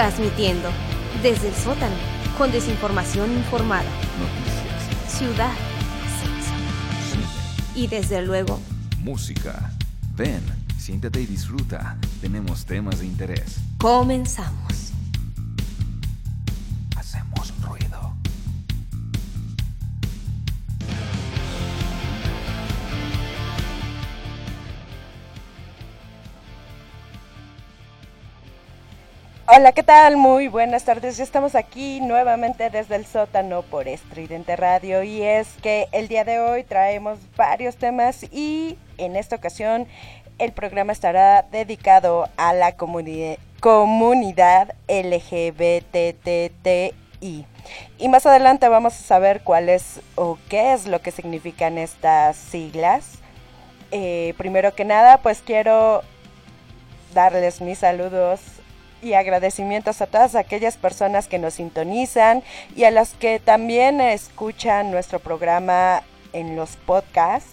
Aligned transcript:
Transmitiendo 0.00 0.70
desde 1.22 1.48
el 1.48 1.54
sótano, 1.54 1.94
con 2.38 2.50
desinformación 2.50 3.30
informada. 3.32 3.84
Noticias, 4.18 5.14
Ciudad. 5.14 5.52
Sexo. 6.22 7.18
Y 7.74 7.86
desde 7.86 8.22
luego, 8.22 8.58
música. 9.00 9.70
Ven, 10.16 10.40
siéntate 10.78 11.20
y 11.20 11.26
disfruta. 11.26 11.98
Tenemos 12.22 12.64
temas 12.64 13.00
de 13.00 13.06
interés. 13.08 13.58
comenzamos. 13.76 14.59
Hola, 29.60 29.72
¿qué 29.72 29.82
tal? 29.82 30.16
Muy 30.16 30.48
buenas 30.48 30.84
tardes. 30.84 31.18
Ya 31.18 31.22
estamos 31.22 31.54
aquí 31.54 32.00
nuevamente 32.00 32.70
desde 32.70 32.96
el 32.96 33.04
sótano 33.04 33.60
por 33.60 33.88
Estridente 33.88 34.56
Radio 34.56 35.02
y 35.02 35.20
es 35.20 35.48
que 35.60 35.86
el 35.92 36.08
día 36.08 36.24
de 36.24 36.40
hoy 36.40 36.64
traemos 36.64 37.18
varios 37.36 37.76
temas 37.76 38.22
y 38.32 38.78
en 38.96 39.16
esta 39.16 39.36
ocasión 39.36 39.86
el 40.38 40.52
programa 40.52 40.92
estará 40.92 41.42
dedicado 41.42 42.30
a 42.38 42.54
la 42.54 42.72
comuni 42.72 43.36
comunidad 43.60 44.76
LGBTTI. 44.88 45.44
Y 47.98 48.08
más 48.08 48.24
adelante 48.24 48.66
vamos 48.66 48.94
a 48.94 49.02
saber 49.02 49.42
cuál 49.42 49.68
es 49.68 50.00
o 50.14 50.38
qué 50.48 50.72
es 50.72 50.86
lo 50.86 51.02
que 51.02 51.10
significan 51.10 51.76
estas 51.76 52.34
siglas. 52.36 53.18
Eh, 53.90 54.32
primero 54.38 54.74
que 54.74 54.86
nada, 54.86 55.18
pues 55.18 55.42
quiero 55.44 56.00
darles 57.12 57.60
mis 57.60 57.80
saludos 57.80 58.40
y 59.02 59.14
agradecimientos 59.14 60.00
a 60.00 60.06
todas 60.06 60.34
aquellas 60.34 60.76
personas 60.76 61.28
que 61.28 61.38
nos 61.38 61.54
sintonizan 61.54 62.42
y 62.76 62.84
a 62.84 62.90
las 62.90 63.14
que 63.14 63.38
también 63.38 64.00
escuchan 64.00 64.90
nuestro 64.90 65.18
programa 65.20 66.02
en 66.32 66.56
los 66.56 66.76
podcasts. 66.76 67.52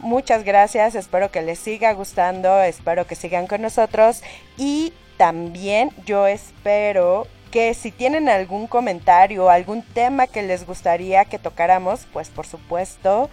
Muchas 0.00 0.44
gracias, 0.44 0.94
espero 0.94 1.30
que 1.30 1.42
les 1.42 1.58
siga 1.58 1.92
gustando, 1.92 2.62
espero 2.62 3.06
que 3.06 3.16
sigan 3.16 3.46
con 3.46 3.62
nosotros 3.62 4.22
y 4.56 4.92
también 5.16 5.90
yo 6.06 6.26
espero 6.26 7.26
que 7.50 7.74
si 7.74 7.90
tienen 7.90 8.28
algún 8.28 8.66
comentario, 8.66 9.50
algún 9.50 9.82
tema 9.82 10.26
que 10.26 10.42
les 10.42 10.66
gustaría 10.66 11.24
que 11.24 11.38
tocáramos, 11.38 12.06
pues 12.12 12.28
por 12.28 12.46
supuesto 12.46 13.28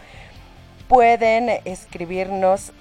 pueden 0.88 1.50
escribirnos 1.66 2.72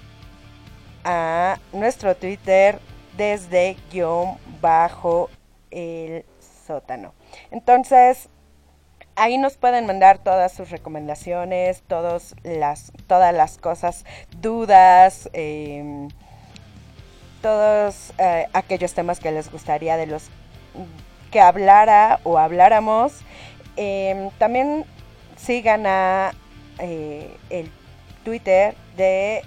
a 1.03 1.59
nuestro 1.71 2.15
Twitter 2.15 2.79
desde 3.17 3.77
guion 3.91 4.37
bajo 4.61 5.29
el 5.71 6.25
sótano. 6.65 7.13
Entonces, 7.51 8.29
ahí 9.15 9.37
nos 9.37 9.57
pueden 9.57 9.85
mandar 9.85 10.17
todas 10.19 10.51
sus 10.51 10.69
recomendaciones, 10.69 11.83
todos 11.87 12.35
las, 12.43 12.91
todas 13.07 13.33
las 13.33 13.57
cosas, 13.57 14.05
dudas, 14.41 15.29
eh, 15.33 16.07
todos 17.45 18.11
eh, 18.17 18.47
aquellos 18.53 18.95
temas 18.95 19.19
que 19.19 19.31
les 19.31 19.51
gustaría 19.51 19.97
de 19.97 20.07
los 20.07 20.29
que 21.29 21.39
hablara 21.39 22.19
o 22.23 22.39
habláramos. 22.39 23.19
Eh, 23.77 24.31
también 24.39 24.83
sigan 25.35 25.85
a 25.85 26.31
eh, 26.79 27.37
el 27.51 27.69
Twitter 28.23 28.73
de 28.97 29.43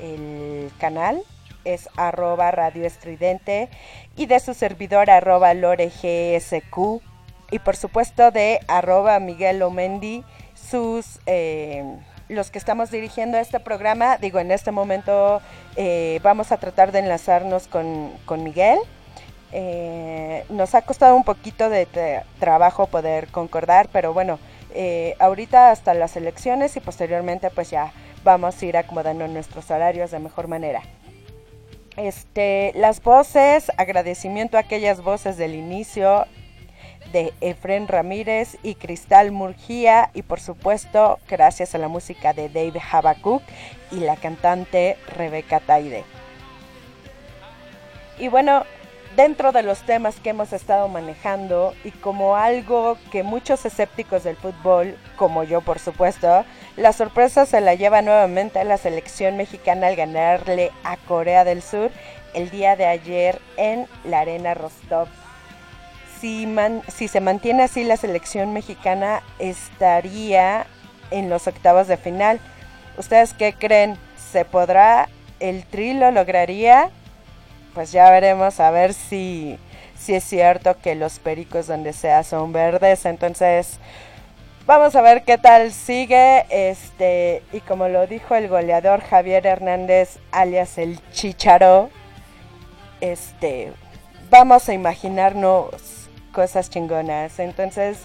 el 0.00 0.72
canal 0.80 1.22
es 1.64 1.88
arroba 1.96 2.50
radio 2.50 2.86
estridente 2.86 3.68
y 4.16 4.26
de 4.26 4.40
su 4.40 4.54
servidor 4.54 5.10
arroba 5.10 5.54
loregsq 5.54 7.02
y 7.50 7.58
por 7.58 7.76
supuesto 7.76 8.30
de 8.30 8.60
arroba 8.68 9.18
Miguel 9.18 9.62
Omendi 9.62 10.24
sus 10.54 11.20
eh, 11.26 11.84
los 12.28 12.50
que 12.50 12.58
estamos 12.58 12.90
dirigiendo 12.90 13.38
este 13.38 13.58
programa. 13.58 14.16
Digo 14.16 14.38
en 14.38 14.52
este 14.52 14.70
momento 14.70 15.42
eh, 15.76 16.20
vamos 16.22 16.52
a 16.52 16.58
tratar 16.58 16.92
de 16.92 17.00
enlazarnos 17.00 17.66
con, 17.66 18.12
con 18.24 18.44
Miguel. 18.44 18.78
Eh, 19.52 20.44
nos 20.48 20.74
ha 20.76 20.82
costado 20.82 21.16
un 21.16 21.24
poquito 21.24 21.68
de 21.68 21.86
tra 21.86 22.24
trabajo 22.38 22.86
poder 22.86 23.26
concordar 23.28 23.88
pero 23.92 24.14
bueno 24.14 24.38
eh, 24.72 25.16
ahorita 25.18 25.72
hasta 25.72 25.92
las 25.92 26.16
elecciones 26.16 26.76
y 26.76 26.80
posteriormente 26.80 27.50
pues 27.50 27.68
ya 27.68 27.92
vamos 28.22 28.62
a 28.62 28.64
ir 28.64 28.76
acomodando 28.76 29.26
nuestros 29.26 29.68
horarios 29.72 30.12
de 30.12 30.20
mejor 30.20 30.46
manera 30.46 30.82
este, 32.06 32.72
las 32.74 33.02
voces, 33.02 33.70
agradecimiento 33.76 34.56
a 34.56 34.60
aquellas 34.60 35.02
voces 35.02 35.36
del 35.36 35.54
inicio 35.54 36.26
de 37.12 37.32
Efren 37.40 37.88
Ramírez 37.88 38.56
y 38.62 38.74
Cristal 38.74 39.32
Murgía 39.32 40.10
y 40.14 40.22
por 40.22 40.40
supuesto 40.40 41.18
gracias 41.28 41.74
a 41.74 41.78
la 41.78 41.88
música 41.88 42.32
de 42.32 42.48
Dave 42.48 42.80
Habakuk 42.90 43.42
y 43.90 43.96
la 43.96 44.16
cantante 44.16 44.96
Rebeca 45.16 45.60
Taide. 45.60 46.04
Y 48.18 48.28
bueno, 48.28 48.64
dentro 49.16 49.52
de 49.52 49.62
los 49.62 49.80
temas 49.80 50.16
que 50.20 50.30
hemos 50.30 50.52
estado 50.52 50.88
manejando 50.88 51.74
y 51.84 51.90
como 51.90 52.36
algo 52.36 52.96
que 53.10 53.22
muchos 53.22 53.64
escépticos 53.64 54.24
del 54.24 54.36
fútbol, 54.36 54.96
como 55.16 55.42
yo 55.44 55.60
por 55.60 55.78
supuesto, 55.78 56.44
la 56.76 56.92
sorpresa 56.92 57.46
se 57.46 57.60
la 57.60 57.74
lleva 57.74 58.02
nuevamente 58.02 58.58
a 58.58 58.64
la 58.64 58.76
selección 58.76 59.36
mexicana 59.36 59.88
al 59.88 59.96
ganarle 59.96 60.70
a 60.84 60.96
Corea 60.96 61.44
del 61.44 61.62
Sur 61.62 61.90
el 62.34 62.50
día 62.50 62.76
de 62.76 62.86
ayer 62.86 63.40
en 63.56 63.86
la 64.04 64.20
Arena 64.20 64.54
Rostov. 64.54 65.08
Si, 66.20 66.46
se 67.08 67.20
mantiene 67.20 67.62
así 67.62 67.82
la 67.82 67.96
selección 67.96 68.52
mexicana 68.52 69.22
estaría 69.38 70.66
en 71.10 71.30
los 71.30 71.46
octavos 71.46 71.88
de 71.88 71.96
final. 71.96 72.40
¿Ustedes 72.98 73.32
qué 73.32 73.54
creen? 73.54 73.96
¿Se 74.30 74.44
podrá? 74.44 75.08
¿El 75.40 75.64
tri 75.64 75.94
lo 75.94 76.10
lograría? 76.10 76.90
Pues 77.74 77.92
ya 77.92 78.10
veremos 78.10 78.60
a 78.60 78.70
ver 78.70 78.94
si, 78.94 79.58
si 79.98 80.14
es 80.14 80.24
cierto 80.24 80.76
que 80.80 80.94
los 80.94 81.18
pericos 81.18 81.66
donde 81.66 81.92
sea 81.92 82.22
son 82.22 82.52
verdes. 82.52 83.04
Entonces, 83.06 83.78
vamos 84.66 84.94
a 84.96 85.02
ver 85.02 85.22
qué 85.24 85.38
tal 85.38 85.72
sigue. 85.72 86.46
Este, 86.50 87.42
y 87.52 87.60
como 87.60 87.88
lo 87.88 88.06
dijo 88.06 88.34
el 88.34 88.48
goleador 88.48 89.00
Javier 89.00 89.46
Hernández, 89.46 90.18
alias 90.32 90.78
el 90.78 91.00
Chicharo, 91.12 91.90
este, 93.00 93.72
vamos 94.30 94.68
a 94.68 94.74
imaginarnos 94.74 96.08
cosas 96.32 96.70
chingonas. 96.70 97.38
Entonces, 97.38 97.98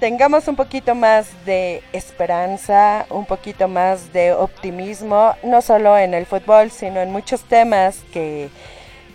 tengamos 0.00 0.48
un 0.48 0.56
poquito 0.56 0.94
más 0.94 1.28
de 1.44 1.82
esperanza, 1.92 3.06
un 3.10 3.26
poquito 3.26 3.68
más 3.68 4.12
de 4.12 4.32
optimismo, 4.32 5.34
no 5.42 5.62
solo 5.62 5.96
en 5.98 6.14
el 6.14 6.26
fútbol, 6.26 6.70
sino 6.70 7.00
en 7.00 7.10
muchos 7.10 7.42
temas 7.44 7.98
que, 8.12 8.48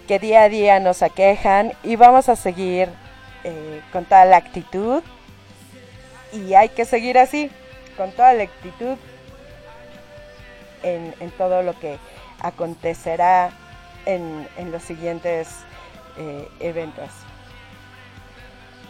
que 0.07 0.19
día 0.19 0.43
a 0.43 0.49
día 0.49 0.79
nos 0.79 1.01
aquejan 1.01 1.73
y 1.83 1.95
vamos 1.95 2.29
a 2.29 2.35
seguir 2.35 2.89
eh, 3.43 3.81
con 3.91 4.05
toda 4.05 4.25
la 4.25 4.37
actitud 4.37 5.03
y 6.33 6.53
hay 6.53 6.69
que 6.69 6.85
seguir 6.85 7.17
así, 7.17 7.49
con 7.97 8.11
toda 8.11 8.33
la 8.33 8.43
actitud 8.43 8.97
en, 10.83 11.13
en 11.19 11.31
todo 11.31 11.61
lo 11.61 11.77
que 11.79 11.97
acontecerá 12.39 13.51
en, 14.05 14.47
en 14.57 14.71
los 14.71 14.83
siguientes 14.83 15.49
eh, 16.17 16.47
eventos. 16.59 17.09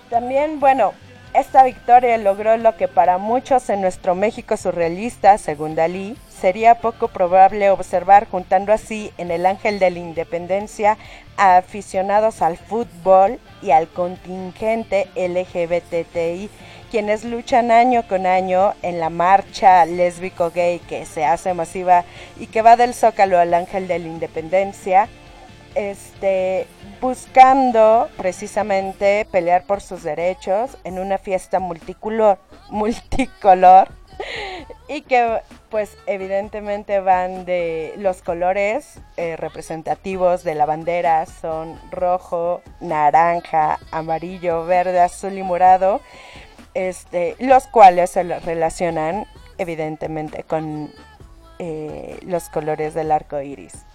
También, 0.09 0.59
bueno, 0.59 0.93
esta 1.33 1.63
victoria 1.63 2.17
logró 2.17 2.57
lo 2.57 2.75
que 2.75 2.87
para 2.87 3.17
muchos 3.17 3.69
en 3.69 3.81
nuestro 3.81 4.15
México 4.15 4.57
surrealista, 4.57 5.37
según 5.37 5.75
Dalí, 5.75 6.17
sería 6.29 6.75
poco 6.75 7.07
probable 7.07 7.69
observar 7.69 8.27
juntando 8.27 8.73
así 8.73 9.11
en 9.17 9.31
el 9.31 9.45
Ángel 9.45 9.79
de 9.79 9.91
la 9.91 9.99
Independencia 9.99 10.97
a 11.37 11.57
aficionados 11.57 12.41
al 12.41 12.57
fútbol 12.57 13.39
y 13.61 13.71
al 13.71 13.87
contingente 13.87 15.07
LGBTI, 15.15 16.49
quienes 16.89 17.23
luchan 17.23 17.71
año 17.71 18.03
con 18.07 18.25
año 18.25 18.73
en 18.81 18.99
la 18.99 19.09
marcha 19.09 19.85
lésbico-gay 19.85 20.79
que 20.79 21.05
se 21.05 21.23
hace 21.23 21.53
masiva 21.53 22.03
y 22.39 22.47
que 22.47 22.61
va 22.61 22.75
del 22.75 22.93
Zócalo 22.93 23.39
al 23.39 23.53
Ángel 23.53 23.87
de 23.87 23.99
la 23.99 24.07
Independencia, 24.07 25.07
este, 25.75 26.67
buscando 26.99 28.09
precisamente 28.17 29.25
pelear 29.31 29.63
por 29.63 29.81
sus 29.81 30.03
derechos 30.03 30.77
en 30.83 30.99
una 30.99 31.17
fiesta 31.17 31.59
multicolor, 31.59 32.39
multicolor 32.69 33.89
y 34.87 35.01
que 35.01 35.41
pues 35.69 35.97
evidentemente 36.05 36.99
van 36.99 37.45
de 37.45 37.93
los 37.97 38.21
colores 38.21 38.99
eh, 39.15 39.37
representativos 39.37 40.43
de 40.43 40.55
la 40.55 40.65
bandera 40.65 41.25
son 41.25 41.79
rojo, 41.91 42.61
naranja, 42.81 43.79
amarillo, 43.91 44.65
verde, 44.65 44.99
azul 44.99 45.37
y 45.37 45.43
morado, 45.43 46.01
este, 46.73 47.35
los 47.39 47.67
cuales 47.67 48.09
se 48.11 48.23
relacionan 48.23 49.25
evidentemente 49.57 50.43
con 50.43 50.91
eh, 51.59 52.19
los 52.25 52.49
colores 52.49 52.93
del 52.93 53.11
arco 53.11 53.39
iris. 53.39 53.85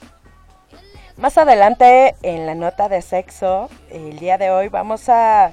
Más 1.16 1.38
adelante 1.38 2.14
en 2.22 2.44
la 2.44 2.54
nota 2.54 2.90
de 2.90 3.00
sexo, 3.00 3.70
el 3.90 4.18
día 4.18 4.36
de 4.36 4.50
hoy 4.50 4.68
vamos 4.68 5.08
a 5.08 5.50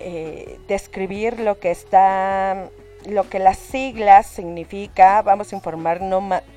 eh, 0.00 0.58
describir 0.66 1.38
lo 1.38 1.60
que 1.60 1.70
está 1.70 2.68
lo 3.06 3.28
que 3.28 3.38
las 3.38 3.58
siglas 3.58 4.26
significa, 4.26 5.22
vamos 5.22 5.52
a 5.52 5.60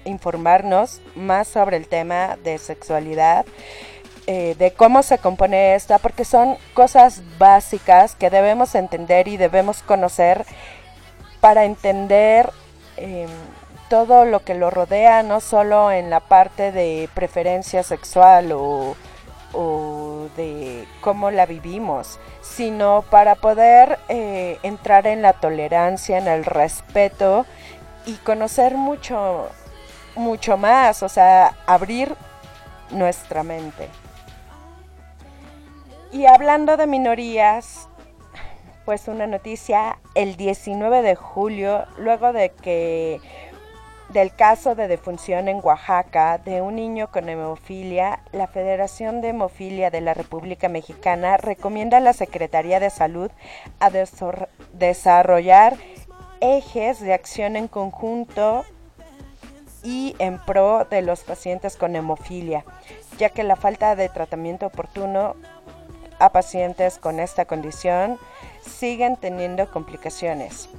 informarnos 0.06 1.01
más 1.15 1.48
sobre 1.48 1.77
el 1.77 1.88
tema 1.88 2.38
de 2.44 2.57
sexualidad, 2.57 3.45
eh, 4.27 4.56
de 4.57 4.71
cómo 4.71 5.04
se 5.04 5.18
compone 5.19 5.75
esta, 5.75 6.00
porque 6.00 6.25
son 6.25 6.57
cosas 6.74 7.21
básicas 7.38 8.15
que 8.15 8.30
debemos 8.30 8.74
entender 8.75 9.27
y 9.27 9.38
debemos 9.38 9.83
conocer 9.83 10.45
para 11.42 11.65
entender 11.65 12.50
em, 12.95 13.30
todo 13.89 14.25
lo 14.25 14.43
que 14.43 14.53
lo 14.53 14.69
rodea, 14.69 15.23
no 15.23 15.39
solo 15.39 15.91
en 15.91 16.09
la 16.09 16.19
parte 16.19 16.71
de 16.71 17.09
preferencia 17.13 17.83
sexual 17.83 18.51
o, 18.51 18.95
de 20.35 20.87
cómo 21.01 21.31
la 21.31 21.45
vivimos, 21.45 22.19
sino 22.41 23.03
para 23.09 23.35
poder 23.35 23.97
eh, 24.07 24.59
entrar 24.61 25.07
en 25.07 25.21
la 25.21 25.33
tolerancia, 25.33 26.17
en 26.17 26.27
el 26.27 26.45
respeto 26.45 27.45
y 28.05 28.13
conocer 28.15 28.75
mucho, 28.75 29.49
mucho 30.15 30.57
más, 30.57 31.01
o 31.01 31.09
sea, 31.09 31.55
abrir 31.65 32.15
nuestra 32.91 33.41
mente. 33.41 33.89
Y 36.11 36.25
hablando 36.25 36.77
de 36.77 36.87
minorías, 36.87 37.87
pues 38.85 39.09
una 39.09 39.27
noticia, 39.27 39.99
el 40.15 40.37
19 40.37 41.01
de 41.01 41.15
julio, 41.15 41.85
luego 41.97 42.31
de 42.31 42.51
que 42.51 43.19
del 44.09 44.33
caso 44.33 44.75
de 44.75 44.88
defunción 44.88 45.48
en 45.48 45.59
Oaxaca 45.62 46.38
de 46.38 46.62
un 46.62 46.75
niño 46.75 47.12
con 47.12 47.27
hemofilia, 47.27 48.19
la 48.31 48.48
Federación 48.48 49.21
de 49.21 49.30
Hemofilia 49.30 49.92
de 49.92 50.01
la 50.01 50.13
República 50.13 50.69
Mexicana 50.69 51.38
recomienda 51.38 51.98
a 51.98 52.01
la 52.01 52.13
Secretaría 52.13 52.80
de 52.80 52.89
Salud 52.89 53.30
a 53.80 53.89
desarrollar 54.74 55.75
ejes 56.39 57.01
de 57.01 57.13
acción 57.13 57.56
en 57.56 57.68
conjunto 57.68 58.63
y 59.83 60.15
en 60.19 60.39
pro 60.39 60.86
de 60.86 61.01
los 61.01 61.24
pacientes 61.24 61.75
con 61.75 61.95
hemofilia, 61.95 62.63
ya 63.18 63.30
que 63.30 63.44
la 63.44 63.56
falta 63.56 63.95
de 63.95 64.09
tratamiento 64.09 64.68
oportuno 64.68 65.36
a 66.19 66.31
pacientes 66.31 66.98
con 66.98 67.19
esta 67.19 67.45
condición 67.45 68.18
siguen 68.62 69.18
teniendo 69.18 69.69
complicaciones. 69.69 70.69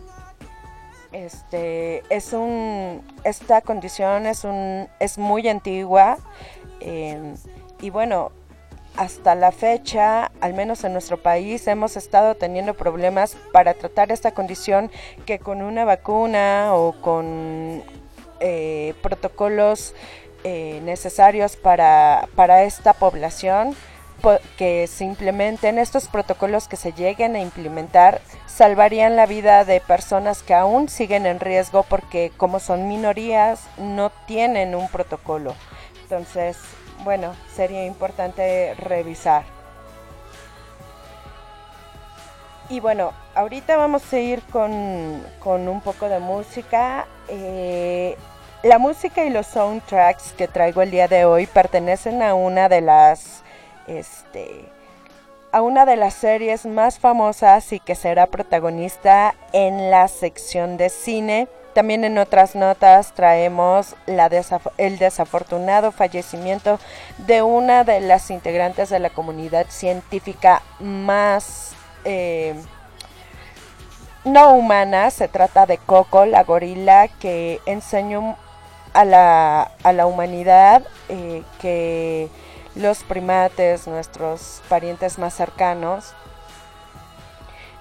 Este, 1.13 2.03
es 2.15 2.33
un, 2.35 3.03
esta 3.25 3.63
condición 3.63 4.27
es, 4.27 4.45
un, 4.45 4.89
es 5.01 5.17
muy 5.17 5.49
antigua 5.49 6.19
em, 6.81 7.35
y 7.81 7.89
bueno, 7.89 8.31
hasta 8.97 9.35
la 9.35 9.53
fecha, 9.53 10.31
al 10.41 10.55
menos 10.55 10.85
en 10.85 10.93
nuestro 10.93 11.17
país, 11.23 11.67
hemos 11.67 11.97
estado 11.97 12.35
teniendo 12.35 12.75
problemas 12.75 13.37
para 13.53 13.73
tratar 13.73 14.13
esta 14.13 14.33
condición 14.33 14.91
que 15.25 15.39
con 15.39 15.63
una 15.63 15.85
vacuna 15.85 16.75
o 16.75 16.93
con 17.01 17.83
eh, 18.41 18.95
protocolos 19.01 19.95
eh, 20.45 20.81
necesarios 20.85 21.57
para, 21.57 22.29
para 22.35 22.65
esta 22.65 22.93
población 22.93 23.75
que 24.57 24.87
se 24.87 25.05
implementen 25.05 25.79
estos 25.79 26.09
protocolos 26.09 26.69
que 26.69 26.77
se 26.77 26.93
lleguen 26.93 27.37
a 27.37 27.41
implementar 27.41 28.21
salvarían 28.47 29.15
la 29.15 29.27
vida 29.27 29.65
de 29.65 29.81
personas 29.81 30.43
que 30.43 30.55
aún 30.55 30.89
siguen 30.89 31.27
en 31.27 31.39
riesgo 31.39 31.85
porque 31.85 32.33
como 32.37 32.59
son 32.59 32.89
minorías 32.89 33.61
no 33.79 34.11
tienen 34.27 34.75
un 34.75 34.89
protocolo. 34.89 35.55
Entonces, 36.03 36.57
bueno, 37.05 37.35
sería 37.55 37.85
importante 37.87 38.75
revisar. 38.75 39.45
Y 42.71 42.81
bueno, 42.81 43.13
ahorita 43.35 43.77
vamos 43.77 44.13
a 44.13 44.19
ir 44.19 44.43
con, 44.51 44.69
un 45.47 45.81
poco 45.81 46.09
de 46.09 46.19
música. 46.19 47.07
Eh, 47.29 48.17
la 48.63 48.79
música 48.79 49.25
y 49.25 49.31
los 49.31 49.47
soundtracks 49.47 50.33
que 50.33 50.49
traigo 50.49 50.83
el 50.83 50.91
día 50.91 51.09
de 51.09 51.25
hoy 51.25 51.47
pertenecen 51.47 52.23
a 52.23 52.35
una 52.35 52.69
de 52.69 52.81
las 52.81 53.43
este, 53.89 54.65
a 55.53 55.63
una 55.63 55.87
de 55.87 55.97
las 55.97 56.15
series 56.15 56.67
más 56.67 56.99
famosas 56.99 57.73
y 57.73 57.81
que 57.81 57.95
será 57.95 58.27
protagonista 58.27 59.35
en 59.53 59.91
la 59.91 60.09
sección 60.09 60.77
de 60.77 60.89
cine. 60.89 61.49
También 61.75 62.05
en 62.05 62.19
otras 62.19 62.55
notas 62.55 63.13
traemos 63.13 63.95
el 64.79 64.99
desafortunado 64.99 65.93
fallecimiento 65.93 66.79
de 67.19 67.43
una 67.43 67.85
de 67.85 68.01
las 68.01 68.31
integrantes 68.31 68.91
de 68.91 68.99
la 68.99 69.11
comunidad 69.11 69.67
científica 69.69 70.63
más 70.81 71.73
eh, 72.05 72.55
no 74.25 74.55
humana. 74.55 75.11
Se 75.11 75.29
trata 75.29 75.67
de 75.67 75.79
Coco, 75.79 76.27
la 76.27 76.43
gorila 76.43 77.09
que 77.09 77.61
enseñó 77.65 78.37
a 78.93 79.05
la, 79.05 79.71
a 79.83 79.93
la 79.93 80.07
humanidad 80.07 80.83
eh, 81.09 81.43
que 81.61 82.29
los 82.79 83.03
primates, 83.03 83.87
nuestros 83.87 84.63
parientes 84.69 85.19
más 85.19 85.35
cercanos, 85.35 86.15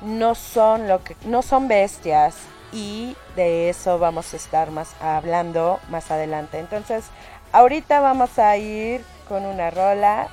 no 0.02 0.36
son 0.36 0.88
lo 0.88 1.04
que 1.04 1.16
no 1.26 1.42
son 1.42 1.68
bestias 1.68 2.36
y 2.72 3.16
de 3.36 3.70
eso 3.70 3.98
vamos 3.98 4.34
a 4.34 4.38
estar 4.38 4.72
más 4.72 4.94
hablando 5.02 5.80
más 5.90 6.12
adelante. 6.12 6.60
Entonces, 6.60 7.06
ahorita 7.52 8.02
vamos 8.02 8.38
a 8.38 8.58
ir 8.58 9.04
con 9.30 9.46
una 9.46 9.70
rola 9.72 10.28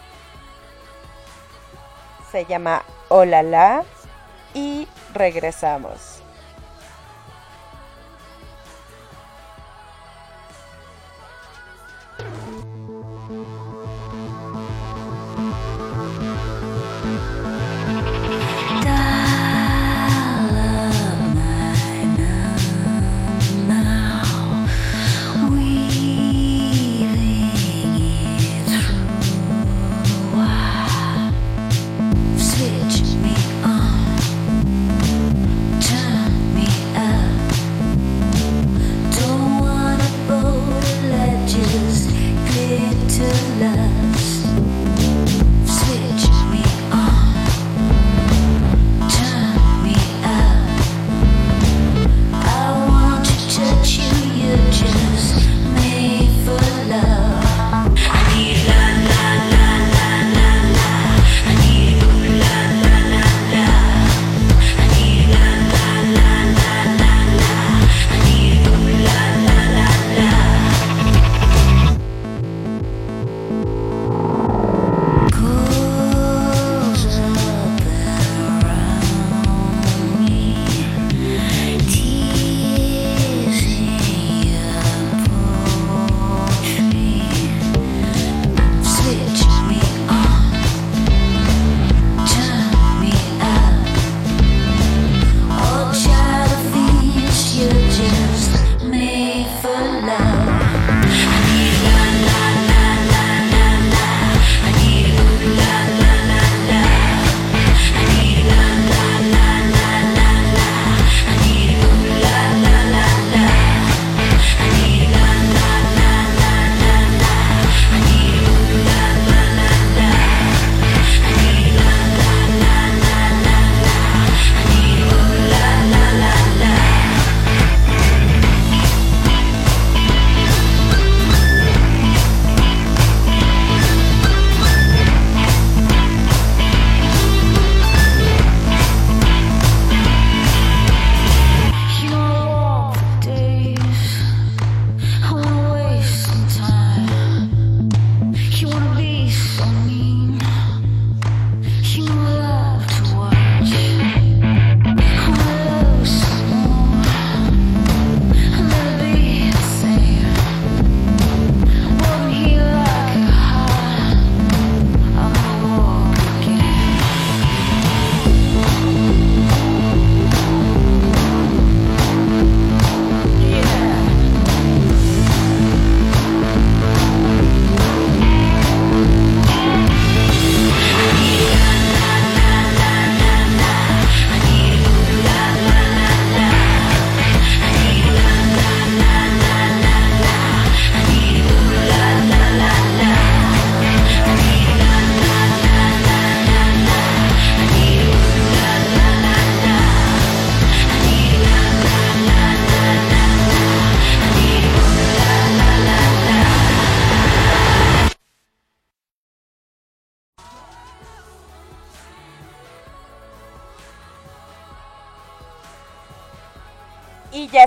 se 2.35 2.47
llama 2.47 2.83
Hola 3.11 3.45
la 3.45 3.85
y 4.55 4.89
regresamos. 5.13 6.14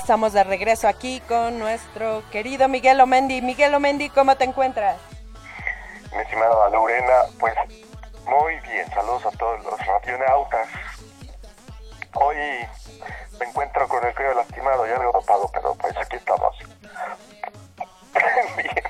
Estamos 0.08 0.32
de 0.32 0.42
regreso 0.46 0.88
aquí 0.88 1.20
con 1.28 1.60
nuestro 1.60 2.24
querido 2.32 2.70
Miguel 2.70 3.02
Omendi. 3.02 3.42
Miguel 3.42 3.76
Omendi, 3.76 4.10
¿cómo 4.10 4.38
te 4.38 4.46
encuentras? 4.46 4.96
Mi 6.14 6.20
estimada 6.20 6.70
Lorena, 6.70 7.24
pues 7.38 7.54
muy 8.26 8.58
bien, 8.62 8.90
saludos 8.94 9.26
a 9.26 9.32
todos 9.32 9.62
los 9.66 9.78
radionautas. 9.86 10.70
Hoy 12.14 12.38
me 13.38 13.48
encuentro 13.48 13.86
con 13.90 14.02
el 14.06 14.14
frío 14.14 14.34
lastimado 14.34 14.88
y 14.88 14.92
algo 14.92 15.12
dopado, 15.12 15.52
pero 15.54 15.76
pues 15.76 15.98
aquí 15.98 16.16
estamos. 16.16 16.56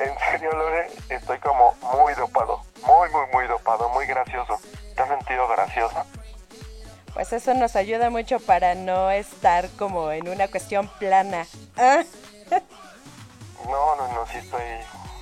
En 0.00 0.18
serio, 0.30 0.50
Lore, 0.52 0.86
estoy 1.10 1.38
como 1.40 1.74
muy 1.92 2.14
dopado, 2.14 2.62
muy, 2.86 3.10
muy, 3.10 3.26
muy 3.34 3.46
dopado, 3.48 3.90
muy 3.90 4.06
gracioso. 4.06 4.58
¿Te 4.96 5.02
has 5.02 5.08
sentido 5.08 5.46
gracioso? 5.46 6.06
Pues 7.14 7.32
eso 7.32 7.54
nos 7.54 7.76
ayuda 7.76 8.10
mucho 8.10 8.38
para 8.40 8.74
no 8.74 9.10
estar 9.10 9.68
como 9.78 10.10
en 10.12 10.28
una 10.28 10.48
cuestión 10.48 10.88
plana. 10.98 11.46
¿Ah? 11.76 12.04
No, 13.66 13.96
no, 13.96 14.08
no, 14.08 14.26
sí 14.26 14.38
estoy 14.38 14.62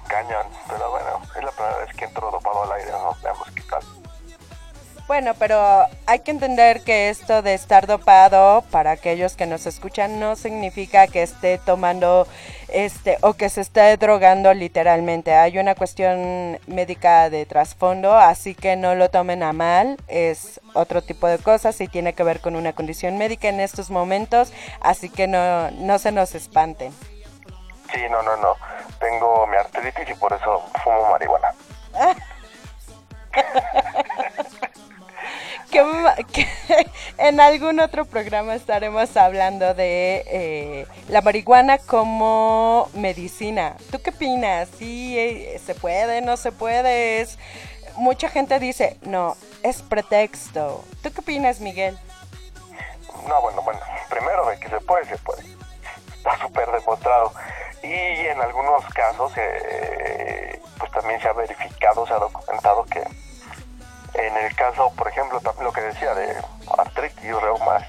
cañón, 0.06 0.46
pero 0.68 0.90
bueno, 0.90 1.20
es 1.36 1.44
la 1.44 1.50
primera 1.50 1.76
vez 1.78 1.94
que 1.94 2.04
entro 2.04 2.30
dopado 2.30 2.62
al 2.64 2.72
aire, 2.72 2.90
no 2.92 3.16
veamos 3.22 3.48
qué 3.54 3.62
tal. 3.62 3.82
Bueno, 5.08 5.32
pero 5.38 5.86
hay 6.04 6.18
que 6.20 6.30
entender 6.30 6.82
que 6.82 7.08
esto 7.08 7.40
de 7.40 7.54
estar 7.54 7.86
dopado, 7.86 8.62
para 8.70 8.90
aquellos 8.90 9.36
que 9.36 9.46
nos 9.46 9.64
escuchan, 9.64 10.20
no 10.20 10.36
significa 10.36 11.06
que 11.06 11.22
esté 11.22 11.56
tomando 11.56 12.26
este 12.68 13.16
o 13.22 13.32
que 13.32 13.48
se 13.48 13.62
esté 13.62 13.96
drogando 13.96 14.52
literalmente. 14.52 15.32
Hay 15.32 15.58
una 15.58 15.74
cuestión 15.74 16.60
médica 16.66 17.30
de 17.30 17.46
trasfondo, 17.46 18.18
así 18.18 18.54
que 18.54 18.76
no 18.76 18.94
lo 18.94 19.08
tomen 19.08 19.42
a 19.42 19.54
mal. 19.54 19.96
Es 20.08 20.60
otro 20.74 21.00
tipo 21.00 21.26
de 21.26 21.38
cosas 21.38 21.80
y 21.80 21.88
tiene 21.88 22.12
que 22.12 22.22
ver 22.22 22.40
con 22.40 22.54
una 22.54 22.74
condición 22.74 23.16
médica 23.16 23.48
en 23.48 23.60
estos 23.60 23.88
momentos, 23.88 24.52
así 24.82 25.08
que 25.08 25.26
no, 25.26 25.70
no 25.70 25.98
se 25.98 26.12
nos 26.12 26.34
espanten. 26.34 26.92
Sí, 27.90 28.00
no, 28.10 28.22
no, 28.22 28.36
no. 28.36 28.56
Tengo 29.00 29.46
mi 29.46 29.56
artritis 29.56 30.10
y 30.10 30.14
por 30.14 30.34
eso 30.34 30.62
fumo 30.84 31.10
marihuana. 31.12 31.54
que, 35.68 36.48
en 37.18 37.40
algún 37.40 37.80
otro 37.80 38.04
programa 38.04 38.54
estaremos 38.54 39.16
hablando 39.16 39.74
de 39.74 40.24
eh, 40.26 40.86
la 41.08 41.20
marihuana 41.20 41.78
como 41.78 42.88
medicina. 42.94 43.76
¿Tú 43.90 44.00
qué 44.00 44.10
opinas? 44.10 44.68
¿Sí 44.78 45.18
eh, 45.18 45.60
se 45.64 45.74
puede? 45.74 46.20
¿No 46.20 46.36
se 46.36 46.52
puede? 46.52 47.26
Mucha 47.96 48.28
gente 48.28 48.58
dice, 48.58 48.96
no, 49.02 49.36
es 49.62 49.82
pretexto. 49.82 50.84
¿Tú 51.02 51.12
qué 51.12 51.20
opinas, 51.20 51.60
Miguel? 51.60 51.98
No, 53.26 53.40
bueno, 53.42 53.62
bueno, 53.62 53.80
primero 54.08 54.46
de 54.46 54.58
que 54.58 54.68
se 54.68 54.80
puede, 54.80 55.04
se 55.06 55.18
puede. 55.18 55.42
Está 56.16 56.38
súper 56.38 56.70
demostrado. 56.70 57.32
Y 57.82 57.92
en 57.92 58.40
algunos 58.40 58.84
casos, 58.86 59.32
eh, 59.36 60.60
pues 60.78 60.90
también 60.92 61.20
se 61.20 61.28
ha 61.28 61.32
verificado, 61.32 62.06
se 62.06 62.12
ha 62.12 62.18
documentado 62.18 62.84
que 62.84 63.02
en 64.18 64.36
el 64.36 64.54
caso, 64.56 64.92
por 64.96 65.08
ejemplo, 65.08 65.40
también 65.40 65.64
lo 65.64 65.72
que 65.72 65.80
decía 65.80 66.14
de 66.14 66.36
artritis, 66.76 67.40
reumas, 67.40 67.84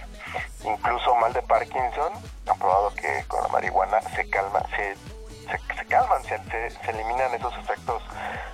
incluso 0.63 1.15
mal 1.15 1.33
de 1.33 1.41
Parkinson, 1.41 2.13
han 2.47 2.59
probado 2.59 2.93
que 2.95 3.23
con 3.27 3.41
la 3.41 3.47
marihuana 3.49 4.01
se 4.15 4.29
calma, 4.29 4.61
se, 4.75 4.95
se, 4.95 5.85
calman, 5.87 6.23
se, 6.23 6.37
se, 6.49 6.91
eliminan 6.91 7.33
esos 7.33 7.53
efectos 7.57 8.03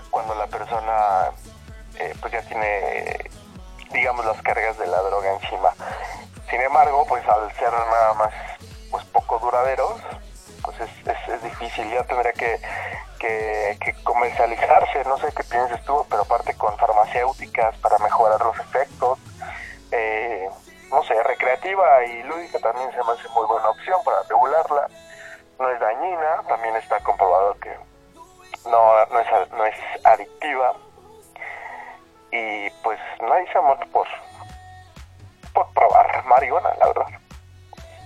cuando 0.10 0.36
la 0.36 0.48
persona 0.48 1.32
eh, 2.00 2.14
pues 2.22 2.32
ya 2.34 2.42
tiene, 2.44 3.30
digamos, 3.92 4.26
las 4.26 4.42
cargas 4.42 4.78
de 4.78 4.88
la 4.88 5.02
droga 5.02 5.34
encima. 5.34 5.72
Sin 6.50 6.62
embargo, 6.62 7.06
pues 7.08 7.28
al 7.28 7.52
ser 7.56 7.72
nada 7.72 8.14
más 8.14 8.34
pues 8.92 9.04
poco 9.06 9.40
duraderos, 9.40 10.00
pues 10.64 10.80
es, 10.80 10.90
es, 11.28 11.44
difícil, 11.44 11.92
ya 11.92 12.04
tendría 12.04 12.32
que, 12.32 12.60
que, 13.20 13.96
comercializarse, 14.04 15.04
no 15.06 15.18
sé 15.18 15.28
qué 15.36 15.44
piensas 15.44 15.84
tú, 15.86 16.06
pero 16.10 16.24
aparte 16.24 16.56
con 16.56 16.78
farmacéuticas 16.78 17.78
para 17.78 17.98
mejorar 18.00 18.40
los 18.42 18.58
efectos, 18.60 19.20
eh, 19.92 20.50
no 20.90 21.04
sé, 21.04 21.22
recreativa 21.24 22.06
y 22.06 22.24
lúdica 22.24 22.60
también 22.60 22.92
se 22.92 23.04
me 23.04 23.12
hace 23.12 23.28
muy 23.30 23.46
buena 23.48 23.70
opción 23.70 24.00
para 24.04 24.22
regularla, 24.24 24.88
no 25.60 25.70
es 25.70 25.80
dañina, 25.80 26.44
también 26.48 26.76
está 26.76 27.00
comprobado 27.00 27.58
que 27.60 27.76
no, 28.70 29.06
no, 29.08 29.20
es, 29.20 29.52
no 29.52 29.66
es 29.66 29.76
adictiva 30.04 30.74
y 32.32 32.70
pues 32.84 33.00
nadie 33.22 33.52
se 33.52 33.60
muerto 33.62 33.86
por, 33.92 34.08
por 35.54 35.74
probar 35.74 36.26
marihuana, 36.26 36.70
la 36.80 36.88
verdad. 36.88 37.06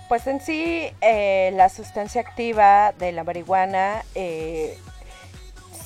Pues 0.08 0.26
en 0.26 0.42
sí, 0.42 0.92
eh, 1.02 1.52
la 1.54 1.70
sustancia 1.70 2.22
activa 2.22 2.94
de 2.94 3.12
la 3.12 3.24
marihuana 3.24 4.04
eh, 4.16 4.78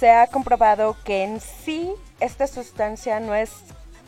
se 0.04 0.12
ha 0.12 0.28
comprobado 0.28 0.98
que 1.06 1.24
en 1.24 1.40
sí 1.40 1.94
esta 2.20 2.46
sustancia 2.46 3.22
no 3.22 3.34
es 3.36 3.54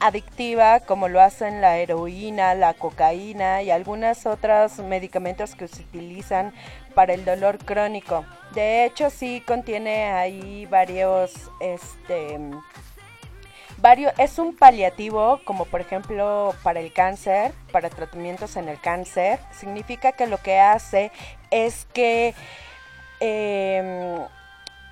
adictiva 0.01 0.81
como 0.81 1.07
lo 1.07 1.21
hacen 1.21 1.61
la 1.61 1.77
heroína, 1.77 2.53
la 2.53 2.73
cocaína 2.73 3.61
y 3.61 3.71
algunos 3.71 4.25
otros 4.25 4.79
medicamentos 4.79 5.55
que 5.55 5.69
se 5.69 5.83
utilizan 5.83 6.53
para 6.95 7.13
el 7.13 7.23
dolor 7.23 7.59
crónico. 7.59 8.25
De 8.53 8.83
hecho, 8.83 9.09
sí 9.09 9.41
contiene 9.47 10.11
ahí 10.11 10.65
varios 10.65 11.31
este, 11.61 12.39
es 14.17 14.37
un 14.37 14.53
paliativo, 14.53 15.39
como 15.45 15.63
por 15.63 15.79
ejemplo 15.79 16.53
para 16.61 16.81
el 16.81 16.91
cáncer, 16.91 17.53
para 17.71 17.89
tratamientos 17.89 18.57
en 18.57 18.67
el 18.67 18.81
cáncer. 18.81 19.39
Significa 19.57 20.11
que 20.11 20.27
lo 20.27 20.39
que 20.39 20.59
hace 20.59 21.13
es 21.51 21.87
que 21.93 22.33
em, 23.21 24.25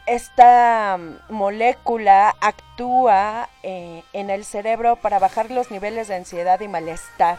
esta 0.06 1.00
molécula 1.30 2.36
actúa 2.42 3.50
eh, 3.64 4.04
en 4.14 4.30
el 4.30 4.46
cerebro 4.46 4.96
para 4.98 5.20
bajar 5.20 5.52
los 5.52 5.72
niveles 5.72 6.08
de 6.08 6.16
ansiedad 6.16 6.60
y 6.60 6.68
malestar. 6.68 7.38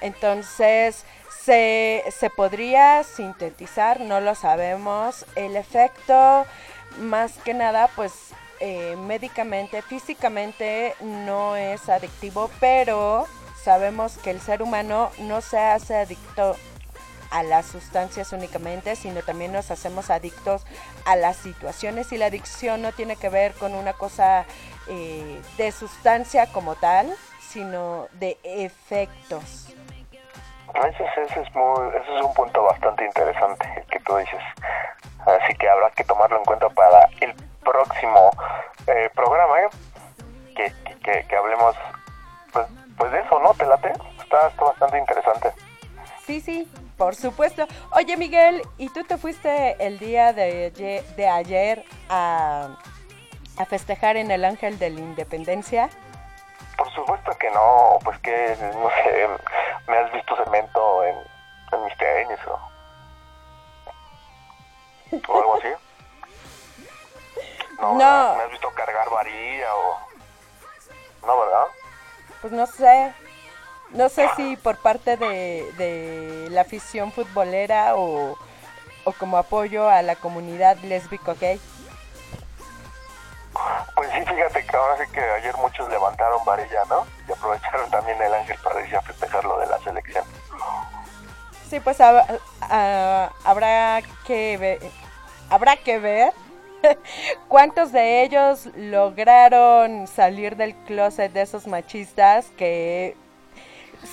Entonces, 0.00 1.04
se, 1.42 2.02
se, 2.10 2.30
podría 2.30 3.02
sintetizar, 3.04 4.00
no 4.00 4.20
lo 4.20 4.34
sabemos. 4.34 5.26
El 5.36 5.56
efecto, 5.56 6.44
más 6.98 7.32
que 7.38 7.54
nada, 7.54 7.88
pues 7.94 8.12
eh, 8.60 8.96
médicamente, 8.96 9.82
físicamente 9.82 10.94
no 11.00 11.56
es 11.56 11.88
adictivo, 11.88 12.50
pero 12.60 13.26
sabemos 13.62 14.18
que 14.18 14.30
el 14.30 14.40
ser 14.40 14.62
humano 14.62 15.10
no 15.18 15.40
se 15.40 15.58
hace 15.58 15.96
adicto 15.96 16.56
a 17.32 17.42
las 17.42 17.66
sustancias 17.66 18.32
únicamente, 18.32 18.94
sino 18.94 19.22
también 19.22 19.52
nos 19.52 19.70
hacemos 19.70 20.10
adictos 20.10 20.64
a 21.06 21.16
las 21.16 21.36
situaciones 21.36 22.12
y 22.12 22.18
la 22.18 22.26
adicción 22.26 22.82
no 22.82 22.92
tiene 22.92 23.16
que 23.16 23.30
ver 23.30 23.54
con 23.54 23.74
una 23.74 23.94
cosa 23.94 24.44
eh, 24.88 25.40
de 25.56 25.72
sustancia 25.72 26.46
como 26.52 26.74
tal, 26.74 27.12
sino 27.40 28.06
de 28.12 28.38
efectos. 28.44 29.74
Ese, 30.74 31.04
ese, 31.24 31.40
es 31.40 31.54
muy, 31.54 31.88
ese 31.88 32.16
es 32.16 32.24
un 32.24 32.34
punto 32.34 32.62
bastante 32.64 33.04
interesante 33.04 33.84
que 33.90 33.98
tú 34.00 34.16
dices. 34.16 34.40
Así 35.26 35.54
que 35.54 35.68
habrá 35.68 35.90
que 35.90 36.04
tomarlo 36.04 36.38
en 36.38 36.44
cuenta 36.44 36.68
para 36.70 37.08
el 37.20 37.34
próximo 37.62 38.30
eh, 38.86 39.10
programa, 39.14 39.60
¿eh? 39.60 39.68
Que, 40.54 41.24
que, 41.26 41.36
hablemos 41.36 41.74
pues, 42.52 42.66
pues 42.96 43.12
de 43.12 43.20
eso, 43.20 43.38
¿no? 43.40 43.54
¿Te 43.54 43.66
late? 43.66 43.92
Está, 44.22 44.48
está 44.48 44.64
bastante 44.64 44.98
interesante. 44.98 45.52
Sí, 46.26 46.40
sí, 46.40 46.68
por 47.02 47.16
supuesto. 47.16 47.66
Oye, 47.90 48.16
Miguel, 48.16 48.62
¿y 48.78 48.88
tú 48.90 49.02
te 49.02 49.18
fuiste 49.18 49.76
el 49.84 49.98
día 49.98 50.32
de, 50.32 50.70
de 51.16 51.28
ayer 51.28 51.84
a, 52.08 52.76
a 53.58 53.64
festejar 53.66 54.16
en 54.16 54.30
el 54.30 54.44
Ángel 54.44 54.78
de 54.78 54.90
la 54.90 55.00
Independencia? 55.00 55.90
Por 56.76 56.88
supuesto 56.92 57.32
que 57.40 57.50
no, 57.50 57.98
pues 58.04 58.16
que, 58.20 58.56
no 58.74 58.88
sé, 59.02 59.28
me 59.88 59.96
has 59.96 60.12
visto 60.12 60.36
cemento 60.44 61.04
en, 61.04 61.16
en 61.72 61.84
mis 61.84 61.96
tenis 61.96 62.38
o, 62.46 62.52
o 65.32 65.38
algo 65.40 65.56
así. 65.56 65.68
No, 67.80 67.94
¿Me 67.96 68.04
has 68.44 68.50
visto 68.50 68.70
cargar 68.76 69.10
varilla 69.10 69.74
o...? 69.74 69.98
No, 71.26 71.40
¿verdad? 71.40 71.66
Pues 72.40 72.52
no 72.52 72.64
sé. 72.64 73.12
No 73.94 74.08
sé 74.08 74.28
si 74.36 74.56
por 74.56 74.76
parte 74.78 75.16
de, 75.16 75.70
de 75.76 76.48
la 76.50 76.62
afición 76.62 77.12
futbolera 77.12 77.96
o, 77.96 78.38
o 79.04 79.12
como 79.12 79.36
apoyo 79.36 79.88
a 79.88 80.02
la 80.02 80.16
comunidad 80.16 80.78
lésbico 80.78 81.34
gay. 81.40 81.60
Pues 83.94 84.10
sí, 84.10 84.20
fíjate 84.20 84.66
que 84.66 84.76
ahora 84.76 85.04
sí 85.04 85.12
que 85.12 85.20
ayer 85.20 85.54
muchos 85.58 85.88
levantaron 85.90 86.42
varilla, 86.44 86.84
¿no? 86.88 87.06
Y 87.28 87.32
aprovecharon 87.32 87.90
también 87.90 88.20
el 88.20 88.32
Ángel 88.32 88.56
para 88.62 88.80
decir 88.80 88.96
a 88.96 89.02
festejar 89.02 89.44
lo 89.44 89.58
de 89.58 89.66
la 89.66 89.78
selección. 89.80 90.24
Sí, 91.68 91.80
pues 91.80 92.00
habrá 92.00 94.00
que 94.26 94.56
ver, 94.56 94.78
habrá 95.50 95.76
que 95.76 95.98
ver 95.98 96.32
¿Cuántos 97.48 97.92
de 97.92 98.22
ellos 98.22 98.66
lograron 98.76 100.06
salir 100.06 100.56
del 100.56 100.74
closet 100.74 101.32
de 101.32 101.42
esos 101.42 101.66
machistas 101.66 102.46
que 102.56 103.16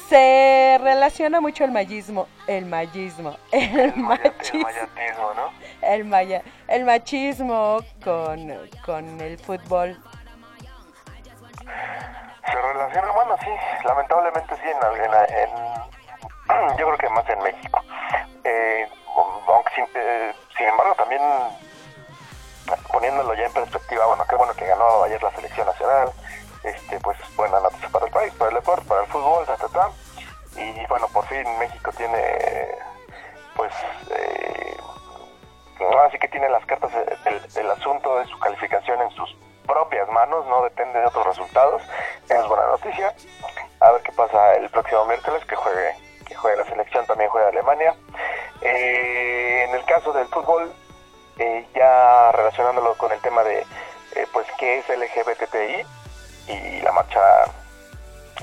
se 0.08 0.78
relaciona 0.82 1.42
mucho 1.42 1.64
el 1.64 1.72
mayismo, 1.72 2.28
el 2.48 2.66
mayismo, 2.66 3.36
el, 3.52 3.96
machismo, 3.96 4.68
¿no? 5.36 5.52
el, 5.82 6.06
maya- 6.06 6.44
el 6.68 6.86
machismo 6.86 7.80
con, 8.04 8.70
con 8.86 9.22
el 9.22 9.38
fútbol. 9.40 9.98
Se 12.46 12.56
relaciona, 12.62 13.12
bueno, 13.12 13.36
sí, 13.44 13.50
lamentablemente 13.86 14.56
sí, 14.56 14.62
en, 14.70 15.04
en, 15.04 15.14
en- 15.40 16.78
yo 16.78 16.86
creo 16.88 16.98
que 16.98 17.10
más 17.10 17.30
en 17.30 17.40
México. 17.40 17.82
Eh, 18.44 18.88
aunque 19.48 19.72
sin, 19.76 19.86
eh, 19.96 20.34
sin 20.58 20.68
embargo 20.68 20.96
también 20.96 21.22
poniéndolo 22.92 23.34
ya 23.34 23.46
en 23.46 23.54
perspectiva, 23.54 24.06
bueno, 24.06 24.24
qué 24.30 24.36
bueno 24.36 24.54
que 24.54 24.66
ganó 24.68 25.04
ayer 25.04 25.22
la 25.22 25.32
selección 25.32 25.66
nacional, 25.68 26.10
este, 26.64 27.00
pues 27.00 27.18
buena 27.36 27.60
noticia 27.60 27.90
para 27.90 28.06
el 28.06 28.12
país, 28.12 28.34
para 28.34 28.50
el 28.50 28.56
deporte, 28.56 28.88
para 28.88 29.02
el 29.02 29.08
fútbol, 29.08 29.46
ta, 29.46 29.56
ta, 29.58 29.68
ta. 29.68 29.90
y 30.56 30.86
bueno, 30.88 31.08
por 31.14 31.26
fin 31.28 31.44
México 31.58 31.92
tiene, 31.98 32.20
pues, 33.56 33.74
eh, 34.12 34.78
ahora 35.80 36.12
sí 36.12 36.20
que 36.20 36.28
tiene 36.28 36.50
las 36.50 36.66
cartas 36.66 36.92
del, 37.24 37.54
del 37.54 37.72
asunto 37.72 38.18
de 38.20 38.26
su 38.28 38.38
calificación 38.40 39.02
en 39.02 39.12
sus 39.12 39.36
propias 39.66 40.10
manos, 40.10 40.46
no 40.48 40.64
depende 40.64 41.00
de 41.00 41.06
otros 41.06 41.26
resultados, 41.28 41.82
es 42.28 42.48
buena 42.48 42.66
noticia, 42.68 43.14
a 43.80 43.92
ver 43.92 44.02
qué 44.02 44.12
pasa 44.12 44.56
el 44.56 44.70
próximo 44.70 45.06
miércoles, 45.06 45.44
que 45.46 45.56
juegue, 45.56 45.96
que 46.28 46.36
juegue 46.36 46.58
la 46.58 46.66
selección, 46.66 47.06
también 47.06 47.30
juega 47.30 47.50
Alemania. 47.50 47.96
Eh, 48.62 49.66
en 49.70 49.76
el 49.76 49.86
caso 49.86 50.12
del 50.12 50.28
fútbol, 50.28 50.74
eh, 51.38 51.66
ya 51.74 52.32
relacionándolo 52.34 52.96
con 52.96 53.12
el 53.12 53.20
tema 53.22 53.44
de 53.44 53.60
eh, 53.60 54.28
pues 54.34 54.46
qué 54.58 54.80
es 54.80 54.90
LGBTI 54.90 55.86
y 56.52 56.82
la 56.82 56.92
marcha 56.92 57.20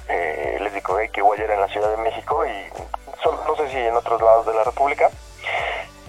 eh, 0.08 0.58
lésbico 0.60 0.94
gay 0.96 1.08
que 1.08 1.22
hubo 1.22 1.32
ayer 1.34 1.50
en 1.50 1.60
la 1.60 1.68
Ciudad 1.68 1.90
de 1.90 1.96
México 1.98 2.44
y 2.46 2.70
solo- 3.22 3.42
no 3.46 3.56
sé 3.56 3.68
si 3.70 3.78
en 3.78 3.96
otros 3.96 4.20
lados 4.20 4.46
de 4.46 4.54
la 4.54 4.64
República. 4.64 5.10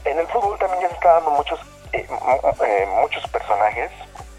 En 0.05 0.19
el 0.19 0.27
fútbol 0.27 0.57
también 0.59 0.81
ya 0.81 0.87
se 0.89 0.93
están 0.95 1.15
dando 1.15 1.31
muchos 1.31 1.59
eh, 1.93 2.07
eh, 2.65 2.85
muchos 3.01 3.25
personajes, 3.29 3.91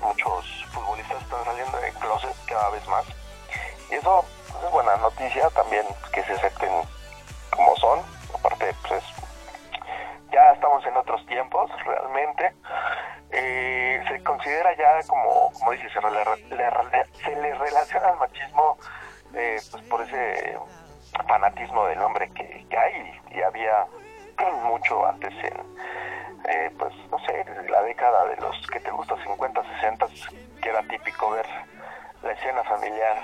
muchos 0.03 0.44
futbolistas 0.73 1.21
están 1.23 1.44
saliendo 1.44 1.79
de 1.79 1.90
closet 1.92 2.35
cada 2.47 2.68
vez 2.71 2.87
más. 2.88 3.05
Y 3.90 3.94
eso 3.94 4.25
es 4.64 4.71
buena 4.71 4.97
noticia 4.97 5.49
también 5.51 5.87
que 6.12 6.23
se 6.25 6.33
acepten 6.33 6.71
como 7.51 7.75
son, 7.77 8.01
aparte 8.35 8.75
pues 8.87 9.03
es 9.03 9.05
ya 10.31 10.53
estamos 10.53 10.85
en 10.87 10.94
otros 10.97 11.25
tiempos 11.27 11.71
realmente 11.87 12.53
Eh, 13.40 14.03
se 14.09 14.22
considera 14.24 14.74
ya 14.77 15.01
como 15.07 15.53
como 15.53 15.70
dice 15.70 15.88
se, 15.90 16.01
le, 16.01 17.55
relaciona 17.55 18.09
al 18.09 18.18
machismo 18.18 18.77
eh, 19.33 19.61
pues 19.70 19.83
por 19.85 20.03
ese 20.03 20.59
fanatismo 21.29 21.87
del 21.87 22.01
hombre 22.01 22.29
que, 22.33 22.66
hay 22.77 23.20
y 23.31 23.40
había 23.40 23.87
mucho 24.64 25.07
antes 25.07 25.33
en 25.44 25.55
eh, 26.48 26.70
pues 26.79 26.92
no 27.12 27.18
sé 27.27 27.44
la 27.70 27.83
década 27.83 28.27
de 28.27 28.37
los 28.38 28.66
que 28.72 28.81
te 28.81 28.90
gusta 28.90 29.14
50 29.22 29.62
60 29.81 30.07
que 30.61 30.68
era 30.68 30.83
típico 30.88 31.31
ver 31.31 31.46
la 32.22 32.33
escena 32.33 32.64
familiar 32.64 33.22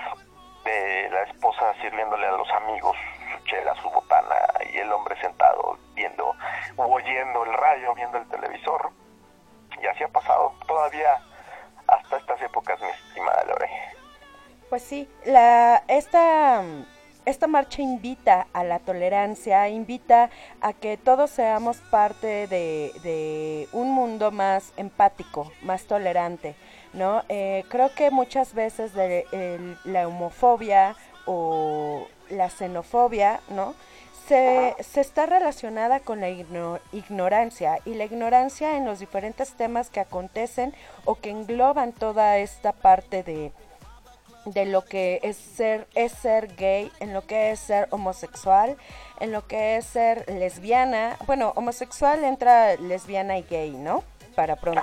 de 0.63 1.09
la 1.09 1.23
esposa 1.23 1.73
sirviéndole 1.81 2.25
a 2.25 2.31
los 2.31 2.49
amigos 2.51 2.95
su 3.33 3.43
chela, 3.47 3.75
su 3.81 3.89
botana 3.89 4.35
y 4.71 4.77
el 4.77 4.91
hombre 4.93 5.19
sentado 5.19 5.77
viendo 5.93 6.33
o 6.77 6.85
oyendo 6.85 7.43
el 7.43 7.53
radio, 7.53 7.93
viendo 7.95 8.17
el 8.17 8.27
televisor. 8.29 8.91
Y 9.81 9.87
así 9.87 10.03
ha 10.03 10.07
pasado 10.07 10.53
todavía 10.67 11.17
hasta 11.87 12.17
estas 12.17 12.41
épocas, 12.41 12.79
mi 12.81 12.87
estimada 12.87 13.43
Lore. 13.45 13.69
Pues 14.69 14.81
sí, 14.83 15.07
la, 15.25 15.83
esta, 15.87 16.63
esta 17.25 17.47
marcha 17.47 17.81
invita 17.81 18.47
a 18.53 18.63
la 18.63 18.79
tolerancia, 18.79 19.69
invita 19.69 20.29
a 20.61 20.73
que 20.73 20.97
todos 20.97 21.29
seamos 21.29 21.77
parte 21.77 22.47
de, 22.47 22.91
de 23.03 23.69
un 23.73 23.91
mundo 23.91 24.31
más 24.31 24.73
empático, 24.77 25.51
más 25.61 25.85
tolerante, 25.85 26.55
¿no? 26.95 27.23
Eh, 27.29 27.63
creo 27.69 27.93
que 27.93 28.09
muchas 28.09 28.53
veces 28.53 28.93
de, 28.93 29.25
la 29.83 30.07
homofobia 30.07 30.95
o 31.25 32.07
la 32.29 32.49
xenofobia, 32.49 33.39
¿no? 33.49 33.75
Se, 34.27 34.75
se 34.81 35.01
está 35.01 35.25
relacionada 35.27 35.99
con 35.99 36.19
la 36.19 36.29
igno- 36.29 36.79
ignorancia 36.91 37.79
y 37.85 37.93
la 37.93 38.05
ignorancia 38.05 38.75
en 38.77 38.85
los 38.85 38.99
diferentes 38.99 39.53
temas 39.53 39.89
que 39.89 39.99
acontecen 39.99 40.73
o 41.03 41.15
que 41.15 41.29
engloban 41.29 41.93
toda 41.93 42.37
esta 42.39 42.71
parte 42.71 43.21
de, 43.21 43.51
de 44.45 44.65
lo 44.65 44.83
que 44.83 45.19
es 45.21 45.37
ser 45.37 45.87
es 45.93 46.11
ser 46.11 46.55
gay, 46.55 46.91
en 46.99 47.13
lo 47.13 47.27
que 47.27 47.51
es 47.51 47.59
ser 47.59 47.87
homosexual, 47.91 48.77
en 49.19 49.31
lo 49.31 49.45
que 49.47 49.77
es 49.77 49.85
ser 49.85 50.27
lesbiana. 50.27 51.17
Bueno, 51.27 51.53
homosexual 51.55 52.23
entra 52.23 52.75
lesbiana 52.77 53.37
y 53.37 53.43
gay, 53.43 53.71
¿no? 53.71 54.03
Para 54.35 54.55
pronto. 54.55 54.81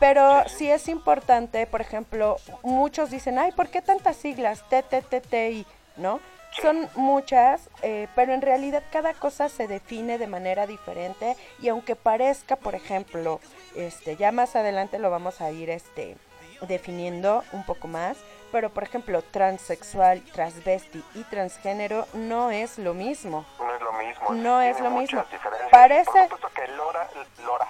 Pero 0.00 0.42
sí 0.48 0.68
es 0.70 0.88
importante, 0.88 1.66
por 1.66 1.80
ejemplo, 1.80 2.36
muchos 2.62 3.10
dicen, 3.10 3.38
ay, 3.38 3.52
¿por 3.52 3.68
qué 3.68 3.80
tantas 3.80 4.16
siglas? 4.16 4.64
TTTTI, 4.68 5.64
¿no? 5.96 6.18
Son 6.60 6.88
muchas, 6.96 7.68
eh, 7.82 8.08
pero 8.14 8.34
en 8.34 8.42
realidad 8.42 8.82
cada 8.92 9.14
cosa 9.14 9.48
se 9.48 9.66
define 9.68 10.18
de 10.18 10.26
manera 10.26 10.66
diferente 10.66 11.36
y 11.60 11.68
aunque 11.68 11.96
parezca, 11.96 12.56
por 12.56 12.74
ejemplo, 12.74 13.40
este, 13.74 14.16
ya 14.16 14.32
más 14.32 14.54
adelante 14.54 14.98
lo 14.98 15.10
vamos 15.10 15.40
a 15.40 15.50
ir 15.50 15.70
este, 15.70 16.16
definiendo 16.62 17.42
un 17.52 17.64
poco 17.64 17.88
más, 17.88 18.18
pero 18.52 18.68
por 18.68 18.82
ejemplo, 18.82 19.22
transexual, 19.22 20.20
transvesti 20.32 21.02
y 21.14 21.24
transgénero 21.24 22.06
no 22.12 22.50
es 22.50 22.78
lo 22.78 22.92
mismo. 22.92 23.46
No 23.58 23.74
es 23.74 23.80
lo 23.80 23.92
mismo. 23.94 24.30
No 24.34 24.60
es 24.60 24.78
lo 24.80 24.90
mismo. 24.90 25.24
Parece- 25.70 26.04
Por 26.12 26.22
supuesto 26.24 26.48
que 26.54 26.68
Lora, 26.68 27.08
Lora. 27.46 27.68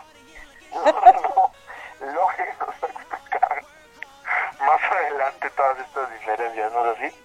Lora 0.74 1.12
no. 1.22 1.52
Lore 2.12 2.54
nos 2.58 2.68
va 2.68 2.88
a 2.88 2.90
explicar 2.90 3.64
más 4.66 4.80
adelante 4.90 5.50
todas 5.50 5.78
estas 5.78 6.10
diferencias, 6.14 6.72
¿no 6.72 6.90
es 6.92 6.98
así? 6.98 7.16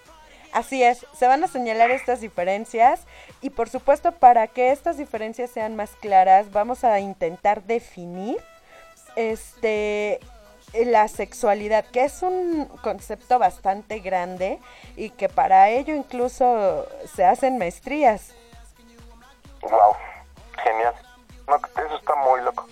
Así 0.52 0.82
es, 0.82 1.06
se 1.14 1.26
van 1.26 1.44
a 1.44 1.48
señalar 1.48 1.90
estas 1.90 2.20
diferencias 2.20 3.02
y 3.40 3.50
por 3.50 3.68
supuesto 3.68 4.12
para 4.12 4.46
que 4.46 4.70
estas 4.72 4.96
diferencias 4.96 5.50
sean 5.50 5.76
más 5.76 5.90
claras 6.00 6.50
vamos 6.52 6.84
a 6.84 7.00
intentar 7.00 7.62
definir 7.62 8.38
este 9.16 10.20
la 10.74 11.08
sexualidad, 11.08 11.84
que 11.86 12.04
es 12.04 12.22
un 12.22 12.66
concepto 12.82 13.38
bastante 13.38 14.00
grande 14.00 14.58
y 14.96 15.10
que 15.10 15.28
para 15.28 15.70
ello 15.70 15.94
incluso 15.94 16.86
se 17.14 17.24
hacen 17.24 17.58
maestrías. 17.58 18.34
Wow, 19.62 19.94
genial. 20.62 20.94
No, 21.46 21.56
eso 21.56 21.96
está 21.96 22.14
muy 22.16 22.40
loco. 22.42 22.66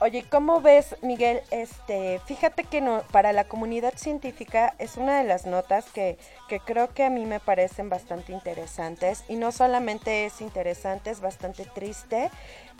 Oye, 0.00 0.24
¿cómo 0.30 0.60
ves, 0.60 0.94
Miguel? 1.02 1.42
Este, 1.50 2.20
fíjate 2.26 2.62
que 2.62 2.80
no, 2.80 3.02
para 3.10 3.32
la 3.32 3.44
comunidad 3.44 3.94
científica 3.96 4.74
es 4.78 4.96
una 4.96 5.18
de 5.18 5.24
las 5.24 5.44
notas 5.44 5.86
que, 5.90 6.18
que 6.48 6.60
creo 6.60 6.94
que 6.94 7.04
a 7.04 7.10
mí 7.10 7.26
me 7.26 7.40
parecen 7.40 7.88
bastante 7.88 8.30
interesantes 8.32 9.24
y 9.28 9.34
no 9.34 9.50
solamente 9.50 10.26
es 10.26 10.40
interesante, 10.40 11.10
es 11.10 11.20
bastante 11.20 11.64
triste. 11.64 12.30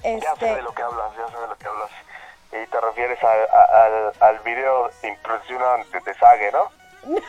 Ya 0.04 0.20
sé 0.20 0.28
Este, 0.32 0.54
de 0.56 0.62
lo 0.62 0.72
que 0.72 0.82
hablas, 0.82 1.10
ya 1.16 1.26
sé 1.34 1.40
de 1.40 1.48
lo 1.48 1.58
que 1.58 1.66
hablas. 1.66 1.90
Y 2.52 2.66
te 2.70 2.80
refieres 2.80 3.18
a- 3.24 3.56
a- 3.56 3.84
al, 3.86 4.12
al 4.20 4.38
video 4.44 4.88
de, 5.02 6.00
de 6.00 6.14
Sage, 6.14 6.52
¿no? 6.52 6.70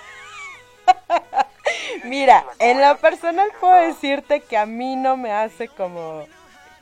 mira, 2.04 2.46
en 2.60 2.80
lo 2.80 2.96
personal 2.98 3.50
puedo 3.60 3.74
decirte 3.88 4.42
que 4.42 4.56
a 4.56 4.68
mí 4.68 4.96
no 4.96 5.18
me 5.18 5.34
hace 5.34 5.68
como 5.68 6.28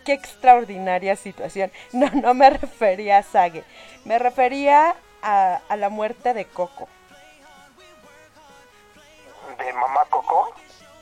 qué 0.08 0.14
extraordinaria 0.14 1.18
situación. 1.18 1.70
No, 1.92 2.10
no 2.14 2.34
me 2.34 2.50
refería 2.50 3.18
a 3.18 3.24
Sage, 3.24 3.64
me 4.06 4.18
refería 4.18 4.96
a, 5.22 5.60
a 5.68 5.76
la 5.76 5.90
muerte 5.90 6.34
de 6.34 6.46
Coco. 6.46 6.88
De 9.58 9.74
Mamá 9.74 10.06
Coco. 10.10 10.54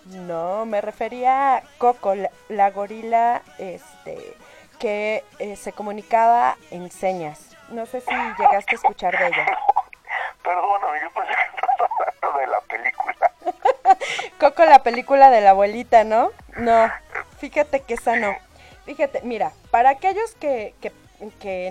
No, 0.06 0.66
me 0.66 0.82
refería 0.82 1.58
a 1.58 1.64
Coco, 1.78 2.16
la, 2.16 2.32
la 2.50 2.72
gorila 2.72 3.44
este, 3.60 4.36
que 4.80 5.24
eh, 5.38 5.56
se 5.56 5.72
comunicaba 5.72 6.58
en 6.72 6.90
señas. 6.90 7.56
No 7.70 7.86
sé 7.86 8.02
si 8.02 8.12
llegaste 8.40 8.72
a 8.72 8.76
escuchar 8.76 9.18
de 9.18 9.28
ella. 9.28 9.46
Perdóname, 10.44 11.00
yo 11.02 11.12
pensé 11.12 11.34
que 11.34 11.58
estás 11.58 11.90
hablando 12.22 12.40
de 12.40 12.48
la 12.48 12.62
película. 12.62 13.32
Coco, 14.40 14.66
la 14.66 14.80
película 14.80 15.30
de 15.30 15.42
la 15.42 15.52
abuelita, 15.52 16.04
¿no? 16.04 16.32
No, 16.58 16.92
fíjate 17.40 17.82
que 17.82 17.96
esa 17.96 18.16
no. 18.16 18.36
Fíjate, 18.86 19.22
mira, 19.24 19.52
para 19.72 19.90
aquellos 19.90 20.36
que, 20.36 20.74
que, 20.80 20.92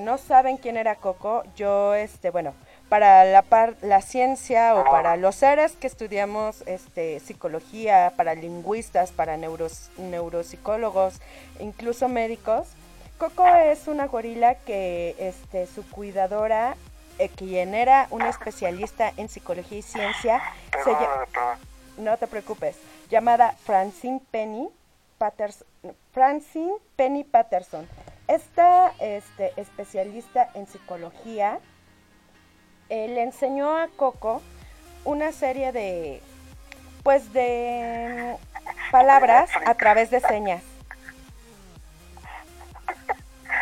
no 0.01 0.19
saben 0.19 0.57
quién 0.57 0.77
era 0.77 0.97
Coco, 0.97 1.45
yo, 1.55 1.95
este, 1.95 2.31
bueno, 2.31 2.55
para 2.89 3.25
la, 3.25 3.43
par, 3.43 3.77
la 3.83 4.01
ciencia 4.01 4.75
o 4.75 4.85
para 4.85 5.17
los 5.17 5.37
seres 5.37 5.73
que 5.73 5.87
estudiamos 5.87 6.63
este, 6.67 7.21
psicología, 7.21 8.13
para 8.17 8.35
lingüistas, 8.35 9.13
para 9.13 9.37
neuros, 9.37 9.91
neuropsicólogos, 9.99 11.21
incluso 11.61 12.09
médicos, 12.09 12.69
Coco 13.19 13.47
es 13.47 13.87
una 13.87 14.07
gorila 14.07 14.57
que 14.57 15.15
este, 15.19 15.67
su 15.69 15.89
cuidadora, 15.89 16.77
eh, 17.19 17.29
quien 17.29 17.75
era 17.75 18.09
una 18.11 18.29
especialista 18.29 19.13
en 19.17 19.29
psicología 19.29 19.79
y 19.79 19.83
ciencia, 19.83 20.43
se 20.83 20.91
llama... 20.91 21.27
No 21.97 22.17
te 22.17 22.27
preocupes. 22.27 22.77
llamada 23.09 23.53
Francine 23.65 24.21
Penny 24.33 24.69
Patterson. 25.19 25.67
Francine 26.13 26.75
Penny 26.97 27.25
Patterson. 27.25 27.89
Esta 28.29 28.93
este, 29.01 29.53
especialista 29.61 30.49
en 30.55 30.67
psicología 30.67 31.59
eh, 32.89 33.09
le 33.09 33.23
enseñó 33.23 33.77
a 33.77 33.89
Coco 33.89 34.41
una 35.05 35.33
serie 35.33 35.73
de, 35.73 36.23
pues, 37.03 37.33
de 37.33 38.37
palabras 38.91 39.51
a 39.67 39.75
través 39.75 40.11
de 40.11 40.21
señas. 40.21 40.63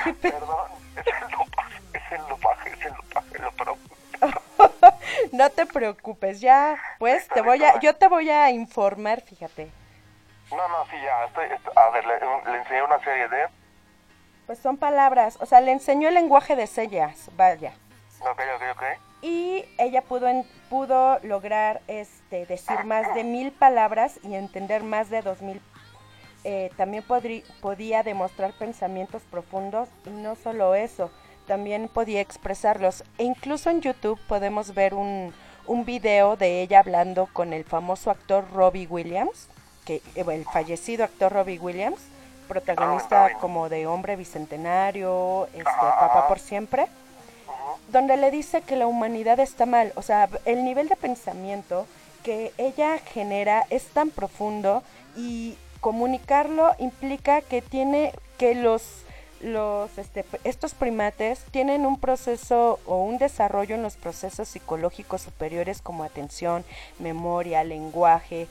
Perdón, 0.21 0.69
es 0.97 2.03
el 2.13 2.21
es 2.65 2.87
el 2.87 2.93
es 3.33 3.41
el 3.41 3.43
lo 3.65 3.79
no 5.33 5.51
te 5.51 5.67
preocupes, 5.67 6.41
ya, 6.41 6.79
pues 6.99 7.29
te 7.29 7.41
voy 7.41 7.63
a, 7.65 7.81
yo 7.81 7.95
te 7.95 8.09
voy 8.09 8.31
a 8.31 8.51
informar, 8.51 9.21
fíjate. 9.21 9.71
No, 10.57 10.69
no, 10.69 10.85
sí, 10.91 10.97
ya, 11.03 11.25
estoy, 11.25 11.47
estoy- 11.47 11.73
a 11.77 11.91
ver, 11.91 12.05
le, 12.07 12.15
le 12.53 12.59
enseñé 12.59 12.83
una 12.83 12.99
serie 13.03 13.29
de... 13.29 13.47
Pues 14.47 14.59
son 14.59 14.77
palabras, 14.77 15.39
o 15.41 15.47
sea, 15.47 15.61
le 15.61 15.73
enseñó 15.73 16.09
el 16.09 16.15
lenguaje 16.15 16.57
de 16.57 16.67
señas, 16.67 17.31
vaya. 17.37 17.73
Ok, 18.21 18.41
ok, 18.57 18.63
ok. 18.77 18.83
Y 19.23 19.65
ella 19.79 20.03
pudo, 20.03 20.29
en- 20.29 20.45
pudo 20.69 21.19
lograr 21.23 21.81
este, 21.87 22.45
decir 22.47 22.85
más 22.85 23.15
de 23.15 23.25
mil 23.25 23.53
palabras 23.53 24.19
y 24.23 24.35
entender 24.35 24.83
más 24.83 25.11
de 25.11 25.23
dos 25.23 25.41
mil. 25.43 25.61
Eh, 26.45 26.71
también 26.77 27.05
podrí- 27.07 27.45
podía 27.61 28.03
demostrar 28.03 28.53
pensamientos 28.53 29.23
profundos 29.23 29.89
y 30.07 30.11
no 30.11 30.35
solo 30.35 30.75
eso, 30.75 31.11
también 31.47 31.89
podía 31.89 32.21
expresarlos. 32.21 33.05
E 33.17 33.23
incluso 33.25 33.71
en 33.71 33.81
YouTube 33.81 34.21
podemos 34.27 34.75
ver 34.75 34.93
un, 34.95 35.33
un 35.67 35.85
video 35.85 36.37
de 36.37 36.61
ella 36.63 36.81
hablando 36.81 37.29
con 37.33 37.53
el 37.53 37.65
famoso 37.65 38.11
actor 38.11 38.51
Robbie 38.53 38.89
Williams, 38.89 39.49
que 39.85 39.97
eh, 40.15 40.25
el 40.27 40.45
fallecido 40.45 41.05
actor 41.05 41.33
Robbie 41.33 41.59
Williams, 41.59 42.01
protagonista 42.49 43.27
Ah, 43.27 43.39
como 43.41 43.69
de 43.69 43.87
Hombre 43.87 44.17
Bicentenario, 44.17 45.47
este, 45.53 45.65
Papá 45.65 46.27
por 46.29 46.39
Siempre 46.39 46.87
donde 47.89 48.17
le 48.17 48.31
dice 48.31 48.63
que 48.63 48.77
la 48.77 48.87
humanidad 48.87 49.39
está 49.41 49.67
mal. 49.67 49.93
O 49.97 50.03
sea, 50.03 50.29
el 50.45 50.65
nivel 50.65 50.89
de 50.89 50.97
pensamiento 50.97 51.87
que 52.23 52.53
ella 52.59 52.99
genera 52.99 53.65
es 53.71 53.85
tan 53.87 54.11
profundo 54.11 54.83
y 55.17 55.57
comunicarlo 55.81 56.73
implica 56.79 57.43
que 57.43 57.63
tiene 57.63 58.13
que 58.39 58.55
los 58.55 58.83
los 59.41 59.99
este, 59.99 60.25
estos 60.45 60.73
primates 60.73 61.41
tienen 61.51 61.85
un 61.85 61.99
proceso 61.99 62.79
o 62.87 63.03
un 63.03 63.19
desarrollo 63.19 63.75
en 63.75 63.83
los 63.83 63.97
procesos 63.97 64.47
psicológicos 64.47 65.23
superiores 65.23 65.83
como 65.83 66.05
atención, 66.05 66.65
memoria, 67.01 67.65
lenguaje, 67.65 68.47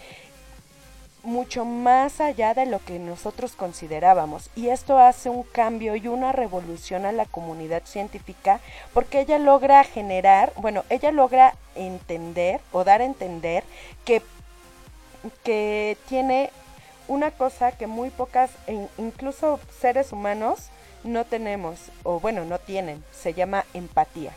mucho 1.24 1.66
más 1.66 2.20
allá 2.20 2.54
de 2.54 2.66
lo 2.66 2.80
que 2.80 3.00
nosotros 3.00 3.54
considerábamos. 3.54 4.50
Y 4.56 4.70
esto 4.70 4.98
hace 4.98 5.30
un 5.30 5.44
cambio 5.44 5.96
y 5.96 6.08
una 6.08 6.32
revolución 6.32 7.06
a 7.06 7.12
la 7.12 7.26
comunidad 7.26 7.84
científica 7.86 8.60
porque 8.94 9.22
ella 9.22 9.38
logra 9.38 9.84
generar, 9.84 10.52
bueno, 10.58 10.84
ella 10.90 11.12
logra 11.12 11.56
entender 11.76 12.62
o 12.72 12.84
dar 12.84 13.02
a 13.02 13.06
entender 13.06 13.64
que, 14.06 14.22
que 15.44 15.98
tiene 16.08 16.52
una 17.08 17.32
cosa 17.32 17.72
que 17.72 17.88
muy 17.88 18.10
pocas, 18.10 18.52
e 18.68 18.88
incluso 18.98 19.60
seres 19.80 20.12
humanos, 20.12 20.70
no 21.04 21.26
tenemos, 21.26 21.80
o 22.04 22.20
bueno, 22.20 22.46
no 22.46 22.60
tienen, 22.60 23.04
se 23.12 23.34
llama 23.34 23.66
empatía. 23.74 24.32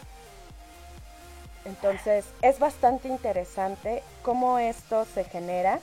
Entonces, 1.64 2.24
es 2.42 2.58
bastante 2.58 3.08
interesante 3.08 4.02
cómo 4.22 4.58
esto 4.58 5.06
se 5.14 5.24
genera. 5.24 5.80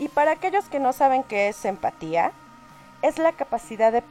Y 0.00 0.08
para 0.08 0.32
aquellos 0.32 0.64
que 0.64 0.80
no 0.80 0.92
saben 0.94 1.22
qué 1.22 1.48
es 1.48 1.64
empatía, 1.64 2.32
es 3.02 3.18
la 3.18 3.32
capacidad 3.32 3.92
de 3.92 4.02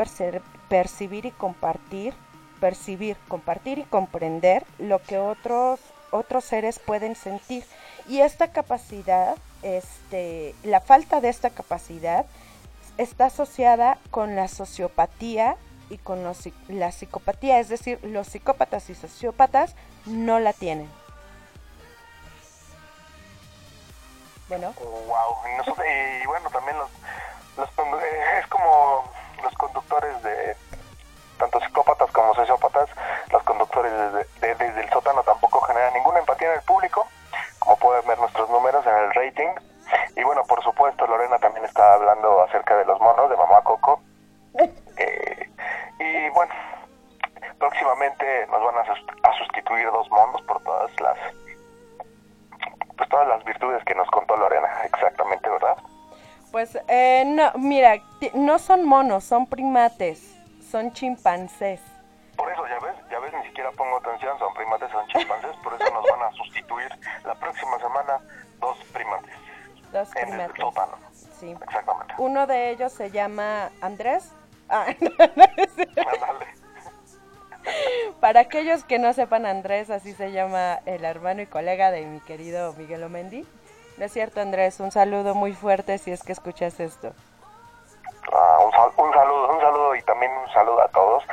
percibir 0.69 1.25
y 1.25 1.31
compartir, 1.31 2.13
percibir, 2.61 3.17
compartir 3.27 3.79
y 3.79 3.83
comprender 3.83 4.65
lo 4.77 5.01
que 5.01 5.17
otros 5.17 5.79
otros 6.11 6.45
seres 6.45 6.79
pueden 6.79 7.15
sentir. 7.15 7.63
Y 8.07 8.19
esta 8.19 8.51
capacidad, 8.51 9.35
este, 9.63 10.55
la 10.63 10.79
falta 10.79 11.21
de 11.21 11.29
esta 11.29 11.49
capacidad 11.49 12.25
está 12.97 13.25
asociada 13.25 13.97
con 14.11 14.35
la 14.35 14.47
sociopatía 14.47 15.55
y 15.89 15.97
con 15.97 16.23
los 16.23 16.49
la 16.67 16.91
psicopatía, 16.91 17.59
es 17.59 17.69
decir, 17.69 17.99
los 18.03 18.27
psicópatas 18.27 18.89
y 18.91 18.95
sociópatas 18.95 19.75
no 20.05 20.39
la 20.39 20.53
tienen. 20.53 20.87
Bueno, 24.49 24.73
Wow. 24.79 25.35
Y, 25.53 25.57
nosotros- 25.57 25.85
y 25.87 26.25
bueno, 26.27 26.49
también 26.49 26.77
los, 26.77 26.89
los 27.57 27.69
eh, 28.03 28.39
es 28.39 28.47
como 28.47 29.03
los 29.43 29.53
conductores 29.53 30.21
de 30.23 30.55
tanto 31.37 31.59
psicópatas 31.61 32.11
como 32.11 32.33
sociópatas, 32.35 32.89
los 33.31 33.41
conductores 33.43 33.91
desde, 33.93 34.25
de- 34.41 34.55
desde 34.55 34.81
el 34.81 34.89
sótano 34.89 35.23
tampoco 35.23 35.61
generan 35.61 35.93
ninguna 35.93 36.19
empatía 36.19 36.49
en 36.49 36.55
el 36.59 36.63
público, 36.65 37.07
como 37.59 37.77
pueden 37.77 38.05
ver 38.07 38.17
nuestros 38.19 38.49
números 38.49 38.85
en 38.85 38.95
el 38.95 39.13
rating. 39.13 39.49
Y 40.17 40.23
bueno, 40.23 40.43
por 40.45 40.61
supuesto, 40.63 41.07
Lorena 41.07 41.37
también 41.39 41.65
está 41.65 41.93
hablando 41.93 42.41
acerca 42.43 42.75
de 42.75 42.85
los 42.85 42.99
monos 42.99 43.29
de 43.29 43.37
Mamá 43.37 43.61
Coco. 43.61 44.01
Eh, 45.01 45.49
y 45.97 46.29
bueno, 46.31 46.53
próximamente 47.57 48.47
nos 48.47 48.61
van 48.61 48.75
a 48.79 49.33
sustituir 49.37 49.89
dos 49.91 50.09
monos 50.11 50.41
por 50.41 50.61
todas 50.63 50.91
las 50.99 51.15
pues 52.99 53.09
todas 53.09 53.27
las 53.29 53.43
virtudes 53.45 53.81
que 53.85 53.95
nos 53.95 54.07
contó 54.11 54.35
Lorena, 54.35 54.67
exactamente, 54.83 55.49
¿verdad? 55.49 55.77
pues 56.51 56.77
eh, 56.89 57.23
no, 57.25 57.51
mira, 57.55 57.95
no 58.33 58.59
son 58.59 58.83
monos, 58.85 59.23
son 59.23 59.47
primates, 59.47 60.35
son 60.69 60.91
chimpancés. 60.91 61.79
Por 62.35 62.51
eso, 62.51 62.67
ya 62.67 62.79
ves, 62.79 62.95
ya 63.09 63.19
ves, 63.19 63.31
ni 63.33 63.43
siquiera 63.45 63.71
pongo 63.71 63.97
atención, 63.97 64.37
son 64.39 64.53
primates, 64.53 64.91
son 64.91 65.07
chimpancés, 65.07 65.55
por 65.63 65.73
eso 65.75 65.93
nos 65.93 66.03
van 66.09 66.23
a 66.23 66.31
sustituir 66.33 66.89
la 67.23 67.35
próxima 67.35 67.77
semana 67.79 68.19
dos 68.59 68.77
primates 68.91 69.33
Dos 69.93 70.13
en 70.17 70.21
el 70.39 70.49
primates. 70.51 70.61
sótano, 70.61 70.97
Sí. 71.39 71.51
exactamente. 71.51 72.13
Uno 72.17 72.45
de 72.47 72.71
ellos 72.71 72.91
se 72.91 73.11
llama 73.11 73.69
Andrés. 73.81 74.31
Ah, 74.69 74.85
Ándale. 75.19 76.47
Para 78.19 78.41
aquellos 78.41 78.83
que 78.83 78.99
no 78.99 79.13
sepan, 79.13 79.45
Andrés, 79.45 79.89
así 79.89 80.13
se 80.13 80.31
llama 80.31 80.79
el 80.85 81.05
hermano 81.05 81.41
y 81.41 81.47
colega 81.47 81.91
de 81.91 82.05
mi 82.05 82.19
querido 82.21 82.73
Miguel 82.73 83.03
Omendi. 83.03 83.47
No 83.97 84.05
es 84.05 84.11
cierto, 84.11 84.41
Andrés, 84.41 84.79
un 84.79 84.91
saludo 84.91 85.35
muy 85.35 85.53
fuerte 85.53 85.97
si 85.97 86.11
es 86.11 86.23
que 86.23 86.31
escuchas 86.31 86.79
esto. 86.79 87.13
Ah, 88.31 88.59
un, 88.59 89.05
un 89.05 89.13
saludo, 89.13 89.53
un 89.53 89.61
saludo 89.61 89.95
y 89.95 90.01
también 90.03 90.31
un 90.31 90.49
saludo 90.53 90.81
a 90.81 90.87
todos. 90.89 91.23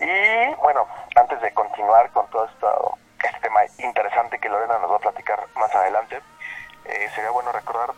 Y 0.00 0.54
bueno, 0.62 0.86
antes 1.14 1.40
de 1.40 1.52
continuar 1.52 2.10
con 2.12 2.26
todo 2.30 2.44
esto, 2.46 2.98
este 3.22 3.40
tema 3.40 3.60
interesante 3.78 4.38
que 4.38 4.48
Lorena 4.48 4.78
nos 4.78 4.90
va 4.90 4.96
a 4.96 5.00
platicar 5.00 5.40
más 5.56 5.74
adelante, 5.74 6.20
eh, 6.84 7.08
sería 7.14 7.30
bueno 7.30 7.50
recordar 7.52 7.90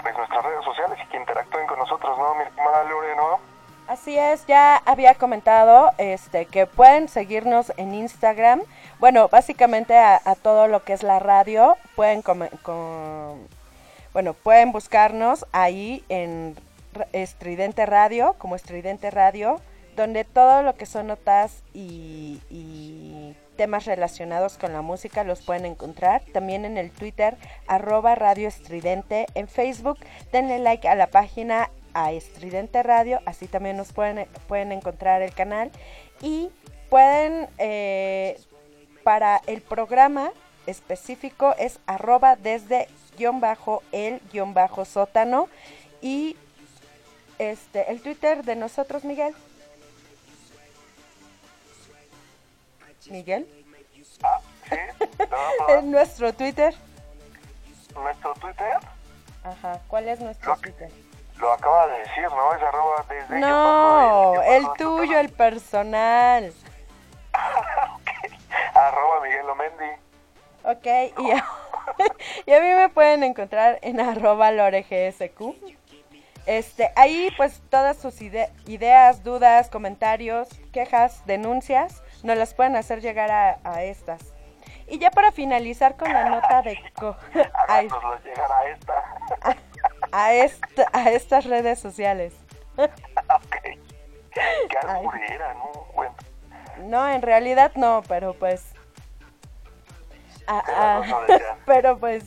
pues, 0.00 0.16
nuestras 0.16 0.44
redes 0.44 0.64
sociales 0.64 0.98
y 1.02 1.06
que 1.08 1.16
interactúen 1.16 1.66
con 1.66 1.78
nosotros, 1.78 2.18
¿no, 2.18 2.34
mi 2.36 2.44
estimada 2.44 2.84
Lorena? 2.84 3.38
Así 3.92 4.16
es, 4.16 4.46
ya 4.46 4.76
había 4.76 5.16
comentado 5.16 5.90
este 5.98 6.46
que 6.46 6.66
pueden 6.66 7.10
seguirnos 7.10 7.74
en 7.76 7.92
Instagram. 7.92 8.62
Bueno, 8.98 9.28
básicamente 9.28 9.94
a, 9.98 10.18
todo 10.40 10.66
lo 10.66 10.82
que 10.82 10.94
es 10.94 11.02
la 11.02 11.18
radio, 11.18 11.76
pueden 11.94 12.22
bueno, 14.14 14.32
pueden 14.32 14.72
buscarnos 14.72 15.44
ahí 15.52 16.02
en 16.08 16.56
Estridente 17.12 17.84
Radio, 17.84 18.34
como 18.38 18.56
Estridente 18.56 19.10
Radio, 19.10 19.60
donde 19.94 20.24
todo 20.24 20.62
lo 20.62 20.74
que 20.74 20.86
son 20.86 21.08
notas 21.08 21.62
y, 21.74 22.40
y 22.48 23.36
temas 23.58 23.84
relacionados 23.84 24.56
con 24.56 24.72
la 24.72 24.80
música 24.80 25.22
los 25.22 25.42
pueden 25.42 25.66
encontrar. 25.66 26.22
También 26.32 26.64
en 26.64 26.78
el 26.78 26.90
Twitter, 26.92 27.36
arroba 27.66 28.14
Radio 28.14 28.48
Estridente. 28.48 29.26
En 29.34 29.48
Facebook, 29.48 29.98
denle 30.32 30.60
like 30.60 30.88
a 30.88 30.94
la 30.94 31.08
página 31.08 31.68
a 31.94 32.12
Estridente 32.12 32.82
Radio, 32.82 33.20
así 33.26 33.46
también 33.46 33.76
nos 33.76 33.92
pueden, 33.92 34.26
pueden 34.48 34.72
encontrar 34.72 35.22
el 35.22 35.32
canal. 35.34 35.70
Y 36.20 36.50
pueden, 36.90 37.48
eh, 37.58 38.38
para 39.04 39.40
el 39.46 39.60
programa 39.62 40.30
específico, 40.66 41.54
es 41.58 41.78
arroba 41.86 42.36
desde 42.36 42.88
guion 43.18 43.40
bajo 43.40 43.82
el 43.92 44.20
guion 44.32 44.54
bajo 44.54 44.84
sótano. 44.84 45.48
Y 46.00 46.36
este, 47.38 47.90
el 47.90 48.00
Twitter 48.02 48.44
de 48.44 48.56
nosotros, 48.56 49.04
Miguel. 49.04 49.34
Miguel. 53.10 53.46
Ah, 54.22 54.40
sí, 54.68 54.76
¿Te 55.16 55.26
va 55.26 55.48
a 55.48 55.50
Es 55.50 55.56
probar? 55.56 55.84
nuestro 55.84 56.32
Twitter. 56.32 56.74
nuestro 57.94 58.32
Twitter 58.34 58.76
Ajá, 59.44 59.80
¿cuál 59.88 60.08
es 60.08 60.20
nuestro 60.20 60.56
Twitter? 60.56 60.90
Lo 61.42 61.52
acaba 61.52 61.88
de 61.88 61.98
decir, 61.98 62.24
¿no? 62.30 62.54
Es 62.54 62.62
arroba 62.62 63.04
desde 63.08 63.40
No, 63.40 64.32
bajo 64.32 64.42
el 64.42 64.66
tuyo, 64.78 65.18
el 65.18 65.28
personal. 65.28 66.52
arroba 68.74 69.20
Miguel 69.22 69.50
Omendi. 69.50 69.90
Ok, 70.64 70.86
y, 71.18 71.32
y 72.50 72.54
a 72.54 72.60
mí 72.60 72.74
me 72.74 72.88
pueden 72.88 73.24
encontrar 73.24 73.80
en 73.82 74.00
arroba 74.00 74.52
loregsq. 74.52 75.42
Este, 76.46 76.92
ahí 76.96 77.30
pues 77.36 77.60
todas 77.70 77.96
sus 77.96 78.20
ideas, 78.22 79.22
dudas, 79.24 79.68
comentarios, 79.68 80.48
quejas, 80.72 81.24
denuncias, 81.26 82.02
nos 82.22 82.36
las 82.36 82.54
pueden 82.54 82.76
hacer 82.76 83.00
llegar 83.00 83.30
a, 83.30 83.82
estas. 83.82 84.32
Y 84.88 84.98
ya 84.98 85.10
para 85.10 85.32
finalizar 85.32 85.96
con 85.96 86.12
la 86.12 86.28
nota 86.28 86.62
de... 86.62 86.78
a, 87.68 87.82
llegar 88.24 88.52
a 88.52 88.68
esta. 88.68 89.56
A, 90.12 90.34
esta, 90.34 90.88
a 90.92 91.10
estas 91.10 91.44
redes 91.46 91.78
sociales. 91.78 92.34
ok. 92.76 93.56
Qué 94.32 94.78
¿no? 94.84 95.86
Bueno. 95.94 96.14
No, 96.84 97.08
en 97.08 97.22
realidad 97.22 97.72
no, 97.74 98.02
pero 98.08 98.34
pues... 98.34 98.64
pero 101.66 101.98
pues... 101.98 102.24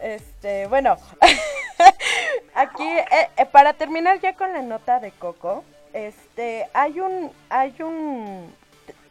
Este, 0.00 0.68
bueno, 0.68 0.96
aquí 2.54 2.88
eh, 2.88 3.30
eh, 3.36 3.46
para 3.46 3.72
terminar 3.72 4.20
ya 4.20 4.34
con 4.34 4.52
la 4.52 4.62
nota 4.62 5.00
de 5.00 5.10
Coco, 5.10 5.64
este, 5.92 6.68
hay 6.72 7.00
un, 7.00 7.32
hay 7.48 7.74
un, 7.82 8.54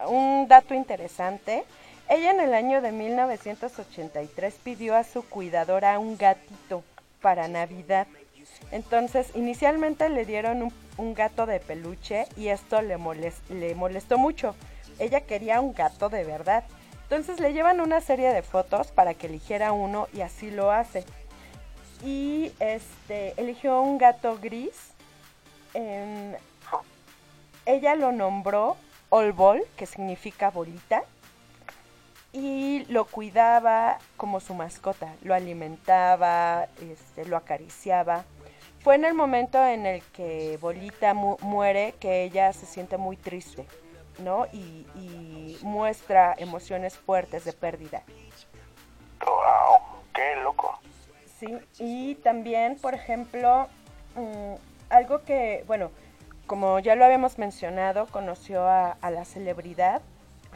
un 0.08 0.48
dato 0.48 0.74
interesante. 0.74 1.66
Ella 2.08 2.32
en 2.32 2.40
el 2.40 2.54
año 2.54 2.82
de 2.82 2.94
1983 2.94 4.60
pidió 4.64 4.96
a 4.96 5.04
su 5.04 5.28
cuidadora 5.28 6.00
un 6.00 6.18
gatito 6.18 6.84
para 7.28 7.50
Navidad. 7.50 8.08
Entonces, 8.72 9.32
inicialmente 9.36 10.08
le 10.08 10.24
dieron 10.24 10.72
un, 10.98 11.14
gato 11.14 11.46
de 11.46 11.60
peluche 11.60 12.26
y 12.38 12.48
esto 12.48 12.82
le, 12.82 12.98
le 13.50 13.76
molestó 13.76 14.18
mucho. 14.18 14.56
Ella 14.98 15.20
quería 15.20 15.60
un 15.60 15.74
gato 15.74 16.08
de 16.08 16.24
verdad. 16.24 16.64
Entonces 17.04 17.42
le 17.42 17.52
llevan 17.52 17.82
una 17.82 18.00
serie 18.00 18.30
de 18.32 18.44
fotos 18.44 18.94
para 18.94 19.14
que 19.14 19.28
eligiera 19.28 19.74
uno 19.74 20.08
y 20.14 20.22
así 20.22 20.52
lo 20.52 20.72
hace. 20.72 21.04
Y 22.02 22.54
este 22.62 23.34
eligió 23.36 23.82
un 23.82 23.98
gato 23.98 24.40
gris. 24.42 24.94
ella 27.66 27.96
lo 27.96 28.14
nombró 28.14 28.78
Olbol, 29.10 29.66
que 29.76 29.86
significa 29.86 30.50
bolita. 30.50 31.04
Y 32.34 32.86
lo 32.90 33.06
cuidaba 33.06 33.98
como 34.18 34.40
su 34.40 34.54
mascota, 34.54 35.14
lo 35.22 35.34
alimentaba, 35.34 36.68
este, 36.82 37.26
lo 37.26 37.38
acariciaba. 37.38 38.26
Fue 38.80 38.96
en 38.96 39.06
el 39.06 39.14
momento 39.14 39.64
en 39.64 39.86
el 39.86 40.04
que 40.04 40.58
Bolita 40.62 41.14
muere 41.14 41.96
que 42.00 42.24
ella 42.24 42.54
se 42.54 42.66
siente 42.66 42.98
muy 42.98 43.18
triste 43.18 43.66
¿no? 44.20 44.46
Y, 44.52 44.86
muestra 45.62 46.36
emociones 46.38 46.98
fuertes 46.98 47.44
de 47.44 47.54
pérdida. 47.54 48.04
¡Wow! 49.26 49.80
¡Qué 50.14 50.36
loco! 50.42 50.80
Sí, 51.40 51.58
y 51.80 52.16
también, 52.16 52.78
por 52.78 52.94
ejemplo, 52.94 53.68
mm, 54.16 54.54
algo 54.90 55.24
que, 55.24 55.64
bueno, 55.68 55.92
como 56.46 56.80
ya 56.80 56.96
lo 56.96 57.06
habíamos 57.06 57.38
mencionado, 57.38 58.08
conoció 58.08 58.68
a, 58.68 58.98
la 59.02 59.26
celebridad 59.26 60.02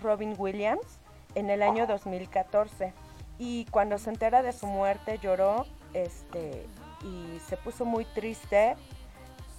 Robin 0.02 0.36
Williams 0.38 1.00
en 1.36 1.50
el 1.50 1.64
año 1.64 1.88
2014 1.88 2.94
y 3.38 3.66
cuando 3.66 3.98
se 3.98 4.10
entera 4.10 4.42
de 4.42 4.54
su 4.54 4.68
muerte 4.68 5.18
lloró 5.20 5.66
este 5.94 6.66
y 7.04 7.40
se 7.40 7.58
puso 7.58 7.86
muy 7.86 8.06
triste 8.06 8.76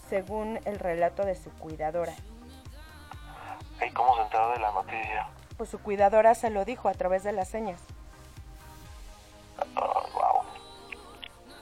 según 0.09 0.61
el 0.65 0.79
relato 0.79 1.25
de 1.25 1.35
su 1.35 1.51
cuidadora. 1.53 2.15
¿Y 3.85 3.91
cómo 3.91 4.15
se 4.17 4.23
enteró 4.23 4.51
de 4.53 4.61
la 4.61 4.73
noticia? 4.73 5.29
Pues 5.57 5.71
su 5.71 5.79
cuidadora 5.81 6.35
se 6.35 6.51
lo 6.51 6.65
dijo 6.65 6.89
a 6.89 6.95
través 6.95 7.25
de 7.25 7.33
las 7.33 7.49
señas. 7.49 7.81
wow. 9.75 10.43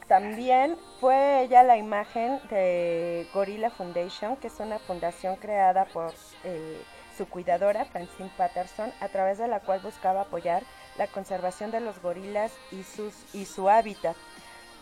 También 0.06 0.76
fue 0.98 1.44
ella 1.44 1.62
la 1.62 1.76
imagen 1.76 2.40
de 2.50 3.28
Gorilla 3.32 3.70
Foundation, 3.70 4.36
que 4.36 4.48
es 4.48 4.58
una 4.58 4.78
fundación 4.80 5.36
creada 5.36 5.84
por 5.84 6.12
eh, 6.42 6.82
su 7.16 7.28
cuidadora, 7.28 7.84
Francine 7.84 8.30
Patterson, 8.36 8.92
a 9.00 9.08
través 9.08 9.38
de 9.38 9.48
la 9.48 9.60
cual 9.60 9.80
buscaba 9.80 10.22
apoyar 10.22 10.62
la 10.98 11.06
conservación 11.06 11.70
de 11.70 11.80
los 11.80 12.00
gorilas 12.02 12.52
y, 12.72 13.44
su 13.44 13.68
hábitat. 13.68 14.16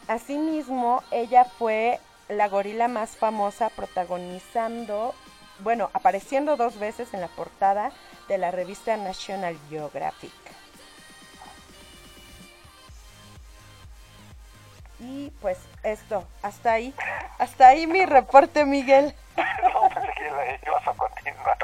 Asimismo, 0.07 1.03
ella 1.11 1.45
fue 1.45 2.01
la 2.29 2.49
gorila 2.49 2.89
más 2.89 3.17
famosa 3.17 3.71
protagonizando 3.71 5.15
bueno, 5.61 5.91
apareciendo 5.93 6.57
dos 6.57 6.79
veces 6.79 7.13
en 7.15 7.21
la 7.21 7.29
portada 7.29 7.91
de 8.29 8.39
la 8.39 8.51
revista 8.51 8.97
National 8.97 9.59
Geographic. 9.69 10.33
Y 15.01 15.31
pues 15.41 15.59
esto, 15.83 16.27
hasta 16.43 16.73
ahí, 16.73 16.95
hasta 17.39 17.69
ahí 17.69 17.87
mi 17.87 18.05
reporte, 18.07 18.65
Miguel. 18.65 19.15
No, 19.63 19.89
pensé 19.89 20.13
que 20.17 20.31
la 20.31 20.59
ibas 20.67 20.89
a 20.89 20.93
continuar. 20.95 21.59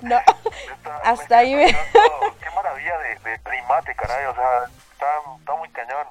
no, 0.02 0.20
hasta 1.04 1.38
ahí 1.38 1.54
me... 1.54 1.66
Qué 1.66 2.50
maravilla 2.54 2.98
de, 2.98 3.30
de 3.30 3.38
primate, 3.38 3.94
caray, 3.94 4.26
o 4.26 4.34
sea, 4.34 4.64
está, 4.92 5.06
está 5.38 5.54
muy 5.56 5.68
cañón. 5.70 6.06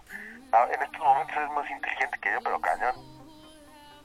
Ah, 0.52 0.68
en 0.74 0.82
estos 0.82 1.00
momentos 1.00 1.38
es 1.38 1.52
más 1.52 1.70
inteligente 1.70 2.18
que 2.20 2.32
yo, 2.32 2.40
pero 2.44 2.60
cañón. 2.60 2.96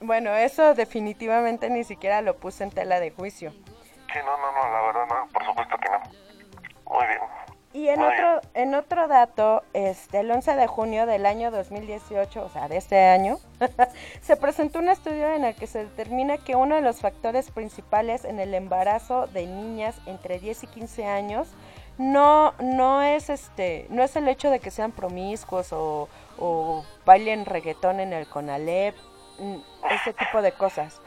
Bueno, 0.00 0.35
eso 0.35 0.74
definitivamente 0.74 1.70
ni 1.70 1.85
siquiera 1.85 2.20
lo 2.20 2.37
puse 2.37 2.64
en 2.64 2.70
tela 2.70 3.00
de 3.00 3.11
juicio. 3.11 3.50
Sí, 3.50 4.18
no, 4.24 4.37
no, 4.37 4.52
no, 4.52 4.70
la 4.70 4.82
verdad 4.82 5.06
no, 5.09 5.28
por 5.32 5.44
supuesto 5.44 5.76
que 5.78 5.88
no. 5.88 6.00
Muy 6.92 7.06
bien. 7.06 7.20
Y 7.76 7.88
en 7.88 8.00
otro 8.00 8.40
en 8.54 8.74
otro 8.74 9.06
dato, 9.06 9.62
este 9.72 10.20
el 10.20 10.30
11 10.30 10.56
de 10.56 10.66
junio 10.66 11.04
del 11.04 11.26
año 11.26 11.50
2018, 11.50 12.44
o 12.44 12.48
sea, 12.48 12.68
de 12.68 12.78
este 12.78 12.98
año, 12.98 13.38
se 14.22 14.36
presentó 14.36 14.78
un 14.78 14.88
estudio 14.88 15.28
en 15.34 15.44
el 15.44 15.54
que 15.54 15.66
se 15.66 15.84
determina 15.84 16.38
que 16.38 16.56
uno 16.56 16.76
de 16.76 16.80
los 16.80 17.00
factores 17.00 17.50
principales 17.50 18.24
en 18.24 18.40
el 18.40 18.54
embarazo 18.54 19.26
de 19.26 19.46
niñas 19.46 19.94
entre 20.06 20.38
10 20.38 20.64
y 20.64 20.66
15 20.68 21.06
años 21.06 21.48
no 21.98 22.54
no 22.60 23.02
es 23.02 23.30
este 23.30 23.86
no 23.90 24.02
es 24.02 24.16
el 24.16 24.28
hecho 24.28 24.50
de 24.50 24.60
que 24.60 24.70
sean 24.70 24.92
promiscuos 24.92 25.72
o, 25.72 26.08
o 26.38 26.84
bailen 27.04 27.44
reggaetón 27.44 28.00
en 28.00 28.12
el 28.12 28.26
Conalep 28.26 28.94
Mm, 29.38 29.56
este 29.90 30.12
tipo 30.12 30.42
de 30.42 30.52
cosas. 30.52 31.00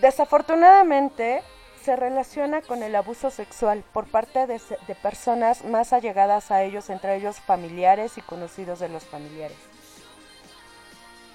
Desafortunadamente 0.00 1.42
se 1.86 1.94
relaciona 1.94 2.62
con 2.62 2.82
el 2.82 2.96
abuso 2.96 3.30
sexual 3.30 3.84
por 3.92 4.08
parte 4.08 4.48
de, 4.48 4.58
personas 5.00 5.64
más 5.64 5.92
allegadas 5.92 6.50
a 6.50 6.64
ellos, 6.64 6.90
entre 6.90 7.14
ellos 7.14 7.38
familiares 7.38 8.18
y 8.18 8.22
conocidos 8.22 8.80
de 8.80 8.88
los 8.88 9.04
familiares. 9.04 9.56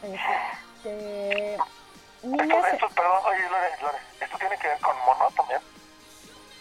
Este, 0.03 1.57
niñas... 2.23 2.65
Esto, 2.73 2.89
perdón, 2.89 3.21
oye, 3.27 3.49
Lore, 3.49 3.97
¿esto 4.19 4.37
tiene 4.39 4.57
que 4.57 4.67
ver 4.67 4.79
con 4.81 4.93
mono 5.05 5.31
también? 5.37 5.61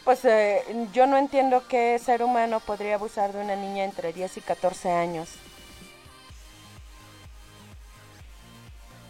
Pues 0.05 0.25
eh, 0.25 0.63
yo 0.93 1.09
no 1.09 1.17
entiendo 1.17 1.67
qué 1.67 1.99
ser 1.99 2.23
humano 2.23 2.61
podría 2.61 2.95
abusar 2.95 3.33
de 3.33 3.41
una 3.41 3.57
niña 3.57 3.83
entre 3.83 4.13
10 4.13 4.37
y 4.37 4.41
14 4.41 4.93
años. 4.93 5.31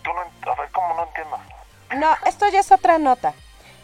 a 0.06 0.54
ver, 0.58 0.70
¿cómo 0.72 0.94
no 0.94 1.04
entiendo? 1.04 1.38
No, 1.98 2.16
esto 2.24 2.48
ya 2.48 2.60
es 2.60 2.72
otra 2.72 2.98
nota. 2.98 3.34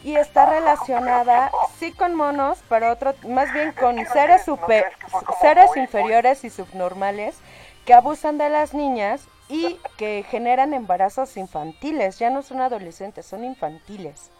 Y 0.07 0.15
está 0.15 0.47
relacionada, 0.47 1.51
sí 1.81 1.91
con 1.91 2.15
monos, 2.15 2.63
pero 2.69 2.93
otro, 2.93 3.13
más 3.27 3.53
bien 3.53 3.73
con 3.73 3.97
seres, 4.07 4.45
super, 4.45 4.93
seres 5.41 5.77
inferiores 5.77 6.45
y 6.45 6.51
subnormales 6.51 7.37
que 7.85 7.93
abusan 7.93 8.39
de 8.39 8.49
las 8.49 8.73
niñas 8.73 9.27
y 9.49 9.81
que 9.97 10.25
generan 10.31 10.75
embarazos 10.75 11.37
infantiles. 11.37 12.21
Ya 12.21 12.31
no 12.31 12.43
son 12.43 12.61
adolescentes, 12.61 13.27
son 13.27 13.43
infantiles. 13.43 14.31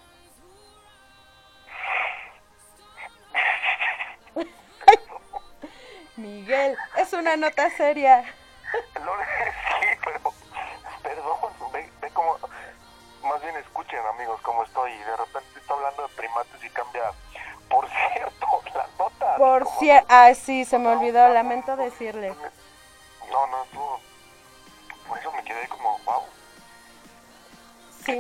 Miguel, 6.17 6.77
es 6.97 7.13
una 7.13 7.35
nota 7.37 7.71
seria. 7.71 8.23
sí, 9.81 9.87
pero 10.05 10.36
bien 13.47 13.59
escuchen 13.59 14.01
amigos 14.07 14.41
cómo 14.43 14.65
estoy 14.65 14.93
y 14.93 14.99
de 14.99 15.17
repente 15.17 15.61
estoy 15.61 15.77
hablando 15.77 16.03
de 16.03 16.09
primates 16.15 16.65
y 16.65 16.71
cambia, 16.71 17.13
por 17.69 17.89
cierto, 18.13 18.47
la 18.75 18.89
nota. 18.99 19.37
Por 19.37 19.67
cierto, 19.79 20.07
ah 20.09 20.35
sí, 20.35 20.65
se 20.65 20.79
me 20.79 20.89
olvidó, 20.89 21.29
lamento 21.29 21.77
decirle. 21.77 22.35
No, 23.31 23.47
no, 23.47 23.65
tú, 23.73 23.81
por 25.07 25.19
eso 25.19 25.33
me 25.33 25.45
quedé 25.45 25.69
como, 25.69 25.99
wow. 26.05 26.23
Sí, 28.05 28.19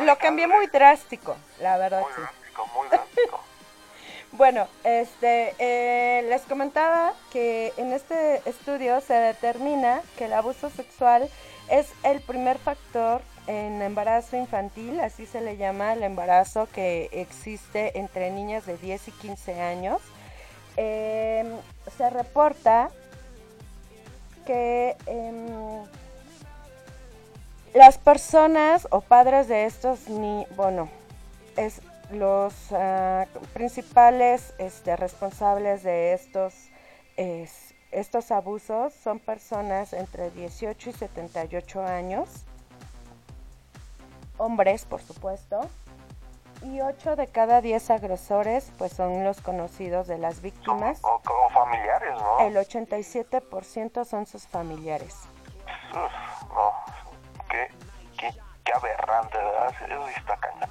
lo 0.00 0.18
cambié 0.18 0.46
muy 0.46 0.66
drástico, 0.68 1.36
la 1.60 1.76
verdad. 1.76 2.02
Muy 2.02 2.12
drástico, 2.12 2.66
muy 2.68 2.88
drástico. 2.88 3.40
bueno, 4.32 4.68
este, 4.84 5.54
eh, 5.58 6.22
les 6.28 6.42
comentaba 6.42 7.14
que 7.32 7.72
en 7.76 7.92
este 7.92 8.48
estudio 8.48 9.00
se 9.00 9.14
determina 9.14 10.02
que 10.16 10.26
el 10.26 10.32
abuso 10.32 10.70
sexual 10.70 11.28
es 11.68 11.92
el 12.04 12.20
primer 12.20 12.58
factor 12.58 13.22
en 13.48 13.80
embarazo 13.80 14.36
infantil, 14.36 15.00
así 15.00 15.24
se 15.24 15.40
le 15.40 15.56
llama 15.56 15.94
el 15.94 16.02
embarazo 16.02 16.68
que 16.70 17.08
existe 17.12 17.98
entre 17.98 18.30
niñas 18.30 18.66
de 18.66 18.76
10 18.76 19.08
y 19.08 19.10
15 19.12 19.60
años. 19.60 20.02
Em, 20.76 21.48
se 21.96 22.10
reporta 22.10 22.90
que 24.46 24.96
em, 25.06 25.46
las 27.72 27.96
personas 27.96 28.86
o 28.90 29.00
padres 29.00 29.48
de 29.48 29.64
estos 29.64 30.08
ni 30.08 30.46
bueno 30.54 30.90
es 31.56 31.80
los 32.10 32.52
ah, 32.72 33.26
principales 33.54 34.54
este, 34.58 34.94
responsables 34.96 35.82
de 35.82 36.12
estos 36.12 36.54
estos 37.90 38.30
abusos 38.30 38.92
son 38.92 39.18
personas 39.18 39.92
entre 39.92 40.30
18 40.30 40.90
y 40.90 40.92
78 40.92 41.82
años 41.82 42.44
hombres 44.38 44.84
por 44.84 45.02
supuesto 45.02 45.60
y 46.62 46.80
8 46.80 47.16
de 47.16 47.26
cada 47.28 47.60
10 47.60 47.90
agresores 47.90 48.72
pues 48.78 48.92
son 48.92 49.24
los 49.24 49.40
conocidos 49.40 50.06
de 50.06 50.18
las 50.18 50.40
víctimas. 50.42 51.00
O 51.02 51.20
como 51.24 51.48
familiares, 51.50 52.14
¿no? 52.14 52.40
El 52.40 52.56
87% 52.56 54.04
son 54.04 54.26
sus 54.26 54.46
familiares. 54.46 55.14
Uf, 55.90 56.48
no, 56.52 56.72
qué, 57.48 57.68
qué, 58.18 58.34
qué 58.64 58.72
aberrante, 58.72 59.36
¿verdad? 59.36 59.74
Eso 59.86 60.08
está 60.08 60.36
cañón. 60.36 60.70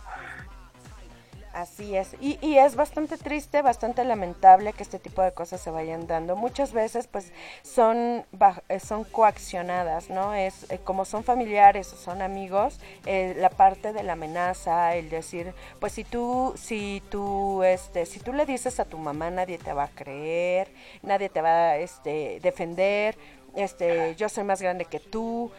Así 1.58 1.98
es, 1.98 2.16
y, 2.22 2.38
y, 2.40 2.60
es 2.60 2.76
bastante 2.76 3.18
triste, 3.18 3.64
bastante 3.64 4.04
lamentable 4.04 4.74
que 4.74 4.84
este 4.84 5.00
tipo 5.00 5.24
de 5.24 5.32
cosas 5.32 5.60
se 5.60 5.72
vayan 5.72 6.06
dando. 6.06 6.36
Muchas 6.36 6.72
veces 6.72 7.08
pues 7.08 7.34
son, 7.64 8.24
eh, 8.70 8.80
son 8.80 9.04
coaccionadas, 9.06 10.12
¿no? 10.12 10.36
Es 10.36 10.70
eh, 10.70 10.78
como 10.84 11.04
son 11.04 11.24
familiares 11.24 11.92
o 11.94 11.98
son 11.98 12.22
amigos, 12.22 12.80
eh, 13.08 13.34
la 13.40 13.50
parte 13.50 13.92
de 13.92 14.04
la 14.04 14.14
amenaza, 14.14 14.96
el 14.98 15.10
decir, 15.10 15.56
pues 15.80 15.94
si 15.94 16.04
tú, 16.04 16.54
si 16.58 17.02
tú, 17.10 17.64
este, 17.64 18.06
si 18.06 18.20
tú 18.20 18.34
le 18.34 18.46
dices 18.46 18.80
a 18.80 18.86
tu 18.86 19.00
mamá 19.00 19.32
nadie 19.32 19.58
te 19.58 19.74
va 19.74 19.86
a 19.86 19.90
creer, 19.90 20.72
nadie 21.02 21.28
te 21.28 21.42
va 21.42 21.70
a 21.70 21.78
este, 21.78 22.40
defender, 22.40 23.18
este, 23.56 24.14
yo 24.16 24.30
soy 24.30 24.44
más 24.44 24.62
grande 24.62 24.86
que 24.86 25.00
tú, 25.00 25.52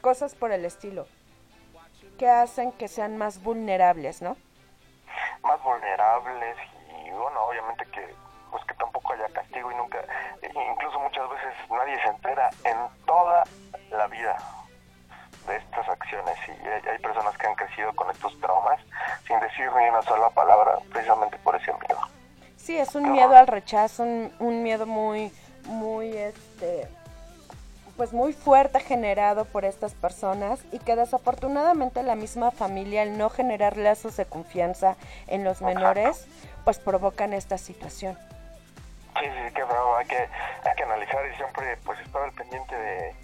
cosas 0.00 0.34
por 0.34 0.52
el 0.52 0.64
estilo, 0.64 1.06
que 2.18 2.28
hacen 2.28 2.72
que 2.72 2.88
sean 2.88 3.18
más 3.18 3.42
vulnerables, 3.42 4.22
¿no? 4.22 4.38
Más 5.50 5.62
vulnerables 5.64 6.56
y 6.88 7.10
bueno, 7.10 7.42
obviamente 7.42 7.84
que 7.86 8.14
pues 8.52 8.64
que 8.66 8.74
tampoco 8.74 9.12
haya 9.12 9.28
castigo 9.32 9.70
y 9.70 9.74
nunca, 9.74 9.98
incluso 10.42 10.98
muchas 11.00 11.28
veces 11.30 11.54
nadie 11.70 12.00
se 12.02 12.08
entera 12.08 12.50
en 12.64 12.76
toda 13.04 13.44
la 13.90 14.06
vida 14.08 14.36
de 15.46 15.56
estas 15.56 15.88
acciones 15.88 16.36
y 16.46 16.88
hay, 16.88 16.98
personas 16.98 17.36
que 17.38 17.46
han 17.46 17.54
crecido 17.54 17.92
con 17.94 18.10
estos 18.10 18.38
traumas 18.40 18.80
sin 19.26 19.40
decir 19.40 19.70
ni 19.72 19.88
una 19.88 20.02
sola 20.02 20.30
palabra 20.30 20.78
precisamente 20.92 21.36
por 21.38 21.56
ese 21.56 21.72
miedo. 21.72 22.00
Sí, 22.56 22.76
es 22.76 22.94
un 22.94 23.10
miedo 23.10 23.36
al 23.36 23.46
rechazo, 23.46 24.02
un, 24.02 24.32
un 24.38 24.62
miedo 24.62 24.86
muy, 24.86 25.32
muy, 25.64 26.16
este, 26.16 26.88
pues 28.00 28.14
muy 28.14 28.32
fuerte 28.32 28.80
generado 28.80 29.44
por 29.44 29.66
estas 29.66 29.92
personas 29.92 30.64
y 30.72 30.78
que 30.78 30.96
desafortunadamente 30.96 32.02
la 32.02 32.14
misma 32.14 32.50
familia 32.50 33.02
al 33.02 33.18
no 33.18 33.28
generar 33.28 33.76
lazos 33.76 34.16
de 34.16 34.24
confianza 34.24 34.96
en 35.26 35.44
los 35.44 35.60
menores 35.60 36.26
pues 36.64 36.78
provocan 36.78 37.34
esta 37.34 37.58
situación. 37.58 38.18
Sí, 39.18 39.26
sí, 39.26 39.54
que 39.54 39.62
bravo, 39.64 39.96
hay 39.96 40.06
que, 40.06 40.16
hay 40.16 40.76
que 40.78 40.82
analizar 40.82 41.20
y 41.30 41.36
siempre 41.36 41.76
pues 41.84 42.00
estar 42.00 42.22
al 42.22 42.32
pendiente 42.32 42.74
de, 42.74 43.14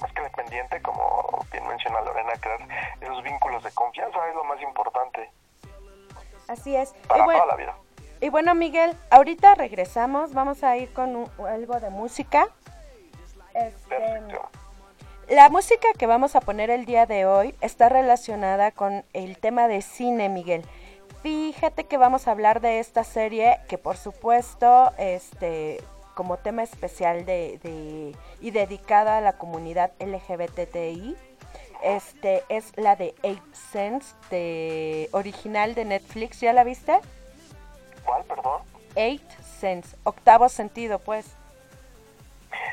más 0.00 0.10
que 0.14 0.22
dependiente, 0.22 0.80
como 0.80 1.44
bien 1.52 1.68
menciona 1.68 2.00
Lorena, 2.00 2.32
crear 2.40 2.60
esos 3.02 3.22
vínculos 3.22 3.62
de 3.62 3.70
confianza 3.72 4.26
es 4.26 4.34
lo 4.34 4.44
más 4.44 4.62
importante. 4.62 5.30
Así 6.48 6.74
es. 6.74 6.94
Para 7.06 7.24
toda 7.26 7.44
la 7.44 7.56
vida. 7.56 7.74
Y 8.20 8.30
bueno, 8.30 8.54
Miguel, 8.54 8.96
ahorita 9.10 9.54
regresamos, 9.54 10.34
vamos 10.34 10.64
a 10.64 10.76
ir 10.76 10.92
con 10.92 11.30
algo 11.46 11.78
de 11.78 11.90
música. 11.90 12.48
Este, 13.58 15.34
la 15.34 15.48
música 15.48 15.88
que 15.98 16.06
vamos 16.06 16.36
a 16.36 16.40
poner 16.40 16.70
el 16.70 16.84
día 16.86 17.06
de 17.06 17.26
hoy 17.26 17.54
está 17.60 17.88
relacionada 17.88 18.70
con 18.70 19.04
el 19.12 19.36
tema 19.36 19.66
de 19.66 19.82
cine, 19.82 20.28
Miguel. 20.28 20.64
Fíjate 21.22 21.84
que 21.84 21.96
vamos 21.96 22.28
a 22.28 22.30
hablar 22.30 22.60
de 22.60 22.78
esta 22.78 23.02
serie 23.02 23.58
que 23.68 23.76
por 23.76 23.96
supuesto, 23.96 24.92
este, 24.96 25.82
como 26.14 26.36
tema 26.36 26.62
especial 26.62 27.24
de, 27.26 28.14
y 28.40 28.50
dedicada 28.52 29.18
a 29.18 29.20
la 29.20 29.34
comunidad 29.34 29.90
LGBTI, 29.98 31.16
este 31.82 32.44
es 32.48 32.72
la 32.76 32.96
de 32.96 33.14
Eight 33.22 33.54
Sense, 33.72 34.14
de 34.30 35.08
original 35.12 35.74
de 35.74 35.84
Netflix. 35.84 36.40
¿Ya 36.40 36.52
la 36.52 36.64
viste? 36.64 37.00
¿Cuál, 38.04 38.24
perdón? 38.24 38.62
Eight 38.94 39.28
Sense, 39.60 39.96
octavo 40.04 40.48
sentido, 40.48 41.00
pues. 41.00 41.37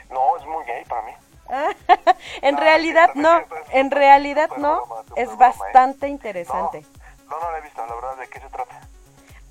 No, 0.09 0.37
es 0.37 0.45
muy 0.45 0.63
gay 0.65 0.83
para 0.85 1.01
mí. 1.03 1.11
en 2.41 2.57
realidad 2.57 3.11
no, 3.13 3.41
en 3.71 3.91
realidad 3.91 4.49
no, 4.57 4.81
es 5.15 5.35
bastante 5.37 6.07
interesante. 6.07 6.85
No, 7.29 7.39
no, 7.39 7.51
la 7.51 7.59
he 7.59 7.61
visto, 7.61 7.85
la 7.85 7.95
verdad, 7.95 8.17
¿de 8.17 8.27
qué 8.27 8.39
se 8.39 8.49
trata? 8.49 8.81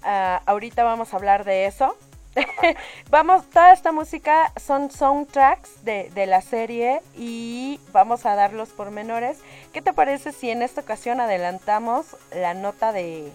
Ah, 0.03 0.43
ahorita 0.47 0.85
vamos 0.85 1.12
a 1.12 1.16
hablar 1.16 1.45
de 1.45 1.66
eso. 1.66 1.97
vamos, 3.11 3.49
toda 3.51 3.72
esta 3.72 3.93
música 3.93 4.53
son 4.57 4.91
soundtracks 4.91 5.85
de, 5.85 6.11
de, 6.11 6.27
la 6.27 6.41
serie 6.41 7.01
y 7.14 7.81
vamos 7.93 8.27
a 8.27 8.35
dar 8.35 8.53
los 8.53 8.70
pormenores. 8.70 9.39
¿Qué 9.72 9.83
te 9.83 9.93
parece 9.93 10.33
si 10.33 10.51
en 10.51 10.62
esta 10.62 10.81
ocasión 10.81 11.20
adelantamos 11.20 12.16
la 12.33 12.55
nota 12.55 12.93
de, 12.93 13.31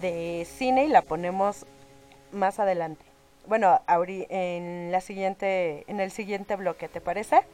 de 0.00 0.46
cine 0.50 0.84
y 0.84 0.88
la 0.88 1.02
ponemos 1.02 1.66
más 2.32 2.58
adelante? 2.58 3.09
Bueno, 3.50 3.82
en 3.88 4.92
la 4.92 5.00
siguiente, 5.00 5.82
en 5.90 5.98
el 5.98 6.12
siguiente 6.12 6.54
bloque, 6.54 6.88
¿te 6.88 7.00
parece? 7.00 7.44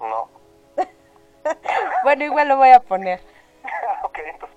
No. 0.00 0.26
bueno, 2.02 2.24
igual 2.24 2.48
lo 2.48 2.56
voy 2.56 2.70
a 2.70 2.80
poner. 2.80 3.20
ok, 4.04 4.20
entonces 4.24 4.56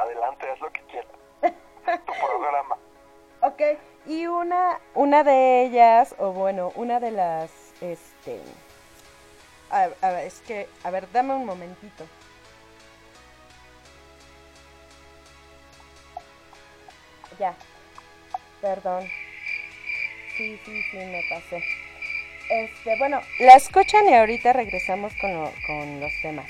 adelante, 0.00 0.50
haz 0.50 0.60
lo 0.60 0.72
que 0.72 0.80
quieras. 0.90 1.12
tu 2.04 2.12
programa. 2.12 2.76
Ok, 3.40 3.78
y 4.06 4.26
una, 4.26 4.80
una 4.96 5.22
de 5.22 5.62
ellas, 5.62 6.16
o 6.18 6.32
bueno, 6.32 6.72
una 6.74 6.98
de 6.98 7.12
las, 7.12 7.52
este, 7.80 8.40
a, 9.70 9.90
a, 10.02 10.22
es 10.24 10.40
que, 10.40 10.68
a 10.82 10.90
ver, 10.90 11.08
dame 11.12 11.36
un 11.36 11.46
momentito. 11.46 12.04
Ya, 17.38 17.54
perdón 18.60 19.06
sí, 20.36 20.58
sí, 20.64 20.82
sí, 20.90 20.96
me 20.96 21.22
pasé. 21.30 21.62
Este, 22.48 22.96
bueno, 22.98 23.20
la 23.40 23.54
escuchan 23.54 24.08
y 24.08 24.14
ahorita 24.14 24.52
regresamos 24.52 25.12
con, 25.20 25.50
con 25.66 26.00
los 26.00 26.12
temas. 26.22 26.46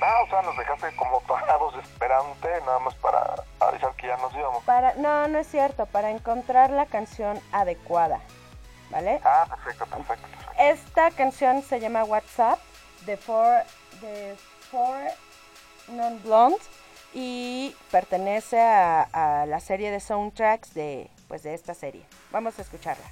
Ah, 0.00 0.22
o 0.24 0.30
sea, 0.30 0.40
nos 0.42 0.56
dejaste 0.56 0.90
como 0.96 1.20
parados 1.22 1.74
esperante, 1.82 2.48
nada 2.64 2.78
más 2.78 2.94
para 2.94 3.34
avisar 3.58 3.94
que 3.96 4.06
ya 4.06 4.16
nos 4.16 4.32
íbamos. 4.34 4.64
Para, 4.64 4.94
no, 4.94 5.28
no 5.28 5.38
es 5.38 5.46
cierto, 5.46 5.86
para 5.86 6.10
encontrar 6.10 6.70
la 6.70 6.86
canción 6.86 7.38
adecuada, 7.52 8.20
¿vale? 8.90 9.20
Ah, 9.24 9.46
perfecto, 9.48 9.84
perfecto. 9.86 10.26
Esta 10.58 11.10
canción 11.10 11.62
se 11.62 11.80
llama 11.80 12.04
WhatsApp, 12.04 12.58
de 13.04 13.16
Four, 13.16 13.62
de 14.00 14.36
Four 14.70 14.96
Non 15.88 16.22
Blondes, 16.22 16.66
y 17.12 17.76
pertenece 17.90 18.58
a, 18.60 19.02
a 19.02 19.44
la 19.46 19.60
serie 19.60 19.90
de 19.90 20.00
soundtracks 20.00 20.72
de, 20.72 21.10
pues, 21.30 21.44
de 21.44 21.54
esta 21.54 21.74
serie. 21.74 22.04
Vamos 22.32 22.58
a 22.58 22.62
escucharla. 22.62 23.04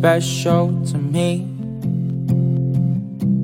Special 0.00 0.72
to 0.90 0.96
me. 0.96 1.46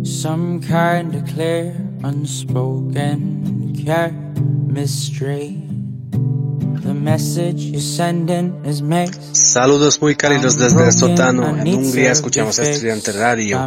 Some 0.05 0.63
kind 0.63 1.15
of 1.15 1.27
clear, 1.27 1.77
unspoken 2.03 3.75
chemistry. 3.85 5.61
The 6.81 6.95
message 6.95 7.61
you're 7.63 7.81
sending 7.81 8.65
is 8.65 8.81
mixed. 8.81 9.37
Saludos 9.37 10.01
muy 10.01 10.15
cálidos 10.15 10.57
desde 10.57 10.83
el 10.83 10.93
sótano. 10.93 11.47
En 11.59 11.75
Hungría 11.75 12.13
escuchamos 12.13 12.59
a 12.59 12.63
Estudiante 12.63 13.13
Radio. 13.13 13.59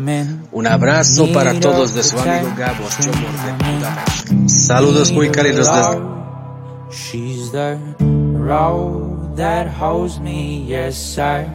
Un 0.51 0.65
abrazo 0.65 1.31
para 1.31 1.59
todos 1.59 1.93
de 1.93 2.01
su 2.01 2.17
amigo 2.17 2.55
Gabor 2.57 2.89
Chomor 2.99 3.31
de 3.45 3.51
Budapest. 3.75 4.49
Saludos 4.49 5.11
muy 5.11 5.29
cálidos 5.29 5.67
desde... 5.71 6.09
She's 6.89 7.51
the 7.51 7.77
road 7.99 9.35
that 9.35 9.67
holds 9.67 10.19
me, 10.19 10.65
yes 10.65 10.97
sir. 10.97 11.45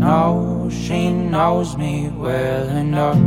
No, 0.00 0.70
she 0.72 1.10
knows 1.10 1.76
me 1.76 2.08
well 2.08 2.68
enough. 2.70 3.20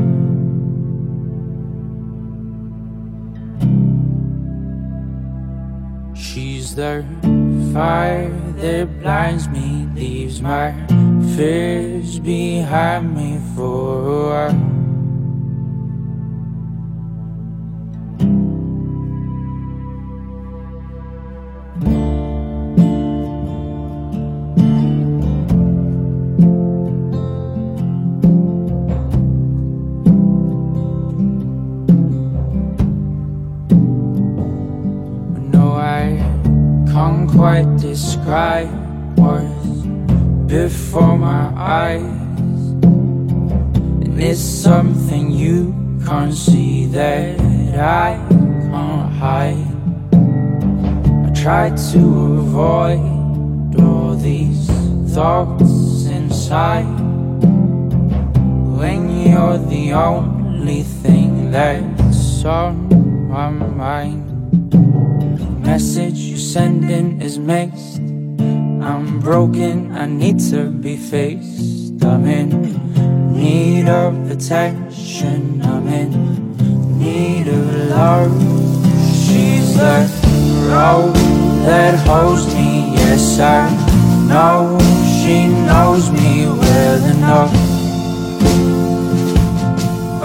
She's 6.17 6.73
the 6.73 7.05
fire 7.71 8.31
that 8.57 9.01
blinds 9.01 9.47
me, 9.49 9.87
leaves 9.93 10.41
my 10.41 10.73
fears 11.35 12.17
behind 12.17 13.15
me 13.15 13.39
for 13.55 14.09
a 14.09 14.49
while. 14.49 14.92
Eyes. 41.73 42.03
And 44.05 44.21
it's 44.21 44.39
something 44.39 45.31
you 45.31 45.57
can't 46.05 46.33
see 46.33 46.85
that 46.97 47.39
I 48.03 48.09
can't 48.29 49.11
hide. 49.21 49.71
I 51.25 51.29
try 51.43 51.65
to 51.91 52.01
avoid 52.43 53.01
all 53.81 54.13
these 54.15 54.67
thoughts 55.15 56.05
inside. 56.19 56.93
When 58.79 59.01
you're 59.25 59.57
the 59.75 59.93
only 59.93 60.83
thing 61.03 61.49
that's 61.49 62.45
on 62.45 62.73
my 63.29 63.49
mind. 63.49 64.21
The 65.39 65.51
message 65.71 66.19
you're 66.29 66.47
sending 66.55 67.21
is 67.21 67.39
mixed. 67.39 68.02
I'm 68.83 69.21
broken, 69.21 69.95
I 69.95 70.05
need 70.07 70.39
to 70.51 70.69
be 70.69 70.97
faced. 70.97 72.03
I'm 72.03 72.25
in 72.25 72.49
need 73.31 73.87
of 73.87 74.29
attention, 74.29 75.61
I'm 75.61 75.87
in 75.87 76.99
need 76.99 77.47
of 77.47 77.75
love. 77.89 78.33
She's 79.23 79.77
the 79.77 80.05
road 80.67 81.15
that 81.65 81.97
holds 82.05 82.45
me, 82.53 82.91
yes, 82.91 83.39
I 83.39 83.69
know 84.27 84.77
she 85.21 85.47
knows 85.47 86.11
me 86.11 86.45
well 86.47 87.05
enough. 87.15 87.53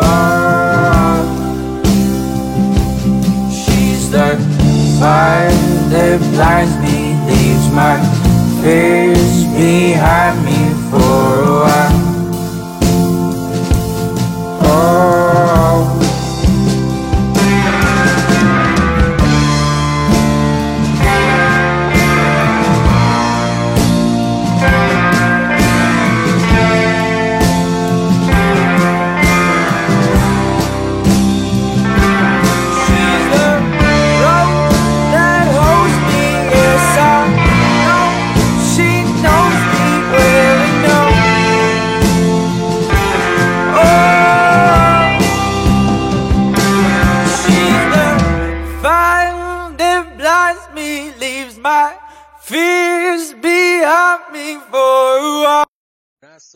Oh, 0.03 1.23
she's 3.53 4.11
the 4.11 4.37
fire 4.99 5.51
that 5.91 6.19
blinds 6.33 6.77
me, 6.79 7.15
leaves 7.31 7.71
my 7.73 8.28
fears 8.63 9.45
behind 9.57 10.45
me 10.45 10.61
for 10.91 11.43
a 11.43 11.61
while. 11.65 11.99
Oh. 14.63 15.18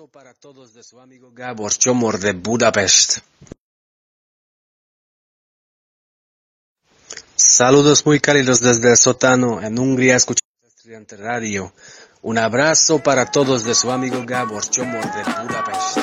Abrazo 0.02 0.10
para 0.10 0.34
todos 0.34 0.74
de 0.74 0.82
su 0.82 1.00
amigo 1.00 1.30
Gabor 1.32 1.72
Chomor 1.72 2.18
de 2.18 2.32
Budapest. 2.32 3.18
Saludos 7.36 8.04
muy 8.04 8.18
cálidos 8.18 8.60
desde 8.60 8.90
el 8.90 8.96
sótano. 8.96 9.62
En 9.62 9.78
Hungría 9.78 10.16
escuchamos 10.16 10.64
a 10.64 10.66
Estudiante 10.66 11.16
Radio. 11.16 11.72
Un 12.22 12.38
abrazo 12.38 13.00
para 13.00 13.30
todos 13.30 13.64
de 13.64 13.74
su 13.76 13.92
amigo 13.92 14.24
Gabor 14.26 14.64
Chomor 14.68 15.04
de 15.04 15.22
Budapest. 15.22 15.98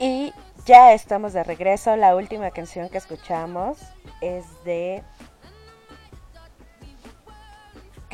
Y 0.00 0.32
ya 0.64 0.94
estamos 0.94 1.34
de 1.34 1.44
regreso. 1.44 1.96
La 1.96 2.16
última 2.16 2.50
canción 2.50 2.88
que 2.88 2.96
escuchamos 2.96 3.78
es 4.22 4.44
de 4.64 5.02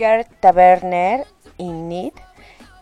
Gerd 0.01 0.27
Taberner 0.41 1.27
y 1.59 1.69
Need. 1.69 2.15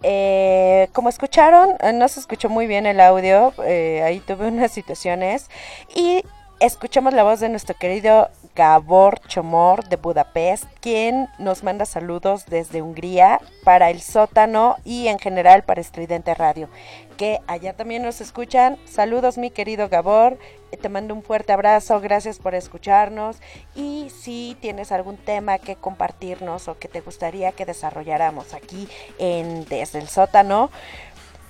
Eh, 0.04 0.88
como 0.92 1.08
escucharon, 1.08 1.70
eh, 1.80 1.92
no 1.92 2.06
se 2.06 2.20
escuchó 2.20 2.48
muy 2.48 2.68
bien 2.68 2.86
el 2.86 3.00
audio. 3.00 3.52
eh, 3.64 4.02
ahí 4.04 4.20
tuve 4.20 4.46
unas 4.46 4.70
situaciones. 4.70 5.50
Y 5.96 6.22
escuchamos 6.60 7.14
la 7.14 7.22
voz 7.22 7.40
de 7.40 7.48
nuestro 7.48 7.76
querido 7.76 8.28
Gabor 8.56 9.20
Chomor 9.28 9.88
de 9.88 9.96
Budapest, 9.96 10.64
quien 10.80 11.28
nos 11.38 11.62
manda 11.62 11.84
saludos 11.84 12.46
desde 12.46 12.82
Hungría 12.82 13.40
para 13.62 13.90
el 13.90 14.00
sótano 14.00 14.76
y 14.84 15.06
en 15.06 15.18
general 15.18 15.62
para 15.62 15.80
Estridente 15.80 16.34
Radio. 16.34 16.68
Que 17.16 17.40
allá 17.46 17.74
también 17.74 18.02
nos 18.02 18.20
escuchan. 18.20 18.76
Saludos, 18.84 19.38
mi 19.38 19.50
querido 19.50 19.88
Gabor. 19.88 20.38
Te 20.80 20.88
mando 20.88 21.14
un 21.14 21.22
fuerte 21.22 21.52
abrazo. 21.52 22.00
Gracias 22.00 22.38
por 22.38 22.54
escucharnos. 22.54 23.36
Y 23.74 24.10
si 24.10 24.56
tienes 24.60 24.90
algún 24.90 25.16
tema 25.16 25.58
que 25.58 25.76
compartirnos 25.76 26.68
o 26.68 26.78
que 26.78 26.88
te 26.88 27.00
gustaría 27.00 27.52
que 27.52 27.66
desarrolláramos 27.66 28.54
aquí 28.54 28.88
en 29.18 29.64
Desde 29.66 30.00
el 30.00 30.08
sótano, 30.08 30.70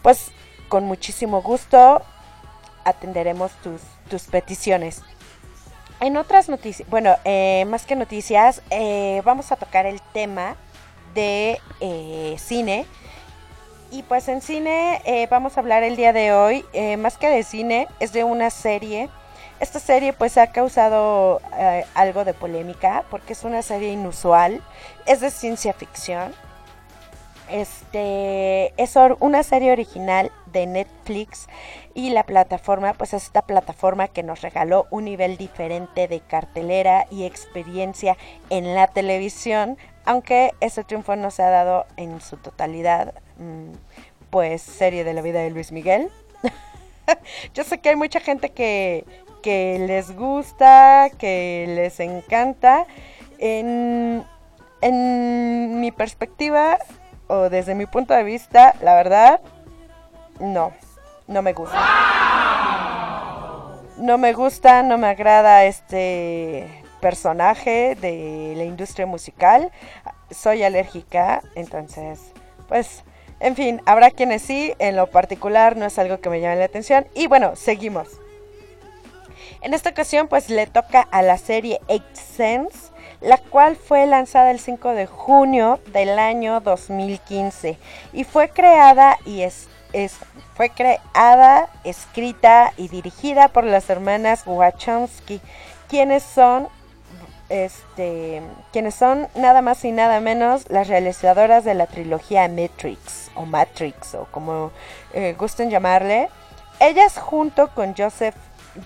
pues 0.02 0.30
con 0.68 0.84
muchísimo 0.84 1.42
gusto 1.42 2.02
atenderemos 2.84 3.52
tus, 3.62 3.82
tus 4.08 4.24
peticiones. 4.24 5.02
En 6.00 6.16
otras 6.16 6.48
noticias, 6.48 6.88
bueno, 6.88 7.16
eh, 7.24 7.64
más 7.68 7.84
que 7.84 7.96
noticias, 7.96 8.62
eh, 8.70 9.20
vamos 9.24 9.50
a 9.50 9.56
tocar 9.56 9.84
el 9.84 10.00
tema 10.12 10.56
de 11.14 11.60
eh, 11.80 12.36
cine. 12.38 12.86
Y 13.90 14.02
pues 14.02 14.28
en 14.28 14.42
cine 14.42 15.00
vamos 15.30 15.56
a 15.56 15.60
hablar 15.60 15.82
el 15.82 15.96
día 15.96 16.12
de 16.12 16.34
hoy, 16.34 16.62
más 16.98 17.16
que 17.16 17.30
de 17.30 17.42
cine, 17.42 17.88
es 18.00 18.12
de 18.12 18.22
una 18.22 18.50
serie. 18.50 19.08
Esta 19.60 19.80
serie 19.80 20.12
pues 20.12 20.36
ha 20.36 20.48
causado 20.48 21.40
algo 21.94 22.26
de 22.26 22.34
polémica 22.34 23.06
porque 23.10 23.32
es 23.32 23.44
una 23.44 23.62
serie 23.62 23.90
inusual, 23.90 24.62
es 25.06 25.20
de 25.20 25.30
ciencia 25.30 25.72
ficción. 25.72 26.34
Este 27.50 28.74
es 28.76 28.94
una 29.20 29.42
serie 29.42 29.72
original 29.72 30.30
de 30.52 30.66
Netflix 30.66 31.48
y 31.94 32.10
la 32.10 32.24
plataforma, 32.24 32.94
pues 32.94 33.14
es 33.14 33.24
esta 33.24 33.42
plataforma 33.42 34.08
que 34.08 34.22
nos 34.22 34.42
regaló 34.42 34.86
un 34.90 35.04
nivel 35.04 35.36
diferente 35.36 36.08
de 36.08 36.20
cartelera 36.20 37.06
y 37.10 37.24
experiencia 37.24 38.16
en 38.50 38.74
la 38.74 38.86
televisión, 38.86 39.78
aunque 40.04 40.52
ese 40.60 40.84
triunfo 40.84 41.16
no 41.16 41.30
se 41.30 41.42
ha 41.42 41.50
dado 41.50 41.86
en 41.96 42.20
su 42.20 42.36
totalidad, 42.36 43.14
mm, 43.38 43.72
pues 44.30 44.62
serie 44.62 45.04
de 45.04 45.14
la 45.14 45.22
vida 45.22 45.40
de 45.40 45.50
Luis 45.50 45.72
Miguel. 45.72 46.10
Yo 47.54 47.64
sé 47.64 47.78
que 47.78 47.90
hay 47.90 47.96
mucha 47.96 48.20
gente 48.20 48.50
que, 48.50 49.04
que 49.42 49.78
les 49.86 50.14
gusta, 50.14 51.10
que 51.18 51.64
les 51.68 52.00
encanta. 52.00 52.86
En, 53.38 54.24
en 54.80 55.80
mi 55.80 55.92
perspectiva 55.92 56.78
o 57.28 57.48
desde 57.48 57.74
mi 57.74 57.86
punto 57.86 58.14
de 58.14 58.24
vista, 58.24 58.74
la 58.82 58.94
verdad, 58.94 59.40
no, 60.40 60.72
no 61.28 61.42
me 61.42 61.52
gusta. 61.52 61.78
no 63.98 64.18
me 64.18 64.32
gusta, 64.32 64.82
no 64.82 64.98
me 64.98 65.06
agrada 65.06 65.64
este 65.66 66.82
personaje 67.00 67.96
de 68.00 68.54
la 68.56 68.64
industria 68.64 69.06
musical. 69.06 69.70
Soy 70.30 70.62
alérgica, 70.64 71.42
entonces, 71.54 72.32
pues, 72.66 73.04
en 73.40 73.54
fin, 73.54 73.80
habrá 73.86 74.10
quienes 74.10 74.42
sí, 74.42 74.74
en 74.78 74.96
lo 74.96 75.06
particular 75.06 75.76
no 75.76 75.84
es 75.84 75.98
algo 75.98 76.18
que 76.18 76.30
me 76.30 76.40
llame 76.40 76.56
la 76.56 76.64
atención. 76.64 77.06
Y 77.14 77.28
bueno, 77.28 77.54
seguimos. 77.54 78.08
En 79.60 79.74
esta 79.74 79.90
ocasión, 79.90 80.28
pues 80.28 80.50
le 80.50 80.66
toca 80.66 81.02
a 81.02 81.22
la 81.22 81.38
serie 81.38 81.80
Eight 81.88 82.14
Sense, 82.14 82.90
la 83.20 83.38
cual 83.38 83.76
fue 83.76 84.06
lanzada 84.06 84.50
el 84.50 84.60
5 84.60 84.90
de 84.92 85.06
junio 85.06 85.80
del 85.92 86.18
año 86.18 86.60
2015 86.60 87.76
y 88.12 88.24
fue 88.24 88.48
creada 88.50 89.18
y 89.24 89.42
es, 89.42 89.68
fue 90.54 90.70
creada, 90.70 91.68
escrita 91.84 92.72
y 92.76 92.88
dirigida 92.88 93.48
por 93.48 93.64
las 93.64 93.88
hermanas 93.90 94.42
Wachowski, 94.46 95.40
quienes 95.88 96.22
son 96.22 96.68
este, 97.48 98.42
quienes 98.72 98.94
son 98.94 99.28
nada 99.34 99.62
más 99.62 99.84
y 99.84 99.92
nada 99.92 100.20
menos 100.20 100.68
las 100.68 100.88
realizadoras 100.88 101.64
de 101.64 101.74
la 101.74 101.86
trilogía 101.86 102.46
Matrix 102.48 103.30
o 103.34 103.46
Matrix 103.46 104.14
o 104.14 104.26
como 104.30 104.70
eh, 105.14 105.34
gusten 105.38 105.70
llamarle. 105.70 106.28
Ellas 106.80 107.18
junto 107.18 107.68
con 107.68 107.94
Joseph, 107.96 108.36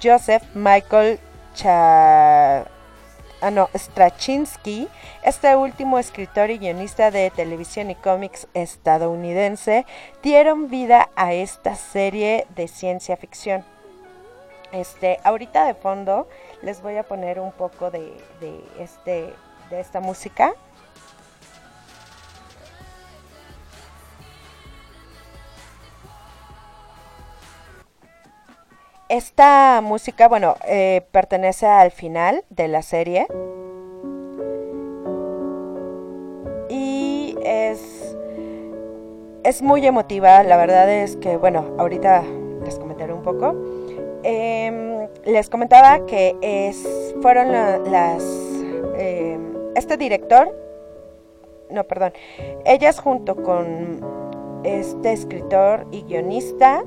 Joseph 0.03 0.43
Michael 0.55 1.19
Cha, 1.55 2.65
ah, 3.43 3.51
no, 3.51 3.69
Straczynski, 3.75 4.89
este 5.23 5.55
último 5.57 5.99
escritor 5.99 6.51
y 6.51 6.59
guionista 6.59 7.11
de 7.11 7.31
televisión 7.31 7.91
y 7.91 7.95
cómics 7.95 8.47
estadounidense, 8.55 9.85
dieron 10.23 10.69
vida 10.69 11.11
a 11.17 11.33
esta 11.33 11.75
serie 11.75 12.47
de 12.55 12.69
ciencia 12.69 13.17
ficción. 13.17 13.65
Este, 14.73 15.19
ahorita 15.25 15.67
de 15.67 15.75
fondo 15.75 16.29
les 16.63 16.81
voy 16.81 16.97
a 16.97 17.03
poner 17.03 17.39
un 17.41 17.53
poco 17.53 17.91
de, 17.91 18.15
este, 18.79 19.35
de 19.69 19.81
esta 19.81 20.01
música. 20.01 20.55
Esta 29.13 29.83
música, 29.83 30.27
bueno, 30.27 30.55
eh, 30.67 31.03
pertenece 31.13 31.67
al 31.67 31.91
final 31.91 32.47
de 32.49 32.67
la 32.67 32.81
serie. 32.81 33.27
Y 36.71 37.37
es, 37.45 38.17
es 39.45 39.61
muy 39.61 39.87
emotiva. 39.87 40.43
La 40.45 40.57
verdad 40.57 40.91
es 40.91 41.17
que, 41.17 41.37
bueno, 41.37 41.75
ahorita 41.77 42.23
les 42.65 42.79
comentaré 42.79 43.13
un 43.13 43.21
poco. 43.21 43.55
Em, 44.23 45.07
les 45.27 45.51
comentaba 45.51 46.07
que 46.07 46.35
es, 46.41 47.15
fueron 47.21 47.53
las... 47.53 48.25
Em, 48.97 49.53
este 49.77 49.99
director, 49.99 50.59
no, 51.69 51.85
perdón, 51.85 52.15
ellas 52.65 52.99
junto 52.99 53.37
con 53.37 54.01
este 54.65 55.13
escritor 55.13 55.87
y 55.91 56.01
guionista 56.05 56.83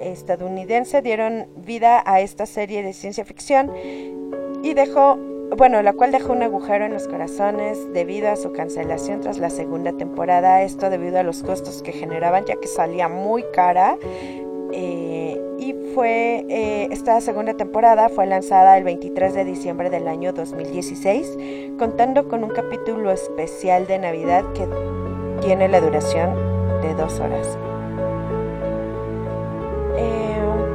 estadounidense 0.00 1.02
dieron 1.02 1.46
vida 1.56 2.02
a 2.06 2.20
esta 2.20 2.46
serie 2.46 2.82
de 2.82 2.92
ciencia 2.92 3.24
ficción 3.24 3.72
y 4.62 4.74
dejó, 4.74 5.18
bueno, 5.56 5.82
la 5.82 5.92
cual 5.92 6.12
dejó 6.12 6.32
un 6.32 6.42
agujero 6.42 6.84
en 6.84 6.92
los 6.92 7.08
corazones 7.08 7.92
debido 7.92 8.28
a 8.28 8.36
su 8.36 8.52
cancelación 8.52 9.20
tras 9.20 9.38
la 9.38 9.50
segunda 9.50 9.92
temporada, 9.92 10.62
esto 10.62 10.90
debido 10.90 11.18
a 11.18 11.22
los 11.22 11.42
costos 11.42 11.82
que 11.82 11.92
generaban 11.92 12.44
ya 12.44 12.56
que 12.56 12.68
salía 12.68 13.08
muy 13.08 13.44
cara. 13.52 13.96
Eh, 14.70 15.40
y 15.58 15.74
fue 15.94 16.44
eh, 16.48 16.88
esta 16.90 17.20
segunda 17.20 17.54
temporada 17.54 18.08
fue 18.10 18.26
lanzada 18.26 18.76
el 18.76 18.84
23 18.84 19.34
de 19.34 19.44
diciembre 19.44 19.90
del 19.90 20.06
año 20.06 20.32
2016, 20.32 21.76
contando 21.78 22.28
con 22.28 22.44
un 22.44 22.50
capítulo 22.50 23.10
especial 23.10 23.86
de 23.86 23.98
Navidad 23.98 24.44
que 24.52 24.68
tiene 25.40 25.68
la 25.68 25.80
duración 25.80 26.34
de 26.82 26.94
dos 26.94 27.18
horas. 27.18 27.58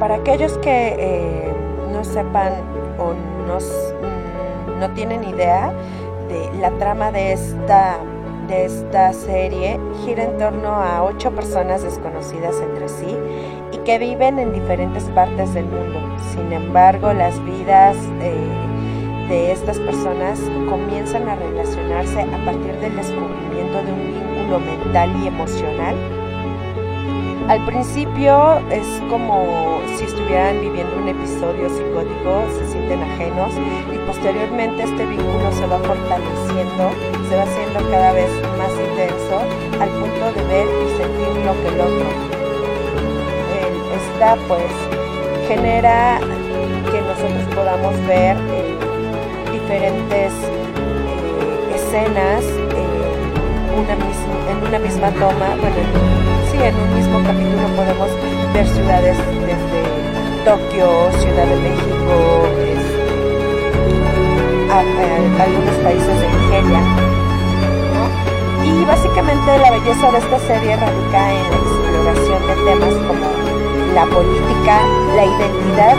Para 0.04 0.16
aquellos 0.16 0.58
que 0.58 1.50
no 1.90 2.04
sepan 2.04 2.52
o 2.98 3.14
no, 3.48 3.56
mm, 3.56 4.78
no 4.78 4.90
tienen 4.90 5.24
idea 5.24 5.72
de 6.28 6.60
la 6.60 6.70
trama 6.72 7.10
de 7.10 7.32
esta 7.32 7.96
de 8.46 8.66
esta 8.66 9.14
serie 9.14 9.80
gira 10.04 10.24
en 10.24 10.36
torno 10.36 10.68
a 10.68 11.02
ocho 11.04 11.34
personas 11.34 11.82
desconocidas 11.82 12.60
entre 12.60 12.90
sí 12.90 13.16
y 13.72 13.78
que 13.78 13.98
viven 13.98 14.38
en 14.38 14.52
diferentes 14.52 15.04
partes 15.04 15.54
del 15.54 15.64
mundo. 15.64 15.98
Sin 16.34 16.52
embargo, 16.52 17.14
las 17.14 17.42
vidas 17.42 17.96
eh, 18.20 18.36
de 19.30 19.52
estas 19.52 19.78
personas 19.78 20.38
comienzan 20.68 21.26
a 21.30 21.34
relacionarse 21.34 22.20
a 22.20 22.44
partir 22.44 22.78
del 22.78 22.94
descubrimiento 22.94 23.82
de 23.82 23.90
un 23.90 24.12
vínculo 24.12 24.60
mental 24.60 25.10
y 25.22 25.28
emocional 25.28 26.23
al 27.48 27.64
principio 27.66 28.58
es 28.70 28.86
como 29.10 29.80
si 29.96 30.04
estuvieran 30.04 30.60
viviendo 30.60 30.96
un 30.96 31.08
episodio 31.08 31.68
psicótico, 31.68 32.44
se 32.58 32.72
sienten 32.72 33.02
ajenos 33.02 33.52
y 33.92 33.98
posteriormente 34.06 34.82
este 34.82 35.04
vínculo 35.04 35.52
se 35.52 35.66
va 35.66 35.78
fortaleciendo, 35.78 36.90
se 37.28 37.36
va 37.36 37.42
haciendo 37.42 37.90
cada 37.90 38.12
vez 38.12 38.30
más 38.56 38.70
intenso 38.70 39.40
al 39.80 39.88
punto 39.90 40.32
de 40.32 40.44
ver 40.48 40.66
y 40.66 40.88
sentir 40.96 41.44
lo 41.44 41.52
que 41.52 41.68
el 41.68 41.80
otro. 41.80 42.06
esta 43.94 44.36
pues 44.48 44.72
genera 45.46 46.20
que 46.90 47.00
nosotros 47.02 47.54
podamos 47.54 47.94
ver 48.06 48.36
eh, 48.36 48.74
diferentes 49.52 50.32
eh, 50.32 51.74
escenas 51.74 52.44
una 53.76 53.92
en 54.50 54.66
una 54.66 54.78
misma 54.78 55.10
toma, 55.10 55.56
en 56.62 56.74
un 56.76 56.94
mismo 56.94 57.18
capítulo 57.24 57.68
podemos 57.76 58.08
ver 58.52 58.66
ciudades 58.68 59.16
desde 59.18 60.44
Tokio, 60.44 61.10
Ciudad 61.20 61.46
de 61.46 61.56
México, 61.56 62.44
algunos 65.40 65.74
países 65.82 66.20
de 66.20 66.28
Nigeria. 66.28 66.80
Y 68.64 68.84
básicamente 68.84 69.58
la 69.58 69.70
belleza 69.72 70.12
de 70.12 70.18
esta 70.18 70.38
serie 70.40 70.76
radica 70.76 71.32
en 71.32 71.50
la 71.50 71.56
exploración 71.56 72.46
de 72.46 72.54
temas 72.64 72.94
como 73.08 73.26
la 73.94 74.06
política, 74.06 74.80
la 75.16 75.24
identidad, 75.24 75.96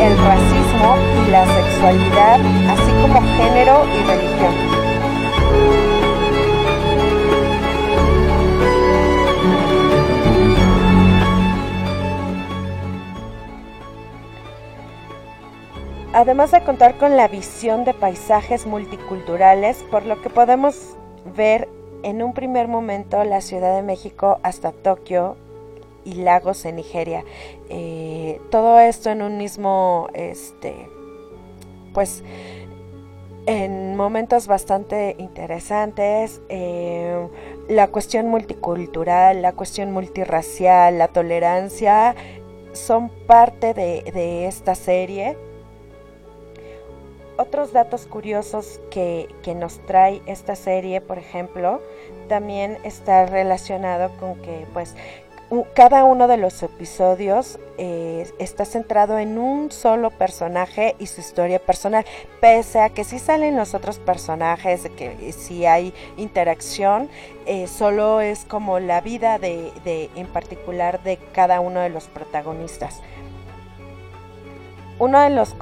el 0.00 0.18
racismo 0.18 0.96
y 1.26 1.30
la 1.30 1.46
sexualidad, 1.46 2.40
así 2.70 2.92
como 3.00 3.20
género 3.36 3.84
y 3.86 4.06
religión. 4.06 4.81
Además 16.12 16.50
de 16.50 16.62
contar 16.62 16.98
con 16.98 17.16
la 17.16 17.28
visión 17.28 17.84
de 17.84 17.94
paisajes 17.94 18.66
multiculturales, 18.66 19.82
por 19.90 20.04
lo 20.04 20.20
que 20.20 20.30
podemos 20.30 20.96
ver 21.36 21.68
en 22.02 22.22
un 22.22 22.34
primer 22.34 22.68
momento 22.68 23.22
la 23.24 23.40
Ciudad 23.40 23.76
de 23.76 23.82
México 23.82 24.38
hasta 24.42 24.72
Tokio 24.72 25.36
y 26.04 26.14
lagos 26.14 26.64
en 26.64 26.76
Nigeria. 26.76 27.24
Eh, 27.68 28.40
todo 28.50 28.80
esto 28.80 29.10
en 29.10 29.22
un 29.22 29.38
mismo, 29.38 30.08
este, 30.14 30.88
pues, 31.94 32.22
en 33.46 33.96
momentos 33.96 34.46
bastante 34.46 35.16
interesantes. 35.18 36.40
Eh, 36.48 37.28
la 37.68 37.88
cuestión 37.88 38.28
multicultural, 38.28 39.42
la 39.42 39.52
cuestión 39.52 39.92
multirracial, 39.92 40.98
la 40.98 41.08
tolerancia 41.08 42.14
son 42.72 43.10
parte 43.26 43.74
de 43.74 44.46
esta 44.46 44.74
serie 44.74 45.36
otros 47.36 47.72
datos 47.72 48.06
curiosos 48.06 48.80
que, 48.90 49.28
nos 49.56 49.78
trae 49.86 50.22
esta 50.26 50.56
serie, 50.56 51.00
por 51.00 51.18
ejemplo, 51.18 51.80
también 52.28 52.78
está 52.84 53.26
relacionado 53.26 54.10
con 54.18 54.36
que 54.36 54.66
pues 54.72 54.94
cada 55.74 56.04
uno 56.04 56.28
de 56.28 56.38
los 56.38 56.62
episodios 56.62 57.58
eh, 57.76 58.26
está 58.38 58.64
centrado 58.64 59.18
en 59.18 59.36
un 59.36 59.70
solo 59.70 60.10
personaje 60.10 60.96
y 60.98 61.06
su 61.06 61.20
historia 61.20 61.58
personal, 61.58 62.06
pese 62.40 62.80
a 62.80 62.88
que 62.88 63.04
sí 63.04 63.18
salen 63.18 63.56
los 63.56 63.74
otros 63.74 63.98
personajes, 63.98 64.88
que 64.96 65.32
sí 65.32 65.66
hay 65.66 65.92
interacción, 66.16 67.10
eh, 67.44 67.66
solo 67.66 68.22
es 68.22 68.46
como 68.46 68.78
la 68.78 69.02
vida 69.02 69.38
de, 69.38 69.72
de, 69.84 70.08
en 70.16 70.26
particular 70.26 71.02
de 71.02 71.18
cada 71.34 71.60
uno 71.60 71.80
de 71.80 71.90
los 71.90 72.06
protagonistas. 72.06 73.02
Uno 75.02 75.20
de 75.20 75.30
los 75.30 75.52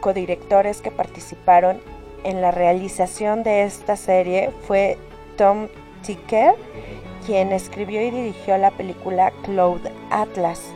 codirectores 0.00 0.80
que 0.80 0.92
participaron 0.92 1.80
en 2.22 2.40
la 2.40 2.52
realización 2.52 3.42
de 3.42 3.64
esta 3.64 3.96
serie 3.96 4.52
fue 4.68 4.96
Tom 5.36 5.66
Ticker, 6.04 6.54
quien 7.26 7.50
escribió 7.50 8.00
y 8.00 8.12
dirigió 8.12 8.56
la 8.58 8.70
película 8.70 9.32
Cloud 9.42 9.80
Atlas. 10.12 10.70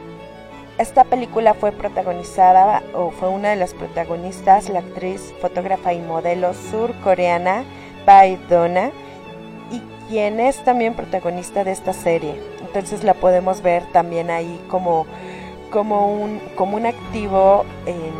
esta 0.79 1.05
película 1.05 1.55
fue 1.55 1.71
protagonizada 1.71 2.83
o 2.95 3.13
fue 3.13 3.29
una 3.29 3.51
de 3.51 3.57
las 3.57 3.75
protagonistas 3.75 4.69
la 4.71 4.81
actriz, 4.81 5.33
fotógrafa 5.41 5.93
y 5.93 6.01
modelo 6.01 6.53
surcoreana 6.53 7.63
Bai 8.05 8.41
Donna 8.49 8.91
y 9.71 9.81
quien 10.09 10.41
es 10.41 10.65
también 10.65 10.95
protagonista 10.95 11.63
de 11.63 11.71
esta 11.71 11.93
serie. 11.93 12.35
Entonces 12.61 13.05
la 13.05 13.15
podemos 13.15 13.63
ver 13.63 13.85
también 13.93 14.31
ahí 14.31 14.61
como, 14.69 15.07
como, 15.71 16.13
un, 16.13 16.41
como 16.57 16.77
un 16.77 16.87
activo 16.87 17.65
en, 17.87 18.13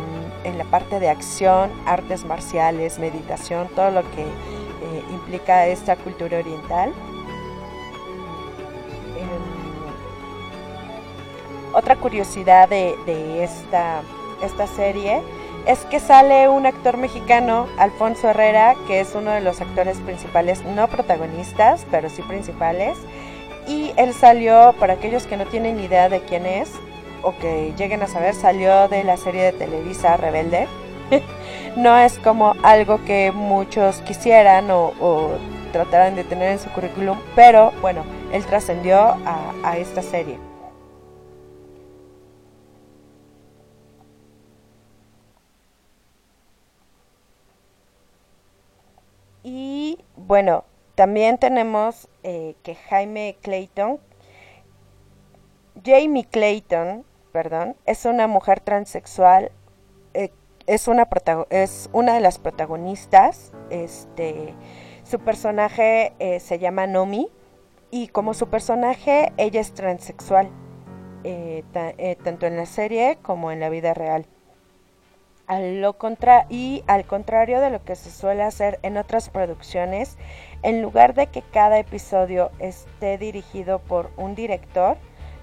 en 0.43 0.57
la 0.57 0.63
parte 0.65 0.99
de 0.99 1.09
acción, 1.09 1.69
artes 1.85 2.25
marciales, 2.25 2.99
meditación, 2.99 3.67
todo 3.75 3.91
lo 3.91 4.01
que 4.11 4.23
eh, 4.23 5.03
implica 5.11 5.67
esta 5.67 5.95
cultura 5.95 6.39
oriental. 6.39 6.89
Em, 9.17 9.75
otra 11.73 11.95
curiosidad 11.95 12.69
de, 12.69 12.95
de 13.05 13.43
esta, 13.43 14.01
esta 14.43 14.67
serie 14.67 15.21
es 15.67 15.79
que 15.85 15.99
sale 15.99 16.49
un 16.49 16.65
actor 16.65 16.97
mexicano, 16.97 17.67
Alfonso 17.77 18.29
Herrera, 18.29 18.75
que 18.87 18.99
es 18.99 19.13
uno 19.13 19.31
de 19.31 19.41
los 19.41 19.61
actores 19.61 19.97
principales, 19.99 20.63
no 20.65 20.87
protagonistas, 20.87 21.85
pero 21.91 22.09
sí 22.09 22.23
principales. 22.23 22.97
Y 23.67 23.93
él 23.95 24.13
salió, 24.13 24.73
para 24.79 24.93
aquellos 24.93 25.27
que 25.27 25.37
no 25.37 25.45
tienen 25.45 25.79
idea 25.79 26.09
de 26.09 26.21
quién 26.21 26.47
es, 26.47 26.71
o 27.23 27.37
que 27.37 27.73
lleguen 27.77 28.01
a 28.03 28.07
saber, 28.07 28.33
salió 28.33 28.87
de 28.87 29.03
la 29.03 29.17
serie 29.17 29.43
de 29.43 29.53
Televisa 29.53 30.17
Rebelde. 30.17 30.67
no 31.75 31.97
es 31.97 32.19
como 32.19 32.55
algo 32.63 33.03
que 33.05 33.31
muchos 33.31 33.97
quisieran 34.01 34.69
o, 34.71 34.91
trataran 35.71 36.15
de 36.15 36.23
tener 36.23 36.51
en 36.51 36.59
su 36.59 36.69
currículum, 36.69 37.17
pero 37.35 37.71
bueno, 37.81 38.03
él 38.33 38.45
trascendió 38.45 38.97
a, 38.99 39.53
a 39.63 39.77
esta 39.77 40.01
serie. 40.01 40.37
Y 49.43 49.97
bueno, 50.15 50.65
también 50.95 51.37
tenemos 51.37 52.07
eh, 52.23 52.55
que 52.63 52.75
Jaime 52.75 53.37
Clayton, 53.41 53.99
Jamie 55.83 56.25
Clayton, 56.25 57.05
perdón, 57.31 57.75
es 57.85 58.05
una 58.05 58.27
mujer 58.27 58.59
transexual, 58.59 59.51
eh, 60.13 60.31
es, 60.67 60.87
una 60.87 61.07
es 61.49 61.89
una 61.93 62.13
de 62.13 62.19
las 62.19 62.39
protagonistas, 62.39 63.51
este, 63.69 64.53
su 65.03 65.19
personaje 65.19 66.13
eh, 66.19 66.39
se 66.39 66.59
llama 66.59 66.87
Nomi 66.87 67.29
y 67.89 68.07
como 68.09 68.33
su 68.33 68.47
personaje 68.47 69.33
ella 69.37 69.61
es 69.61 69.73
transexual, 69.73 70.49
eh, 71.23 71.63
ta, 71.71 71.93
tanto 72.23 72.45
en 72.45 72.57
la 72.57 72.65
serie 72.65 73.17
como 73.21 73.51
en 73.51 73.59
la 73.59 73.69
vida 73.69 73.93
real. 73.93 74.25
A 75.47 75.59
lo 75.59 75.97
contra 75.97 76.45
y 76.49 76.83
al 76.87 77.05
contrario 77.05 77.59
de 77.59 77.71
lo 77.71 77.83
que 77.83 77.95
se 77.95 78.09
suele 78.09 78.43
hacer 78.43 78.79
en 78.83 78.95
otras 78.95 79.29
producciones, 79.29 80.17
en 80.63 80.81
lugar 80.81 81.13
de 81.13 81.27
que 81.27 81.41
cada 81.41 81.77
episodio 81.77 82.51
esté 82.59 83.17
dirigido 83.17 83.79
por 83.79 84.11
un 84.15 84.33
director, 84.33 84.97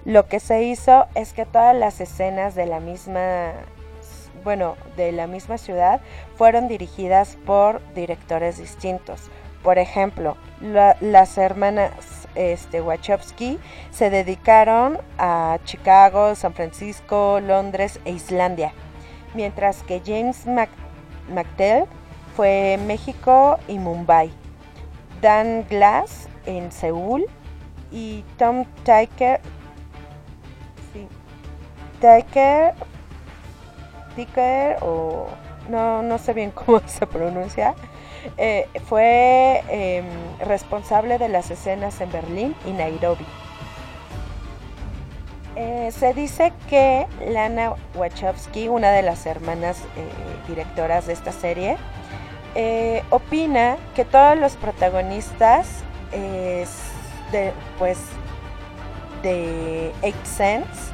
lo 0.05 0.27
que 0.27 0.39
se 0.39 0.63
hizo 0.63 1.07
es 1.15 1.33
que 1.33 1.45
todas 1.45 1.75
las 1.75 2.01
escenas 2.01 2.55
de 2.55 2.65
la 2.65 2.79
misma 2.79 3.53
bueno, 4.43 4.77
de 4.95 5.11
la 5.11 5.27
misma 5.27 5.57
ciudad 5.57 5.99
fueron 6.37 6.69
dirigidas 6.69 7.37
por 7.45 7.81
directores 7.93 8.57
distintos. 8.57 9.29
Por 9.63 9.77
ejemplo, 9.77 10.37
la, 10.61 10.95
las 11.01 11.37
hermanas 11.37 11.91
este, 12.35 12.79
Wachowski 12.79 13.59
se 13.91 14.09
dedicaron 14.09 14.97
a 15.17 15.59
Chicago, 15.65 16.35
San 16.35 16.53
Francisco, 16.53 17.41
Londres 17.41 17.99
e 18.05 18.11
Islandia 18.11 18.71
mientras 19.33 19.83
que 19.83 20.01
James 20.05 20.45
Mac 20.45 20.69
McTell 21.29 21.85
fue 22.35 22.79
México 22.85 23.59
y 23.67 23.77
Mumbai, 23.77 24.31
Dan 25.21 25.65
Glass 25.69 26.27
en 26.45 26.71
Seúl 26.71 27.25
y 27.91 28.23
Tom 28.37 28.65
Tykwer, 28.83 29.41
sí, 29.41 29.58
Tykwer, 31.99 32.73
Tykwer 34.15 34.77
o 34.81 35.27
no, 35.69 36.01
no 36.01 36.17
sé 36.17 36.33
bien 36.33 36.51
cómo 36.55 36.81
se 36.85 37.05
pronuncia, 37.07 37.75
eh, 38.37 38.67
fue 38.85 39.63
eh, 39.69 40.03
responsable 40.45 41.17
de 41.17 41.29
las 41.29 41.51
escenas 41.51 42.01
en 42.01 42.11
Berlín 42.11 42.55
y 42.65 42.71
Nairobi. 42.71 43.25
Eh, 45.55 45.91
se 45.91 46.13
dice 46.13 46.53
que 46.69 47.05
Lana 47.27 47.73
Wachowski, 47.95 48.69
una 48.69 48.91
de 48.91 49.01
las 49.01 49.25
hermanas 49.25 49.79
eh, 49.79 50.47
directoras 50.47 51.07
de 51.07 51.13
esta 51.13 51.31
serie, 51.31 51.77
opina 53.11 53.77
que 53.95 54.03
todos 54.05 54.37
los 54.37 54.55
protagonistas 54.55 55.83
de, 56.11 56.65
pues, 57.77 57.99
de 59.21 59.93
Eight 60.01 60.25
Sense 60.25 60.91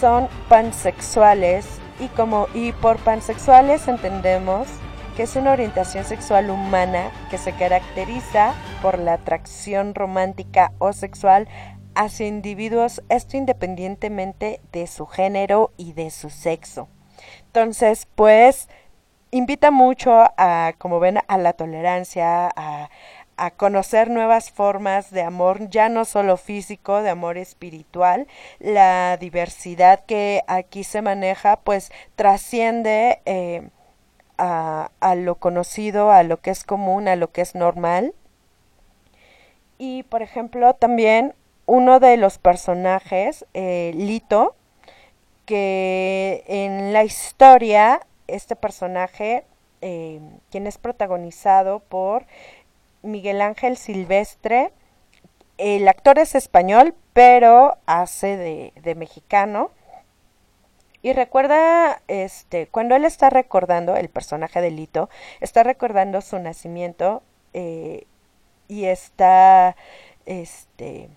son 0.00 0.28
pansexuales 0.48 1.66
y 1.98 2.08
como 2.08 2.46
y 2.54 2.72
por 2.72 2.98
pansexuales 2.98 3.88
entendemos 3.88 4.68
que 5.16 5.22
es 5.22 5.34
una 5.36 5.52
orientación 5.52 6.04
sexual 6.04 6.50
humana 6.50 7.10
que 7.30 7.38
se 7.38 7.52
caracteriza 7.52 8.52
por 8.82 8.98
la 8.98 9.14
atracción 9.14 9.94
romántica 9.94 10.72
o 10.78 10.92
sexual 10.92 11.48
hacia 11.94 12.26
individuos, 12.26 13.02
esto 13.08 13.38
independientemente 13.38 14.60
de 14.72 14.86
su 14.86 15.06
género 15.06 15.72
y 15.78 15.94
de 15.94 16.10
su 16.10 16.28
sexo. 16.28 16.88
Entonces, 17.46 18.06
pues, 18.14 18.68
invita 19.30 19.70
mucho 19.70 20.12
a, 20.36 20.74
como 20.76 21.00
ven, 21.00 21.20
a 21.26 21.38
la 21.38 21.54
tolerancia, 21.54 22.52
a, 22.54 22.90
a 23.36 23.50
conocer 23.50 24.10
nuevas 24.10 24.50
formas 24.50 25.10
de 25.10 25.22
amor, 25.22 25.68
ya 25.68 25.88
no 25.88 26.04
solo 26.04 26.36
físico, 26.36 27.02
de 27.02 27.10
amor 27.10 27.36
espiritual. 27.36 28.26
La 28.58 29.16
diversidad 29.18 30.04
que 30.06 30.42
aquí 30.46 30.84
se 30.84 31.02
maneja, 31.02 31.56
pues, 31.56 31.92
trasciende 32.16 33.20
eh, 33.26 33.68
a, 34.38 35.14
lo 35.16 35.36
conocido, 35.36 36.10
a 36.10 36.22
lo 36.22 36.38
que 36.38 36.50
es 36.50 36.64
común, 36.64 37.08
a 37.08 37.16
lo 37.16 37.30
que 37.30 37.42
es 37.42 37.54
normal. 37.54 38.14
Y, 39.78 40.04
por 40.04 40.22
ejemplo, 40.22 40.74
también 40.74 41.34
uno 41.66 42.00
de 42.00 42.16
los 42.16 42.38
personajes, 42.38 43.44
eh, 43.52 43.92
Lito, 43.94 44.54
que 45.44 46.44
en 46.46 46.92
la 46.92 47.04
historia, 47.04 48.00
este 48.26 48.56
personaje, 48.56 49.44
eh, 49.82 50.20
quien 50.50 50.66
es 50.66 50.78
protagonizado 50.78 51.80
por 51.80 52.26
Miguel 53.06 53.40
Ángel 53.40 53.76
Silvestre, 53.76 54.72
el 55.58 55.88
actor 55.88 56.18
es 56.18 56.34
español, 56.34 56.94
pero 57.12 57.78
hace 57.86 58.36
de, 58.36 58.72
de 58.82 58.94
mexicano. 58.94 59.70
Y 61.02 61.12
recuerda, 61.12 62.02
este, 62.08 62.66
cuando 62.66 62.96
él 62.96 63.04
está 63.04 63.30
recordando, 63.30 63.96
el 63.96 64.08
personaje 64.08 64.60
de 64.60 64.70
Lito, 64.70 65.08
está 65.40 65.62
recordando 65.62 66.20
su 66.20 66.38
nacimiento 66.38 67.22
eh, 67.54 68.06
y 68.68 68.86
está, 68.86 69.76
este, 70.26 71.08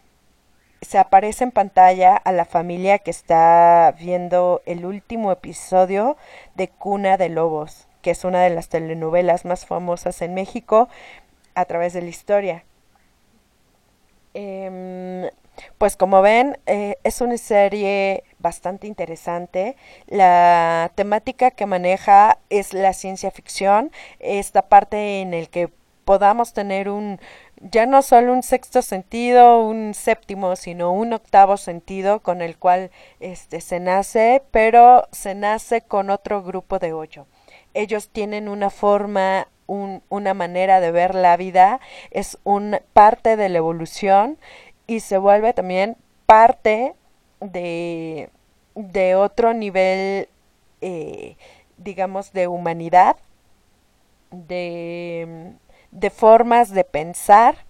se 0.81 0.99
aparece 0.99 1.43
en 1.43 1.51
pantalla 1.51 2.15
a 2.15 2.31
la 2.31 2.45
familia 2.45 2.99
que 2.99 3.11
está 3.11 3.95
viendo 3.99 4.61
el 4.65 4.85
último 4.85 5.31
episodio 5.31 6.17
de 6.55 6.67
Cuna 6.67 7.17
de 7.17 7.29
Lobos, 7.29 7.87
que 8.01 8.11
es 8.11 8.23
una 8.23 8.41
de 8.41 8.51
las 8.51 8.69
telenovelas 8.69 9.43
más 9.43 9.65
famosas 9.65 10.21
en 10.21 10.33
México 10.35 10.87
a 11.55 11.65
través 11.65 11.93
de 11.93 12.01
la 12.01 12.09
historia. 12.09 12.63
Eh, 14.33 15.31
pues 15.77 15.95
como 15.97 16.21
ven, 16.21 16.57
eh, 16.65 16.95
es 17.03 17.21
una 17.21 17.37
serie 17.37 18.23
bastante 18.39 18.87
interesante. 18.87 19.75
La 20.07 20.91
temática 20.95 21.51
que 21.51 21.65
maneja 21.65 22.39
es 22.49 22.73
la 22.73 22.93
ciencia 22.93 23.31
ficción, 23.31 23.91
esta 24.19 24.63
parte 24.63 25.21
en 25.21 25.33
el 25.33 25.49
que 25.49 25.69
podamos 26.05 26.53
tener 26.53 26.89
un, 26.89 27.19
ya 27.61 27.85
no 27.85 28.01
solo 28.01 28.33
un 28.33 28.41
sexto 28.41 28.81
sentido, 28.81 29.59
un 29.61 29.93
séptimo, 29.93 30.55
sino 30.55 30.91
un 30.91 31.13
octavo 31.13 31.57
sentido 31.57 32.21
con 32.21 32.41
el 32.41 32.57
cual 32.57 32.89
este, 33.19 33.61
se 33.61 33.79
nace, 33.79 34.41
pero 34.51 35.07
se 35.11 35.35
nace 35.35 35.81
con 35.81 36.09
otro 36.09 36.41
grupo 36.41 36.79
de 36.79 36.93
ocho. 36.93 37.27
Ellos 37.73 38.09
tienen 38.09 38.49
una 38.49 38.71
forma, 38.71 39.47
un, 39.69 40.03
una 40.09 40.33
manera 40.33 40.79
de 40.79 40.91
ver 40.91 41.15
la 41.15 41.37
vida, 41.37 41.79
es 42.11 42.37
una 42.43 42.81
parte 42.93 43.35
de 43.35 43.49
la 43.49 43.57
evolución 43.59 44.37
y 44.87 45.01
se 45.01 45.17
vuelve 45.17 45.53
también 45.53 45.97
parte 46.25 46.95
de, 47.39 48.29
de 48.75 49.15
otro 49.15 49.53
nivel, 49.53 50.29
eh, 50.81 51.37
digamos, 51.77 52.33
de 52.33 52.47
humanidad, 52.47 53.17
de 54.31 55.53
de 55.91 56.11
formas 56.11 56.69
de 56.69 56.83
pensar 56.83 57.65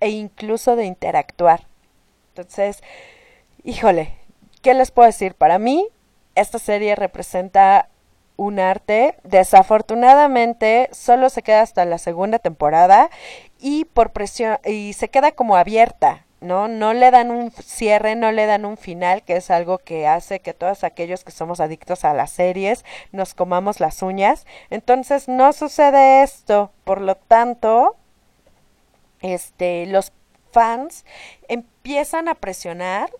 e 0.00 0.10
incluso 0.10 0.76
de 0.76 0.84
interactuar. 0.84 1.66
Entonces, 2.34 2.82
híjole, 3.64 4.12
¿Qué 4.66 4.74
les 4.74 4.90
puedo 4.90 5.06
decir? 5.06 5.36
Para 5.36 5.60
mí, 5.60 5.86
esta 6.34 6.58
serie 6.58 6.96
representa 6.96 7.88
un 8.36 8.58
arte. 8.60 9.16
Desafortunadamente, 9.24 10.88
solo 10.92 11.30
se 11.30 11.42
queda 11.42 11.62
hasta 11.62 11.84
la 11.84 11.98
segunda 11.98 12.38
temporada 12.38 13.10
y 13.58 13.84
por 13.86 14.10
presión 14.10 14.58
y 14.64 14.92
se 14.92 15.08
queda 15.08 15.32
como 15.32 15.56
abierta. 15.56 16.26
¿no? 16.40 16.68
No 16.68 16.92
le 16.92 17.10
dan 17.10 17.30
un 17.30 17.50
cierre, 17.50 18.14
no 18.14 18.30
le 18.32 18.46
dan 18.46 18.64
un 18.64 18.76
final, 18.76 19.22
que 19.22 19.36
es 19.36 19.50
algo 19.50 19.78
que 19.78 20.06
hace 20.06 20.40
que 20.40 20.54
todos 20.54 20.84
aquellos 20.84 21.24
que 21.24 21.32
somos 21.32 21.60
adictos 21.60 22.04
a 22.04 22.14
las 22.14 22.30
series 22.30 22.84
nos 23.12 23.34
comamos 23.34 23.80
las 23.80 24.02
uñas. 24.02 24.46
Entonces 24.70 25.28
no 25.28 25.52
sucede 25.52 26.22
esto. 26.22 26.72
Por 26.84 27.00
lo 27.00 27.16
tanto, 27.16 27.96
este, 29.22 29.86
los 29.86 30.12
fans 30.52 31.04
empiezan 31.48 32.28
a 32.28 32.34
presionar 32.34 33.10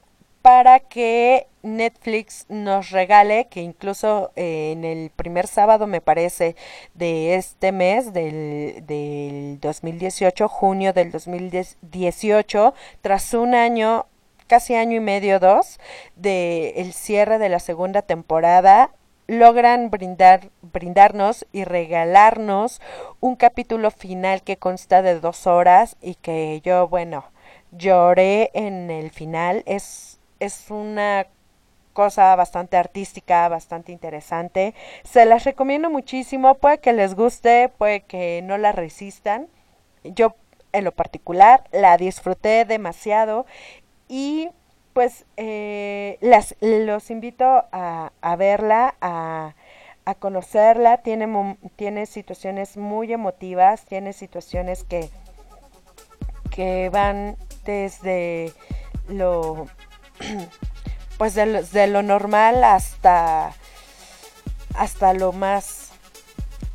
para 0.47 0.79
que 0.79 1.49
Netflix 1.65 2.47
nos 2.49 2.91
regale, 2.91 3.49
que 3.51 3.63
incluso 3.63 4.31
eh, 4.37 4.71
en 4.71 4.85
el 4.85 5.11
primer 5.11 5.49
sábado, 5.49 5.89
me 5.89 6.01
parece, 6.01 6.55
de 6.95 7.35
este 7.35 7.73
mes, 7.73 8.13
del, 8.13 8.87
del 8.87 9.59
2018, 9.59 10.47
junio 10.49 10.93
del 10.93 11.11
2018, 11.11 12.75
tras 13.01 13.35
un 13.35 13.57
año, 13.57 14.07
casi 14.47 14.77
año 14.77 14.99
y 14.99 15.01
medio, 15.01 15.41
dos, 15.41 15.81
de 16.15 16.75
el 16.77 16.93
cierre 16.93 17.41
de 17.41 17.49
la 17.49 17.59
segunda 17.59 18.03
temporada, 18.03 18.93
logran 19.27 19.91
brindar, 19.91 20.51
brindarnos 20.63 21.45
y 21.51 21.65
regalarnos 21.65 22.81
un 23.19 23.35
capítulo 23.35 23.91
final 23.91 24.43
que 24.43 24.59
consta 24.59 25.03
de 25.03 25.19
dos 25.19 25.49
horas 25.49 25.97
y 26.01 26.15
que 26.15 26.61
yo, 26.65 26.87
bueno, 26.87 27.25
lloré 27.73 28.53
en 28.55 28.93
el 28.93 29.11
final. 29.11 29.65
Es 29.67 30.16
es 30.41 30.71
una 30.71 31.27
cosa 31.97 32.37
bastante 32.37 32.77
artística, 32.77 33.49
bastante 33.49 33.91
interesante. 33.91 34.75
Se 35.03 35.25
las 35.25 35.45
recomiendo 35.45 35.89
muchísimo, 35.89 36.57
puede 36.57 36.79
que 36.79 36.93
les 36.93 37.15
guste, 37.15 37.71
puede 37.71 38.03
que 38.03 38.43
no 38.45 38.59
la 38.59 38.73
resistan. 38.73 39.49
Yo 40.05 40.37
en 40.73 40.85
lo 40.85 40.93
particular 40.93 41.65
la 41.73 41.97
disfruté 41.97 42.67
demasiado 42.67 43.47
y 44.09 44.51
pues 44.93 45.25
eh, 45.39 46.19
las, 46.21 46.55
los 46.61 47.11
invito 47.11 47.65
a, 47.73 48.13
a 48.21 48.37
verla, 48.37 48.95
a, 49.01 49.55
a, 50.05 50.15
conocerla. 50.15 50.99
Tiene, 50.99 51.57
tiene 51.77 52.05
situaciones 52.05 52.77
muy 52.77 53.13
emotivas, 53.13 53.87
tiene 53.87 54.13
situaciones 54.13 54.85
que, 54.85 55.09
que 56.51 56.91
van 56.91 57.37
desde 57.65 58.53
lo 59.09 59.67
pues 61.19 61.35
de 61.35 61.87
lo, 61.87 62.03
normal 62.03 62.65
hasta 62.65 63.53
hasta 64.75 65.15
lo 65.15 65.33
más 65.33 65.93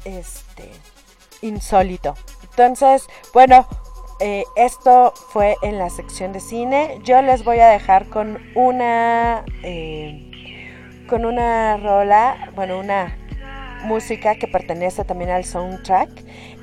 este 0.06 0.70
insólito. 1.42 2.16
Entonces, 2.44 3.08
bueno, 3.34 3.68
eh, 4.20 4.44
esto 4.56 5.14
fue 5.30 5.56
en 5.62 5.78
la 5.78 5.90
sección 5.90 6.34
de 6.34 6.40
cine. 6.40 7.00
Yo 7.04 7.22
les 7.22 7.44
voy 7.44 7.60
a 7.60 7.68
dejar 7.68 8.08
con 8.08 8.40
una 8.56 9.46
eh, 9.64 10.28
con 11.08 11.26
una 11.26 11.78
rola, 11.78 12.52
bueno, 12.56 12.80
una 12.80 13.18
música 13.84 14.36
que 14.36 14.48
pertenece 14.48 15.04
también 15.04 15.30
al 15.32 15.46
soundtrack. 15.46 16.10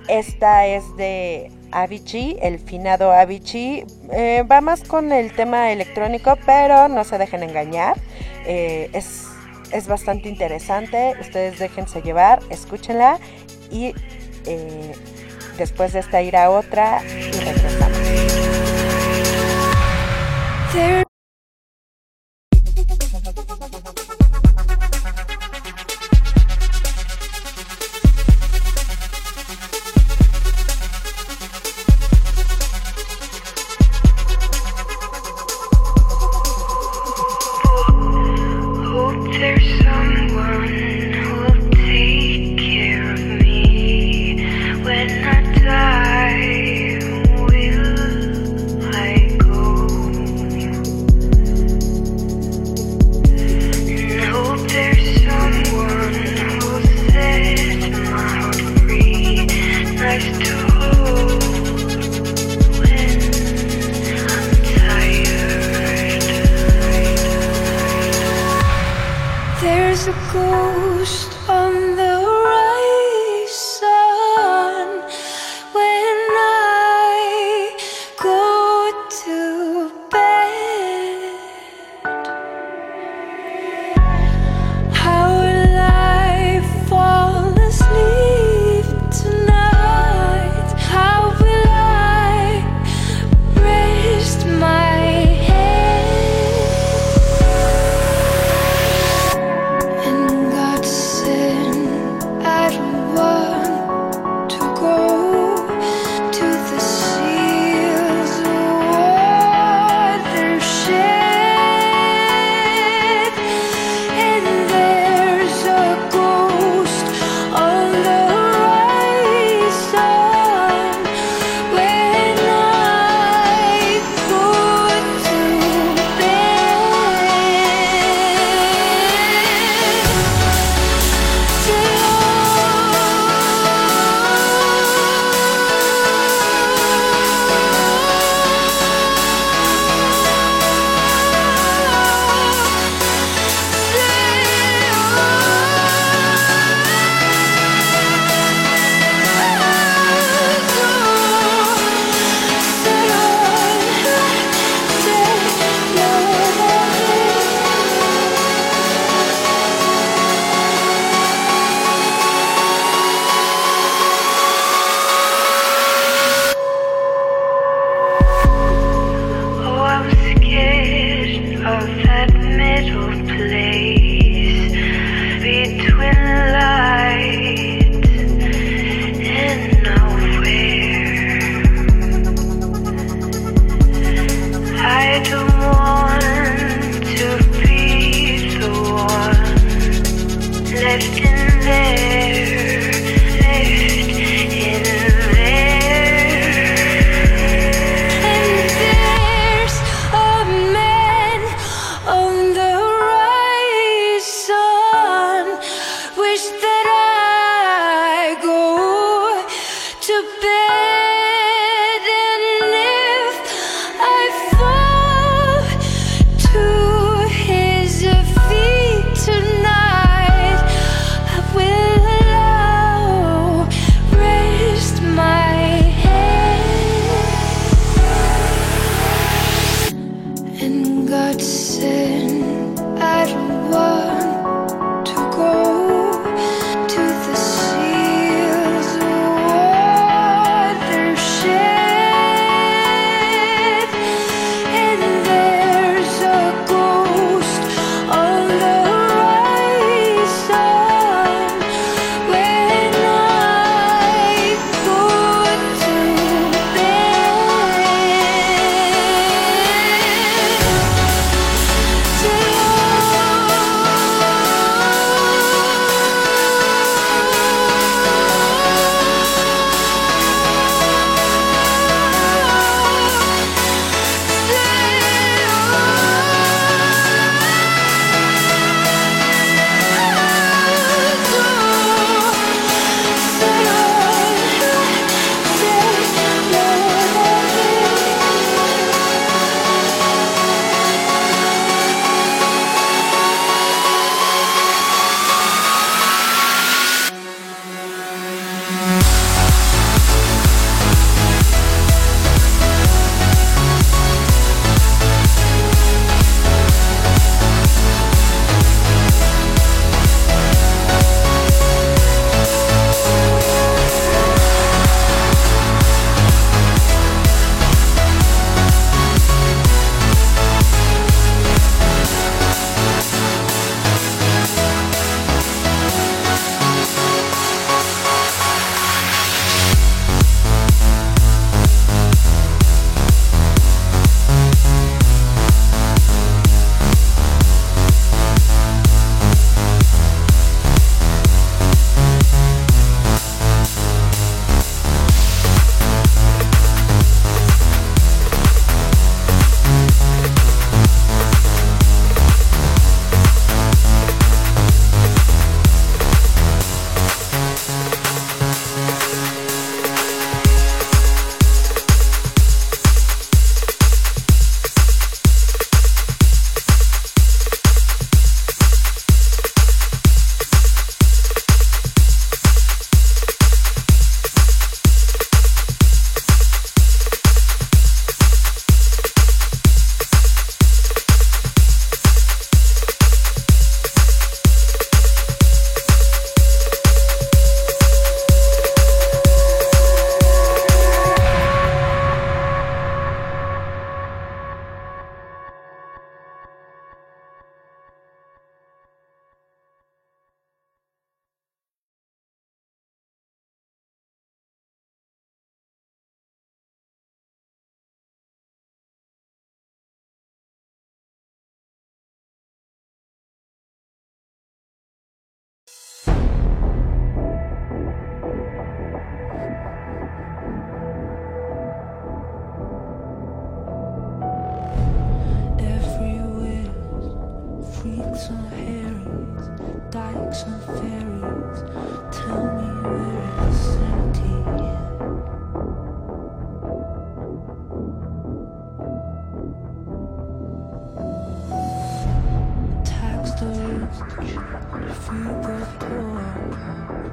Esta 0.08 0.66
es 0.66 0.96
de 0.96 1.52
Avicii, 1.72 2.38
el 2.40 2.58
finado 2.58 3.12
Avicii. 3.12 3.84
Eh, 4.12 4.44
va 4.50 4.60
más 4.60 4.82
con 4.82 5.12
el 5.12 5.32
tema 5.32 5.72
electrónico, 5.72 6.36
pero 6.46 6.88
no 6.88 7.04
se 7.04 7.18
dejen 7.18 7.42
engañar. 7.42 7.96
Eh, 8.46 8.90
es, 8.92 9.24
es, 9.72 9.86
bastante 9.86 10.28
interesante. 10.28 11.14
Ustedes 11.20 11.58
déjense 11.58 12.02
llevar, 12.02 12.40
escúchenla 12.50 13.18
y 13.70 13.94
eh, 14.46 14.92
después 15.58 15.92
de 15.92 16.00
esta 16.00 16.22
ir 16.22 16.36
a 16.36 16.50
otra 16.50 17.02
y 17.04 17.32
regresamos. 17.32 17.88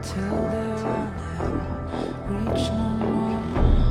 Till 0.01 0.49
they're 0.49 0.87
on 0.87 1.11
reach 2.27 2.69
no 2.69 2.83
more. 2.99 3.84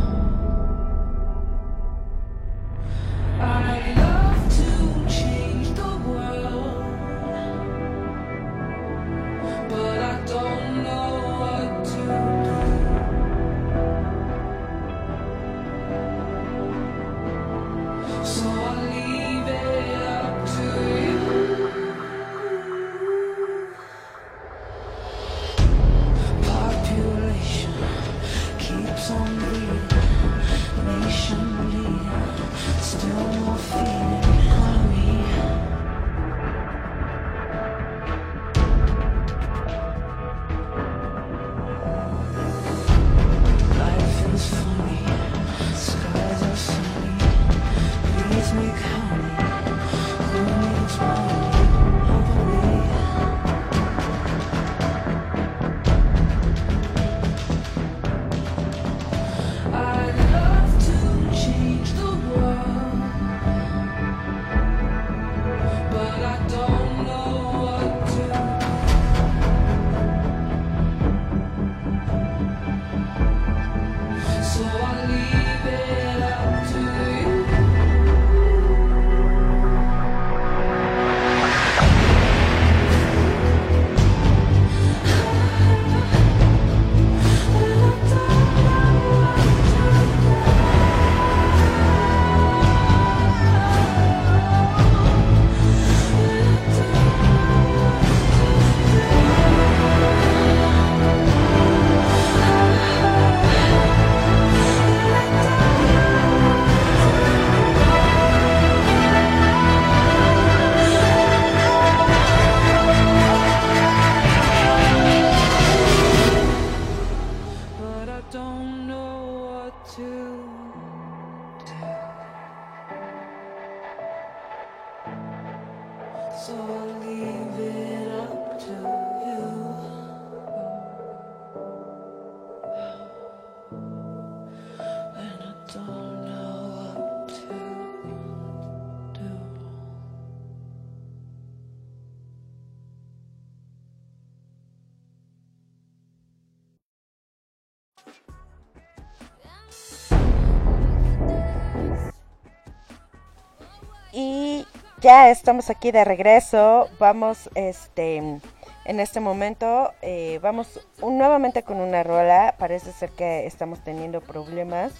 Ya 155.04 155.28
estamos 155.28 155.68
aquí 155.68 155.92
de 155.92 156.02
regreso. 156.02 156.88
Vamos, 156.98 157.50
este, 157.54 158.16
en 158.16 159.00
este 159.00 159.20
momento, 159.20 159.92
eh, 160.00 160.38
vamos 160.40 160.80
nuevamente 161.02 161.62
con 161.62 161.76
una 161.76 162.02
rola. 162.02 162.54
Parece 162.58 162.90
ser 162.90 163.10
que 163.10 163.44
estamos 163.44 163.84
teniendo 163.84 164.22
problemas 164.22 164.92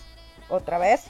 otra 0.50 0.76
vez. 0.76 1.06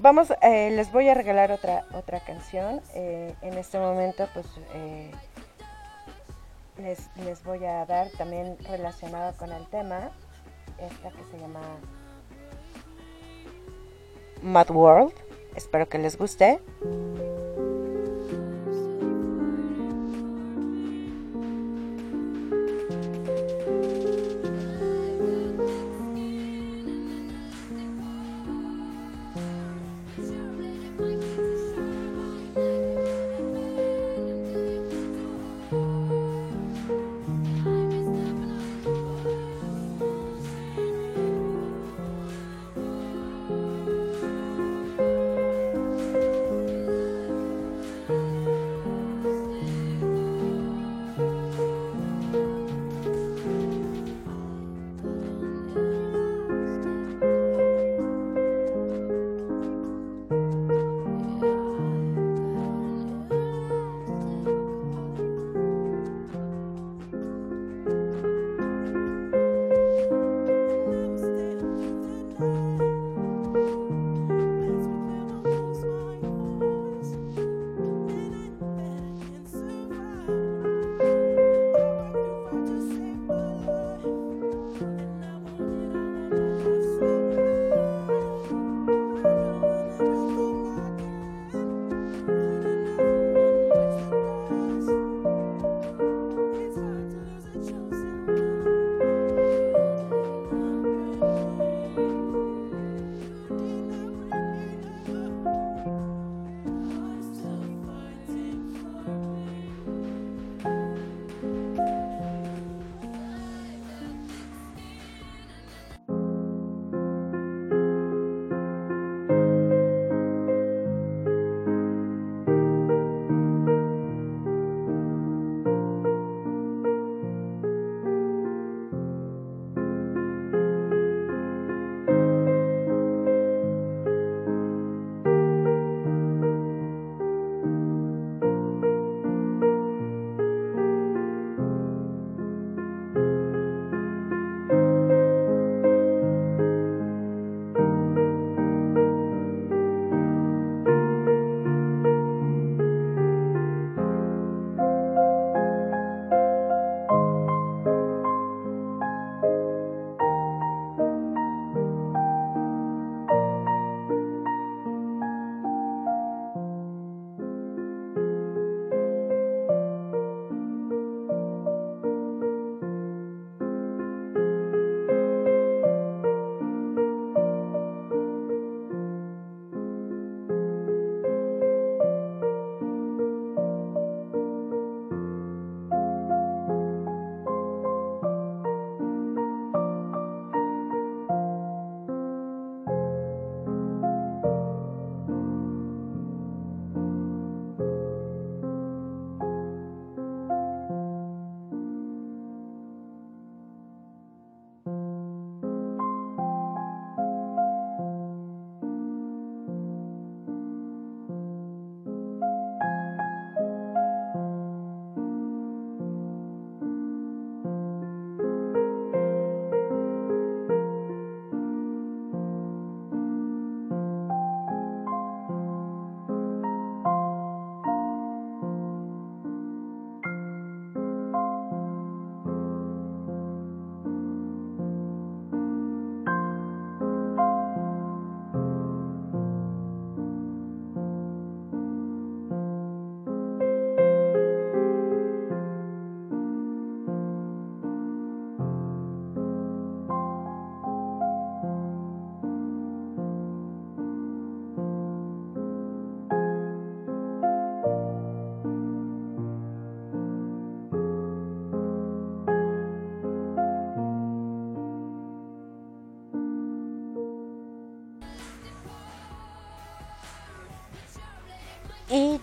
Vamos, 0.00 0.32
eh, 0.40 0.70
les 0.70 0.90
voy 0.92 1.10
a 1.10 1.14
regalar 1.14 1.52
otra 1.52 1.84
otra 1.92 2.20
canción. 2.20 2.80
Eh, 2.94 3.34
en 3.42 3.58
este 3.58 3.78
momento, 3.78 4.26
pues 4.32 4.46
les, 6.78 7.14
les 7.26 7.44
voy 7.44 7.66
a 7.66 7.84
dar 7.84 8.08
también 8.16 8.56
relacionada 8.66 9.34
con 9.34 9.52
el 9.52 9.66
tema 9.66 10.10
esta 10.78 11.10
que 11.10 11.22
se 11.30 11.38
llama 11.38 11.60
Mad 14.40 14.70
World. 14.70 15.29
Espero 15.56 15.88
que 15.88 15.98
les 15.98 16.16
guste. 16.16 16.60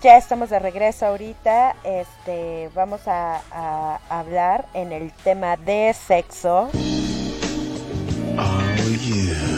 Ya 0.02 0.18
estamos 0.18 0.49
de 0.49 0.60
regreso 0.60 1.06
ahorita. 1.07 1.76
Este, 1.84 2.69
vamos 2.76 3.02
a, 3.07 3.99
hablar 4.10 4.68
en 4.74 4.91
el 4.91 5.11
tema 5.11 5.57
de 5.57 5.94
sexo. 5.94 6.69
Yeah. 9.07 9.57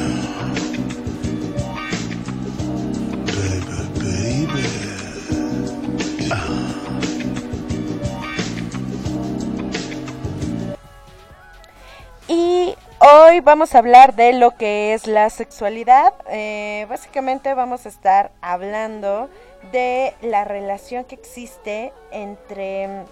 Hoy 13.39 13.45
vamos 13.45 13.73
a 13.73 13.77
hablar 13.77 14.15
de 14.15 14.33
lo 14.33 14.51
que 14.57 14.93
es 14.93 15.07
la 15.07 15.29
sexualidad. 15.29 16.13
Eh, 16.29 16.85
básicamente 16.89 17.53
vamos 17.53 17.85
a 17.85 17.89
estar 17.89 18.31
hablando 18.41 19.29
de 19.71 20.13
la 20.21 20.43
relación 20.43 21.05
que 21.05 21.15
existe 21.15 21.93
entre 22.11 23.05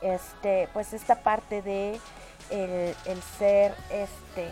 este 0.00 0.68
pues 0.72 0.92
esta 0.92 1.16
parte 1.16 1.60
de 1.60 1.98
el, 2.50 2.94
ser 3.36 3.74
este 3.90 4.46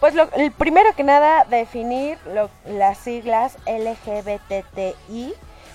pues 0.00 0.16
lo, 0.16 0.28
el 0.32 0.50
primero 0.50 0.92
que 0.96 1.04
nada 1.04 1.44
definir 1.44 2.18
las 2.66 2.98
siglas 2.98 3.58
LGBTI 3.64 5.34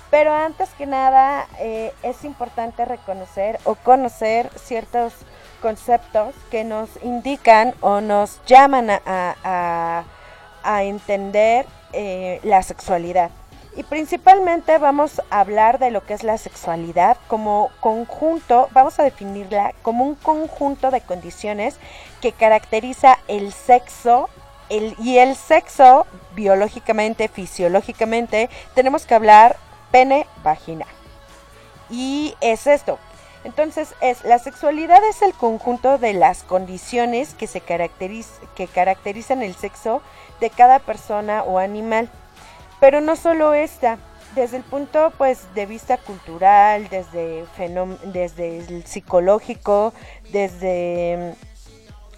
pero 0.10 0.34
antes 0.34 0.70
que 0.72 0.86
nada 0.86 1.48
eh, 1.60 1.94
es 2.04 2.26
importante 2.26 2.84
reconocer 2.84 3.60
o 3.64 3.76
conocer 3.76 4.50
ciertos 4.58 5.14
conceptos 5.62 6.36
que 6.52 6.64
nos 6.64 6.90
indican 7.04 7.74
o 7.82 8.02
nos 8.02 8.40
llaman 8.46 8.90
a, 8.90 10.04
entender 10.64 11.66
eh, 11.94 12.42
la 12.44 12.62
sexualidad. 12.62 13.32
Y 13.78 13.84
principalmente 13.84 14.78
vamos 14.80 15.22
a 15.30 15.40
hablar 15.40 15.80
de 15.80 15.92
lo 15.92 16.04
que 16.04 16.14
es 16.14 16.24
la 16.24 16.38
sexualidad 16.38 17.16
como 17.28 17.70
conjunto, 17.80 18.68
vamos 18.74 19.00
a 19.00 19.04
definirla 19.04 19.74
como 19.84 20.04
un 20.04 20.16
conjunto 20.16 20.92
de 20.92 21.02
condiciones 21.02 21.78
que 22.20 22.32
caracteriza 22.32 23.20
el 23.28 23.54
sexo 23.54 24.30
el, 24.70 24.96
y 25.00 25.20
el 25.20 25.36
sexo 25.36 26.06
biológicamente, 26.36 27.28
fisiológicamente, 27.28 28.50
tenemos 28.74 29.06
que 29.06 29.16
hablar 29.16 29.58
pene, 29.92 30.28
vagina. 30.44 30.86
Y 31.90 32.36
es 32.42 32.68
esto. 32.68 33.00
Entonces, 33.48 33.96
es 34.02 34.26
la 34.26 34.40
sexualidad 34.40 35.02
es 35.10 35.22
el 35.22 35.34
conjunto 35.34 35.98
de 35.98 36.12
las 36.12 36.44
condiciones 36.44 37.34
que 37.34 37.48
se 37.48 37.62
que 37.62 38.68
caracterizan 38.68 39.42
el 39.42 39.56
sexo 39.56 40.02
de 40.42 40.50
cada 40.50 40.80
persona 40.80 41.44
o 41.44 41.58
animal. 41.58 42.10
Pero 42.82 43.00
no 43.00 43.16
solo 43.16 43.54
esta, 43.54 44.00
desde 44.36 44.58
el 44.58 44.64
punto 44.64 45.14
pues 45.18 45.48
de 45.56 45.66
vista 45.66 45.96
cultural, 45.98 46.90
desde, 46.90 47.46
desde 48.12 48.58
el 48.58 48.84
psicológico, 48.84 49.94
desde 50.34 51.34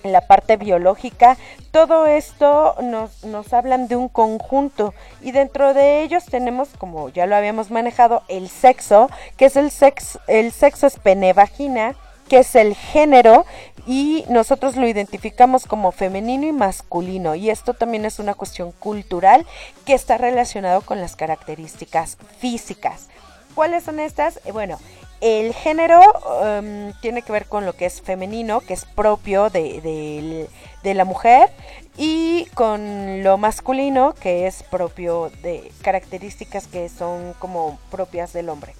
mm, 0.03 0.07
la 0.09 0.21
parte 0.21 0.57
biológica, 0.57 1.37
todo 1.71 2.07
esto 2.07 2.75
nos, 2.81 3.23
nos 3.23 3.53
hablan 3.53 3.87
de 3.87 3.95
un 3.95 4.09
conjunto 4.09 4.93
y 5.21 5.31
dentro 5.31 5.73
de 5.73 6.03
ellos 6.03 6.25
tenemos, 6.25 6.69
como 6.77 7.09
ya 7.09 7.25
lo 7.25 7.35
habíamos 7.35 7.71
manejado, 7.71 8.23
el 8.27 8.49
sexo, 8.49 9.09
que 9.37 9.45
es 9.45 9.55
el 9.55 9.71
sexo, 9.71 10.19
el 10.27 10.51
sexo 10.51 10.87
es 10.87 10.97
pene-vagina, 10.97 11.95
que 12.29 12.39
es 12.39 12.55
el 12.55 12.75
género 12.75 13.45
y 13.85 14.23
nosotros 14.29 14.75
lo 14.75 14.87
identificamos 14.87 15.65
como 15.65 15.91
femenino 15.91 16.45
y 16.45 16.51
masculino 16.51 17.35
y 17.35 17.49
esto 17.49 17.73
también 17.73 18.05
es 18.05 18.19
una 18.19 18.35
cuestión 18.35 18.71
cultural 18.71 19.45
que 19.85 19.95
está 19.95 20.17
relacionado 20.17 20.81
con 20.81 21.01
las 21.01 21.15
características 21.15 22.17
físicas. 22.37 23.07
¿Cuáles 23.55 23.83
son 23.83 23.99
estas? 23.99 24.39
Eh, 24.45 24.51
bueno, 24.51 24.77
el 25.21 25.53
género 25.53 26.01
em, 26.43 26.93
tiene 27.01 27.21
que 27.21 27.31
ver 27.31 27.45
con 27.45 27.65
lo 27.65 27.73
que 27.73 27.85
es 27.85 28.01
femenino, 28.01 28.61
que 28.61 28.73
es 28.73 28.85
propio 28.85 29.49
de, 29.49 30.47
de, 30.83 30.93
la 30.93 31.05
mujer, 31.05 31.49
y 31.97 32.45
con 32.53 33.23
lo 33.23 33.37
masculino, 33.37 34.13
que 34.13 34.47
es 34.47 34.63
propio 34.63 35.31
de 35.43 35.71
características 35.81 36.67
que 36.67 36.89
son 36.89 37.33
como 37.39 37.77
propias 37.91 38.33
del 38.33 38.49
hombre 38.49 38.73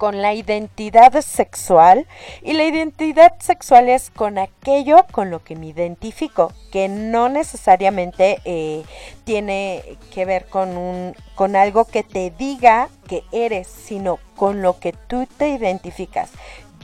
con 0.00 0.22
la 0.22 0.32
identidad 0.32 1.20
sexual 1.20 2.06
y 2.40 2.54
la 2.54 2.64
identidad 2.64 3.34
sexual 3.38 3.90
es 3.90 4.08
con 4.08 4.38
aquello 4.38 5.04
con 5.12 5.28
lo 5.28 5.44
que 5.44 5.56
me 5.56 5.66
identifico, 5.66 6.54
que 6.72 6.88
no 6.88 7.28
necesariamente 7.28 8.40
eh, 8.46 8.82
tiene 9.24 9.98
que 10.14 10.24
ver 10.24 10.46
con, 10.46 10.78
un, 10.78 11.14
con 11.34 11.54
algo 11.54 11.84
que 11.84 12.02
te 12.02 12.30
diga 12.30 12.88
que 13.08 13.24
eres, 13.30 13.66
sino 13.66 14.18
con 14.36 14.62
lo 14.62 14.80
que 14.80 14.94
tú 14.94 15.28
te 15.36 15.50
identificas. 15.50 16.30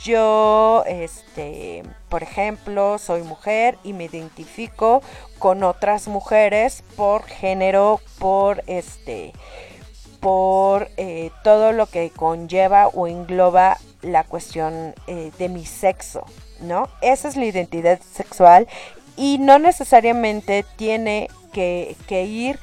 Yo, 0.04 0.84
este, 0.86 1.84
por 2.10 2.22
ejemplo, 2.22 2.98
soy 2.98 3.22
mujer 3.22 3.78
y 3.82 3.94
me 3.94 4.04
identifico 4.04 5.00
con 5.38 5.64
otras 5.64 6.06
mujeres 6.06 6.84
por 6.96 7.22
género, 7.22 7.98
por 8.18 8.62
este, 8.66 9.32
por 10.20 10.88
eh, 10.96 11.30
todo 11.44 11.72
lo 11.72 11.86
que 11.86 12.10
conlleva 12.10 12.88
o 12.88 13.06
engloba 13.06 13.78
la 14.02 14.24
cuestión 14.24 14.94
eh, 15.06 15.30
de 15.38 15.48
mi 15.48 15.64
sexo, 15.64 16.24
¿no? 16.60 16.88
Esa 17.00 17.28
es 17.28 17.36
la 17.36 17.46
identidad 17.46 18.00
sexual 18.00 18.68
y 19.16 19.38
no 19.38 19.58
necesariamente 19.58 20.64
tiene 20.76 21.28
que, 21.52 21.96
ir 22.08 22.58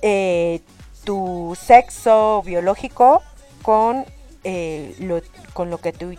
eh, 0.00 0.60
tu 1.04 1.56
sexo 1.60 2.42
biológico 2.44 3.22
con, 3.62 4.06
lo, 5.00 5.20
con 5.52 5.68
lo 5.68 5.78
que 5.78 5.92
tú, 5.92 6.14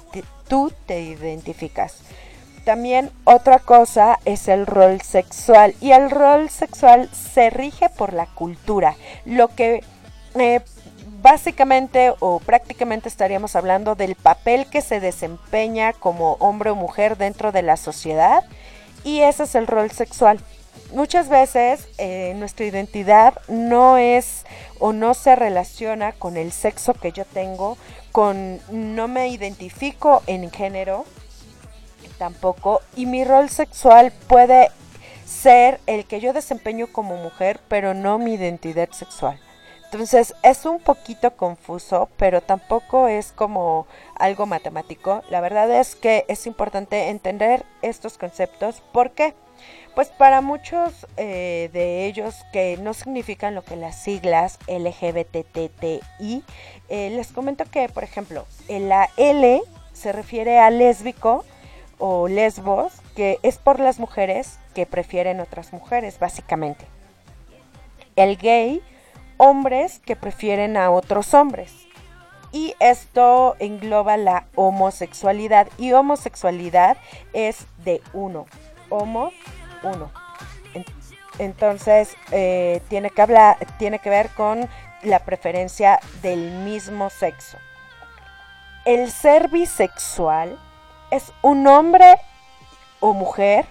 tú 0.47 0.71
te 0.85 1.01
identificas. 1.01 2.01
También 2.65 3.09
otra 3.23 3.57
cosa 3.57 4.19
es 4.25 4.47
el 4.47 4.67
rol 4.67 5.01
sexual 5.01 5.73
y 5.81 5.91
el 5.91 6.11
rol 6.11 6.49
sexual 6.49 7.09
se 7.11 7.49
rige 7.49 7.89
por 7.89 8.13
la 8.13 8.27
cultura, 8.27 8.95
lo 9.25 9.47
que 9.47 9.83
básicamente 11.21 12.13
o 12.19 12.39
prácticamente 12.39 13.09
estaríamos 13.09 13.55
hablando 13.55 13.95
del 13.95 14.15
papel 14.15 14.67
que 14.67 14.81
se 14.81 14.99
desempeña 14.99 15.93
como 15.93 16.33
hombre 16.33 16.69
o 16.69 16.75
mujer 16.75 17.17
dentro 17.17 17.51
de 17.51 17.61
la 17.61 17.77
sociedad 17.77 18.43
y 19.03 19.21
ese 19.21 19.43
es 19.43 19.55
el 19.55 19.67
rol 19.67 19.91
sexual. 19.91 20.39
Muchas 20.93 21.29
veces 21.29 21.87
eh, 21.97 22.33
nuestra 22.37 22.65
identidad 22.65 23.35
no 23.47 23.97
es 23.97 24.45
o 24.79 24.91
no 24.93 25.13
se 25.13 25.35
relaciona 25.35 26.13
con 26.13 26.37
el 26.37 26.51
sexo 26.51 26.93
que 26.93 27.11
yo 27.11 27.25
tengo, 27.25 27.77
con 28.11 28.59
no 28.71 29.07
me 29.07 29.27
identifico 29.29 30.23
en 30.25 30.49
género 30.51 31.05
tampoco 32.17 32.81
y 32.95 33.05
mi 33.05 33.23
rol 33.23 33.49
sexual 33.49 34.11
puede 34.27 34.69
ser 35.25 35.79
el 35.85 36.05
que 36.05 36.19
yo 36.19 36.33
desempeño 36.33 36.87
como 36.91 37.15
mujer, 37.17 37.59
pero 37.67 37.93
no 37.93 38.17
mi 38.17 38.33
identidad 38.33 38.89
sexual. 38.91 39.39
Entonces 39.91 40.35
es 40.43 40.65
un 40.65 40.79
poquito 40.79 41.31
confuso, 41.31 42.09
pero 42.15 42.41
tampoco 42.41 43.07
es 43.07 43.31
como 43.31 43.87
algo 44.15 44.45
matemático. 44.45 45.23
La 45.31 45.41
verdad 45.41 45.71
es 45.71 45.95
que 45.95 46.25
es 46.27 46.45
importante 46.45 47.09
entender 47.09 47.65
estos 47.81 48.19
conceptos. 48.19 48.83
¿Por 48.91 49.11
qué? 49.11 49.33
Pues 49.95 50.09
para 50.09 50.41
muchos 50.41 51.07
eh, 51.17 51.71
de 51.73 52.05
ellos 52.05 52.35
que 52.53 52.77
no 52.77 52.93
significan 52.93 53.55
lo 53.55 53.63
que 53.63 53.75
las 53.75 53.99
siglas 53.99 54.59
LGBTTI, 54.67 56.43
eh, 56.89 57.09
les 57.09 57.31
comento 57.31 57.65
que, 57.65 57.89
por 57.89 58.03
ejemplo, 58.03 58.45
la 58.67 59.09
L 59.17 59.59
se 59.93 60.11
refiere 60.11 60.59
a 60.59 60.69
lésbico 60.69 61.43
o 61.97 62.27
lesbos, 62.27 62.93
que 63.15 63.39
es 63.41 63.57
por 63.57 63.79
las 63.79 63.97
mujeres 63.97 64.59
que 64.75 64.85
prefieren 64.85 65.39
otras 65.39 65.73
mujeres, 65.73 66.19
básicamente. 66.19 66.85
El 68.15 68.37
gay 68.37 68.83
hombres 69.39 69.99
que 70.05 70.15
prefieren 70.15 70.77
a 70.77 70.91
otros 70.91 71.33
hombres. 71.33 71.73
Y 72.51 72.75
esto 72.79 73.55
engloba 73.59 74.17
la 74.17 74.45
homosexualidad. 74.55 75.67
Y 75.77 75.93
homosexualidad 75.93 76.97
es 77.33 77.65
de 77.83 78.01
uno. 78.13 78.45
Homo, 78.89 79.31
uno. 79.81 80.11
Entonces, 81.39 82.15
eh, 82.31 82.81
tiene, 82.89 83.11
que 83.11 83.21
hablar, 83.21 83.57
tiene 83.77 83.99
que 83.99 84.09
ver 84.09 84.29
con 84.29 84.67
la 85.03 85.19
preferencia 85.19 85.99
del 86.21 86.51
mismo 86.51 87.09
sexo. 87.09 87.57
El 88.85 89.09
ser 89.09 89.47
bisexual 89.49 90.59
es 91.11 91.31
un 91.41 91.65
hombre 91.67 92.19
o 92.99 93.13
mujer 93.13 93.65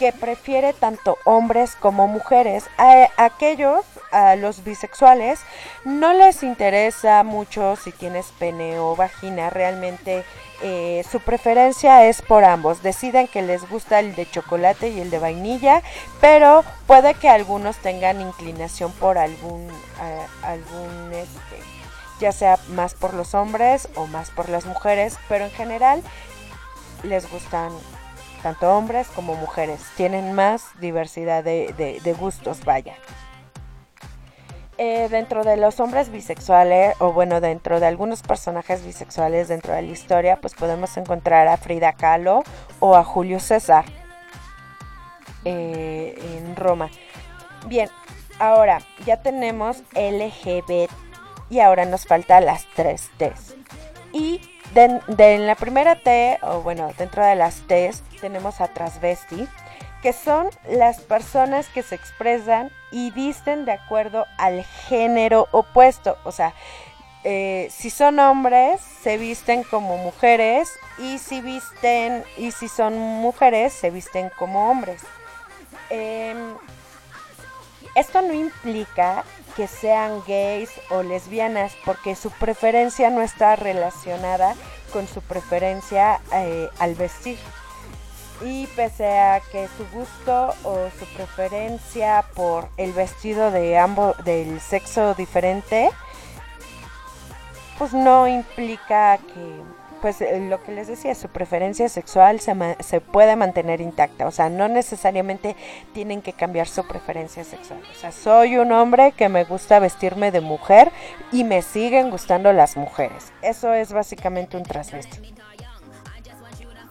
que 0.00 0.12
prefiere 0.14 0.72
tanto 0.72 1.18
hombres 1.24 1.76
como 1.78 2.08
mujeres. 2.08 2.64
A, 2.78 3.08
aquellos, 3.18 3.84
a 4.10 4.34
los 4.34 4.64
bisexuales, 4.64 5.40
no 5.84 6.14
les 6.14 6.42
interesa 6.42 7.22
mucho 7.22 7.76
si 7.76 7.92
tienes 7.92 8.32
pene 8.38 8.78
o 8.78 8.96
vagina. 8.96 9.50
Realmente 9.50 10.24
eh, 10.62 11.04
su 11.12 11.20
preferencia 11.20 12.06
es 12.06 12.22
por 12.22 12.44
ambos. 12.44 12.82
Deciden 12.82 13.28
que 13.28 13.42
les 13.42 13.68
gusta 13.68 14.00
el 14.00 14.14
de 14.14 14.28
chocolate 14.28 14.88
y 14.88 15.00
el 15.00 15.10
de 15.10 15.18
vainilla, 15.18 15.82
pero 16.18 16.64
puede 16.86 17.12
que 17.12 17.28
algunos 17.28 17.76
tengan 17.76 18.22
inclinación 18.22 18.92
por 18.92 19.18
algún, 19.18 19.68
algún 20.42 21.12
este, 21.12 21.62
ya 22.20 22.32
sea 22.32 22.58
más 22.68 22.94
por 22.94 23.12
los 23.12 23.34
hombres 23.34 23.86
o 23.96 24.06
más 24.06 24.30
por 24.30 24.48
las 24.48 24.64
mujeres, 24.64 25.18
pero 25.28 25.44
en 25.44 25.50
general 25.50 26.02
les 27.02 27.30
gustan 27.30 27.70
tanto 28.42 28.76
hombres 28.76 29.08
como 29.08 29.34
mujeres. 29.34 29.80
Tienen 29.96 30.32
más 30.34 30.64
diversidad 30.80 31.44
de, 31.44 32.16
gustos, 32.18 32.64
vaya. 32.64 32.94
Eh, 34.78 35.08
dentro 35.10 35.44
de 35.44 35.56
los 35.58 35.78
hombres 35.78 36.10
bisexuales, 36.10 36.94
o 37.00 37.12
bueno, 37.12 37.40
dentro 37.40 37.80
de 37.80 37.86
algunos 37.86 38.22
personajes 38.22 38.84
bisexuales 38.84 39.48
dentro 39.48 39.74
de 39.74 39.82
la 39.82 39.90
historia, 39.90 40.40
pues 40.40 40.54
podemos 40.54 40.96
encontrar 40.96 41.48
a 41.48 41.58
Frida 41.58 41.92
Kahlo 41.92 42.42
o 42.78 42.96
a 42.96 43.04
Julio 43.04 43.40
César 43.40 43.84
eh, 45.44 46.18
en 46.38 46.56
Roma. 46.56 46.90
Bien, 47.66 47.90
ahora 48.38 48.80
ya 49.04 49.18
tenemos 49.18 49.82
LGBT 49.94 50.90
y 51.50 51.60
ahora 51.60 51.84
nos 51.84 52.06
falta 52.06 52.40
las 52.40 52.64
tres 52.74 53.10
T's. 53.18 53.54
Y 54.12 54.40
de, 54.74 55.00
en 55.34 55.46
la 55.46 55.54
primera 55.54 55.96
T, 55.96 56.38
o 56.42 56.62
bueno, 56.62 56.90
dentro 56.98 57.24
de 57.24 57.34
las 57.34 57.66
T's, 57.66 58.02
tenemos 58.20 58.60
a 58.60 58.68
transvesti, 58.68 59.48
que 60.02 60.12
son 60.12 60.48
las 60.68 61.00
personas 61.00 61.68
que 61.68 61.82
se 61.82 61.94
expresan 61.94 62.70
y 62.90 63.10
visten 63.10 63.64
de 63.64 63.72
acuerdo 63.72 64.26
al 64.38 64.64
género 64.64 65.48
opuesto. 65.52 66.16
O 66.24 66.32
sea, 66.32 66.54
eh, 67.24 67.68
si 67.70 67.90
son 67.90 68.18
hombres, 68.18 68.80
se 68.80 69.18
visten 69.18 69.62
como 69.62 69.98
mujeres 69.98 70.70
y 70.98 71.18
si 71.18 71.40
visten 71.42 72.24
y 72.38 72.52
si 72.52 72.68
son 72.68 72.98
mujeres, 72.98 73.72
se 73.72 73.90
visten 73.90 74.30
como 74.38 74.70
hombres. 74.70 75.02
Em, 75.90 76.54
esto 77.94 78.22
no 78.22 78.32
implica 78.32 79.24
que 79.60 79.68
sean 79.68 80.22
gays 80.26 80.70
o 80.88 81.02
lesbianas, 81.02 81.76
porque 81.84 82.14
su 82.14 82.30
preferencia 82.30 83.10
no 83.10 83.20
está 83.20 83.56
relacionada 83.56 84.54
con 84.90 85.06
su 85.06 85.20
preferencia 85.20 86.18
eh, 86.32 86.70
al 86.78 86.94
vestir. 86.94 87.38
Y 88.40 88.66
pese 88.68 89.18
a 89.18 89.42
que 89.52 89.68
su 89.76 89.86
gusto 89.90 90.54
o 90.64 90.88
su 90.98 91.04
preferencia 91.14 92.24
por 92.34 92.70
el 92.78 92.94
vestido 92.94 93.50
de 93.50 93.76
ambos 93.76 94.16
del 94.24 94.62
sexo 94.62 95.12
diferente, 95.12 95.90
pues 97.76 97.92
no 97.92 98.26
implica 98.26 99.18
que 99.18 99.62
pues 100.00 100.20
eh, 100.20 100.40
lo 100.40 100.62
que 100.62 100.72
les 100.72 100.88
decía, 100.88 101.14
su 101.14 101.28
preferencia 101.28 101.88
sexual 101.88 102.40
se, 102.40 102.54
se, 102.80 103.00
puede 103.00 103.36
mantener 103.36 103.80
intacta. 103.80 104.26
O 104.26 104.30
sea, 104.30 104.48
no 104.48 104.68
necesariamente 104.68 105.56
tienen 105.92 106.22
que 106.22 106.32
cambiar 106.32 106.66
su 106.68 106.86
preferencia 106.86 107.44
sexual. 107.44 107.80
O 107.90 107.94
sea, 107.94 108.12
soy 108.12 108.56
un 108.56 108.72
hombre 108.72 109.12
que 109.12 109.28
me 109.28 109.44
gusta 109.44 109.78
vestirme 109.78 110.30
de 110.30 110.40
mujer 110.40 110.90
y 111.32 111.44
me 111.44 111.62
siguen 111.62 112.10
gustando 112.10 112.52
las 112.52 112.76
mujeres. 112.76 113.32
Eso 113.42 113.72
es 113.72 113.92
básicamente 113.92 114.56
un 114.56 114.62
transvesti. 114.62 115.34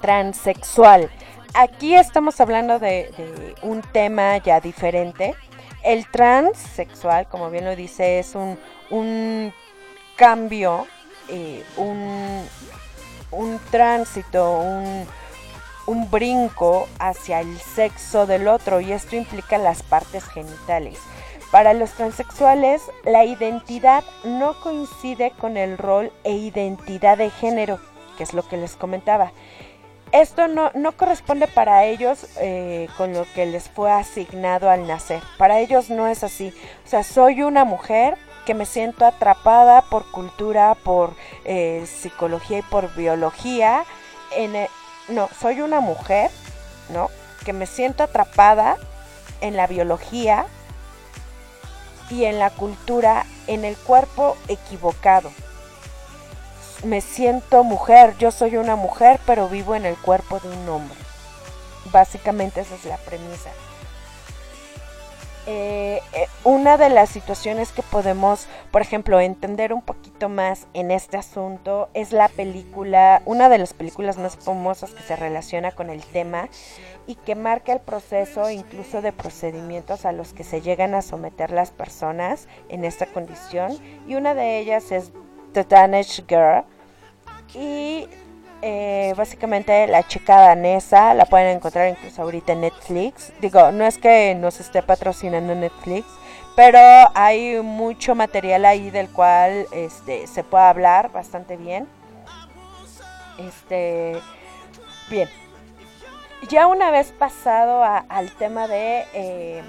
Transexual. 0.02 1.10
Aquí 1.53 1.95
estamos 1.95 2.40
hablando 2.40 2.80
de, 2.80 3.56
un 3.64 3.81
tema 3.81 4.38
ya 4.38 4.60
diferente. 4.60 5.36
El 5.84 6.06
transexual, 6.10 7.27
como 7.27 7.49
bien 7.49 7.65
lo 7.65 7.76
dice, 7.76 8.19
es 8.19 8.36
un, 8.36 8.57
un 8.90 9.53
cambio, 10.15 10.86
eh, 11.30 11.64
un, 11.77 12.44
un 13.31 13.60
tránsito, 13.72 14.60
un, 14.60 15.06
un 15.88 16.11
brinco 16.11 16.88
hacia 16.99 17.41
el 17.41 17.57
sexo 17.60 18.26
del 18.26 18.47
otro 18.47 18.80
y 18.80 18.91
esto 18.91 19.15
implica 19.15 19.57
las 19.57 19.84
partes 19.84 20.23
genitales. 20.26 20.99
Para 21.51 21.73
los 21.73 21.91
transexuales, 21.91 22.84
la 23.06 23.26
identidad 23.26 24.03
no 24.23 24.60
coincide 24.61 25.31
con 25.31 25.57
el 25.57 25.80
rol 25.80 26.11
e 26.23 26.34
identidad 26.34 27.18
de 27.18 27.31
género, 27.31 27.80
que 28.18 28.23
es 28.23 28.34
lo 28.35 28.47
que 28.47 28.57
les 28.57 28.76
comentaba. 28.76 29.31
Esto 30.11 30.47
no, 30.47 30.72
no 30.76 30.91
corresponde 30.91 31.47
para 31.47 31.85
ellos 31.85 32.27
eh, 32.39 32.88
con 32.97 33.14
lo 33.14 33.26
que 33.34 33.45
les 33.45 33.69
fue 33.69 33.91
asignado 33.91 34.69
al 34.69 34.88
nacer. 34.88 35.22
Para 35.38 35.60
ellos 35.60 35.89
no 35.89 36.07
es 36.07 36.23
así. 36.23 36.53
O 36.85 36.88
sea, 36.88 37.03
soy 37.03 37.41
una 37.41 37.64
mujer 37.64 38.18
que 38.49 38.55
me 38.55 38.65
siento 38.65 39.05
atrapada 39.05 39.84
por 39.84 40.09
cultura, 40.09 40.73
por 40.73 41.13
eh, 41.45 41.85
psicología 41.85 42.57
y 42.57 42.61
por 42.63 42.91
biología. 42.95 43.85
E, 44.35 44.67
no, 45.07 45.30
soy 45.39 45.61
una 45.61 45.81
mujer, 45.81 46.31
¿no? 46.91 47.11
Que 47.45 47.53
me 47.53 47.67
siento 47.67 48.01
atrapada 48.01 48.77
en 49.41 49.55
la 49.55 49.67
biología 49.67 50.47
y 52.09 52.26
en 52.26 52.39
la 52.39 52.49
cultura, 52.49 53.27
en 53.45 53.65
el 53.65 53.77
cuerpo 53.77 54.35
equivocado. 54.47 55.30
Me 56.84 57.01
siento 57.01 57.63
mujer, 57.63 58.15
yo 58.17 58.31
soy 58.31 58.57
una 58.57 58.76
mujer, 58.76 59.19
pero 59.27 59.47
vivo 59.47 59.76
en 59.76 59.85
el 59.85 59.95
cuerpo 59.95 60.39
de 60.39 60.49
un 60.49 60.67
hombre. 60.69 60.97
Básicamente 61.91 62.61
esa 62.61 62.73
es 62.73 62.85
la 62.85 62.97
premisa. 62.97 63.51
Eh, 65.51 65.99
eh, 66.13 66.27
una 66.43 66.77
de 66.77 66.89
las 66.89 67.09
situaciones 67.09 67.71
que 67.71 67.81
podemos, 67.81 68.45
por 68.69 68.84
ejemplo, 68.84 69.19
entender 69.19 69.73
un 69.73 69.81
poquito 69.81 70.30
más 70.30 70.67
en 70.76 70.91
este 70.91 71.17
asunto 71.17 71.89
es 71.95 72.11
la 72.11 72.27
película, 72.27 73.23
una 73.26 73.49
de 73.49 73.57
las 73.57 73.73
películas 73.73 74.19
más 74.19 74.38
famosas 74.38 74.91
que 74.91 75.01
se 75.01 75.15
relaciona 75.15 75.71
con 75.71 75.89
el 75.89 76.03
tema 76.03 76.49
y 77.07 77.15
que 77.15 77.34
marca 77.34 77.73
el 77.73 77.80
proceso 77.80 78.51
incluso 78.51 79.01
de 79.01 79.11
procedimientos 79.11 80.05
a 80.05 80.11
los 80.11 80.34
que 80.34 80.43
se 80.43 80.61
llegan 80.61 80.93
a 80.93 81.01
someter 81.01 81.49
las 81.49 81.71
personas 81.71 82.47
en 82.69 82.85
esta 82.85 83.07
condición. 83.07 83.76
Y 84.07 84.13
una 84.13 84.35
de 84.35 84.59
ellas 84.59 84.91
es 84.91 85.11
The 85.53 85.63
Danish 85.63 86.23
Girl. 86.27 86.63
Y 87.55 88.07
eh, 88.61 89.14
básicamente 89.15 89.88
la 89.88 90.06
chica 90.07 90.38
danesa 90.40 91.14
la 91.14 91.26
pueden 91.26 91.57
encontrar 91.57 91.90
incluso 91.90 92.22
ahorita 92.22 92.53
en 92.53 92.61
Netflix. 92.61 93.31
Digo, 93.40 93.72
no 93.72 93.86
es 93.86 93.98
que 93.98 94.36
nos 94.36 94.60
esté 94.60 94.81
patrocinando 94.81 95.56
Netflix, 95.56 96.07
pero 96.56 96.80
hay 97.14 97.61
mucho 97.61 98.15
material 98.15 98.65
ahí 98.65 98.90
del 98.90 99.10
cual 99.10 99.65
este, 99.72 100.27
se 100.27 100.44
puede 100.44 100.65
hablar 100.65 101.11
bastante 101.11 101.56
bien. 101.56 101.88
Este, 103.38 104.19
bien. 105.10 105.30
Ya 106.49 106.68
una 106.68 106.91
vez 106.91 107.11
pasado 107.11 107.84
al 107.84 108.31
tema 108.36 108.68
de 108.68 109.06
eh, 109.14 109.64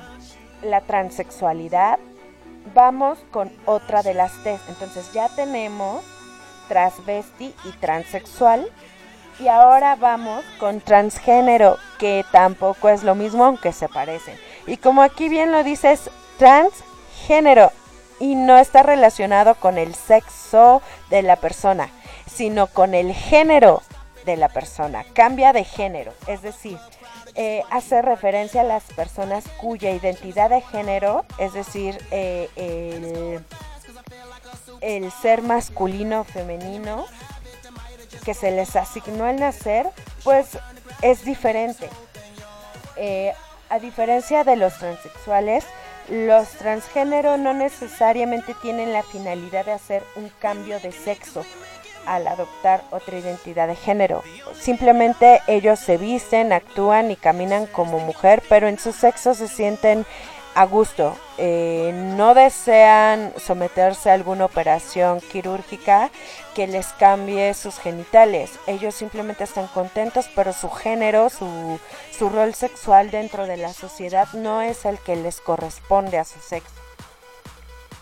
la 0.62 0.81
transexualidad, 0.81 1.99
vamos 2.75 3.19
con 3.31 3.53
otra 3.67 4.03
de 4.03 4.15
las 4.15 4.33
test. 4.43 4.69
Entonces 4.69 5.12
ya 5.12 5.29
tenemos 5.29 6.03
transvesti 6.71 7.53
y 7.65 7.73
transexual. 7.81 8.71
Y 9.41 9.49
ahora 9.49 9.97
vamos 9.97 10.45
con 10.61 10.81
transgénero, 10.81 11.79
que 11.99 12.25
tampoco 12.31 12.89
es 12.89 13.03
lo 13.03 13.17
mismo, 13.17 13.45
aunque 13.45 13.73
se 13.73 13.89
parecen. 13.89 14.39
Y 14.69 14.77
como 14.77 15.03
aquí 15.03 15.29
bien 15.29 15.51
lo 15.51 15.65
dices, 15.65 16.11
transgénero 16.39 17.73
y 18.21 18.37
no 18.37 18.57
está 18.59 18.85
relacionado 18.85 19.57
con 19.57 19.79
el 19.79 19.95
sexo 19.95 20.81
de 21.09 21.23
la 21.23 21.37
persona, 21.37 21.89
sino 22.33 22.69
con 22.69 22.95
el 22.95 23.13
género 23.13 23.83
de 24.25 24.37
la 24.37 24.49
persona. 24.49 25.05
Cambia 25.13 25.53
de 25.53 25.65
género, 25.65 26.13
es 26.29 26.43
decir, 26.43 26.79
eh, 27.35 27.63
hace 27.71 28.03
referencia 28.03 28.61
a 28.61 28.65
las 28.65 28.85
personas 28.93 29.45
cuya 29.59 29.91
identidad 29.91 30.51
de 30.51 30.61
género, 30.61 31.25
es 31.39 31.53
decir, 31.53 31.99
eh, 32.11 32.49
el 32.57 33.45
el 34.81 35.11
ser 35.11 35.43
masculino 35.43 36.20
o 36.20 36.24
femenino 36.24 37.07
que 38.24 38.35
se 38.35 38.51
les 38.51 38.77
asignó 38.77 39.24
al 39.24 39.36
nacer, 39.36 39.86
pues 40.24 40.59
es 41.02 41.24
diferente. 41.24 41.89
Eh, 42.97 43.32
a 43.69 43.78
diferencia 43.78 44.44
de 44.44 44.57
los 44.57 44.77
transexuales, 44.78 45.65
los 46.09 46.48
transgénero 46.48 47.36
no 47.36 47.55
necesariamente 47.55 48.55
tienen 48.61 48.93
la 48.93 49.02
finalidad 49.02 49.65
de 49.65 49.73
hacer 49.73 50.02
un 50.16 50.28
cambio 50.40 50.81
de 50.81 50.93
sexo 50.93 51.44
al 52.07 52.27
adoptar 52.27 52.82
otra 52.90 53.19
identidad 53.19 53.69
de 53.69 53.77
género. 53.77 54.23
Simplemente 54.59 55.40
ellos 55.47 55.78
se 55.78 55.97
visten, 55.97 56.52
actúan 56.52 57.11
y 57.11 57.16
caminan 57.16 57.66
como 57.66 58.01
mujer, 58.01 58.43
pero 58.48 58.66
en 58.69 58.78
su 58.78 58.93
sexo 58.93 59.35
se 59.35 59.48
sienten 59.48 60.05
a 60.55 60.67
gusto. 60.67 61.17
Eh, 61.39 61.93
no 61.95 62.35
desean 62.35 63.33
someterse 63.39 64.11
a 64.11 64.15
alguna 64.15 64.45
operación 64.45 65.21
quirúrgica 65.21 66.11
que 66.55 66.67
les 66.67 66.89
cambie 66.89 67.55
sus 67.55 67.79
genitales. 67.79 68.53
Ellos 68.67 68.95
simplemente 68.95 69.45
están 69.45 69.69
contentos, 69.69 70.29
pero 70.35 70.53
su 70.53 70.71
género, 70.71 71.31
su, 71.31 71.79
su 72.17 72.29
rol 72.29 72.55
sexual 72.55 73.11
dentro 73.11 73.47
de 73.47 73.57
la 73.57 73.73
sociedad 73.73 74.29
no 74.33 74.61
es 74.63 74.85
el 74.85 74.99
que 74.99 75.17
les 75.17 75.41
corresponde 75.41 76.19
a 76.19 76.25
su 76.25 76.41
sexo. 76.41 76.75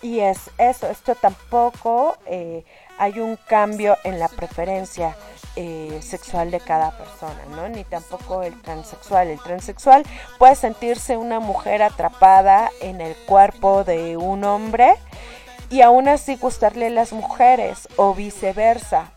Y 0.01 0.21
es 0.21 0.51
eso, 0.59 0.89
esto 0.89 1.17
tampoco 1.17 2.17
eh, 2.27 2.65
hay 2.99 3.21
un 3.21 3.37
cambio 3.37 3.97
en 4.05 4.19
la 4.19 4.29
preferencia 4.29 5.17
eh, 5.57 5.99
sexual 6.03 6.51
de 6.51 6.61
cada 6.61 6.93
persona, 6.93 7.45
¿no? 7.51 7.69
Ni 7.69 7.85
tampoco 7.85 8.43
el 8.43 8.61
transexual. 8.63 9.29
El 9.29 9.41
transexual 9.41 10.05
puede 10.39 10.55
sentirse 10.55 11.17
una 11.17 11.41
mujer 11.41 11.83
atrapada 11.83 12.71
en 12.81 13.01
el 13.01 13.17
cuerpo 13.27 13.83
de 13.83 14.17
un 14.17 14.45
hombre 14.45 14.95
y 15.71 15.83
aún 15.83 16.09
así 16.09 16.37
gustarle 16.37 16.91
las 16.91 17.13
mujeres 17.13 17.89
o 17.97 18.15
viceversa. 18.15 19.11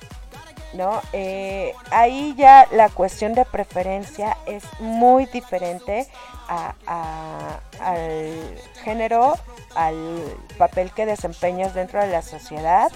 ¿No? 0.74 1.02
Eh, 1.12 1.74
ahí 1.92 2.34
ya 2.38 2.66
la 2.72 2.88
cuestión 2.88 3.34
de 3.34 3.44
preferencia 3.44 4.38
es 4.46 4.64
muy 4.80 5.26
diferente 5.26 6.08
al 6.48 8.56
género, 8.82 9.34
al 9.76 10.24
papel 10.58 10.92
que 10.92 11.06
desempeñas 11.06 11.74
dentro 11.74 12.00
de 12.00 12.08
la 12.08 12.22
sociedad 12.22 12.90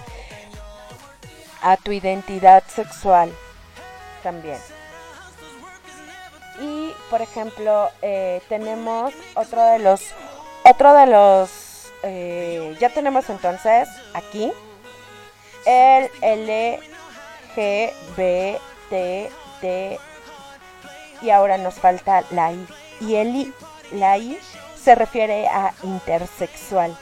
a 1.65 1.77
tu 1.77 1.91
identidad 1.91 2.63
sexual 2.67 3.33
también. 4.21 4.59
Y 6.61 6.93
por 7.09 7.21
ejemplo, 7.21 7.89
eh, 8.03 8.41
tenemos 8.47 9.13
otro 9.33 9.65
de 9.65 9.79
los, 9.79 10.01
otro 10.63 10.93
de 10.93 11.07
los, 11.07 11.49
eh, 12.03 12.77
ya 12.79 12.89
tenemos 12.89 13.29
entonces 13.29 13.89
aquí 14.13 14.53
el 15.65 16.09
L, 16.21 16.79
G, 17.55 17.91
B, 18.15 18.61
T, 18.89 19.31
D 19.61 19.99
y 21.23 21.31
ahora 21.31 21.57
nos 21.57 21.73
falta 21.73 22.23
la 22.29 22.51
I. 22.51 22.67
Y 23.01 23.15
el 23.15 23.35
I, 23.35 23.53
la 23.91 24.19
I 24.19 24.39
se 24.79 24.93
refiere 24.93 25.47
a 25.47 25.73
intersexual. 25.81 26.95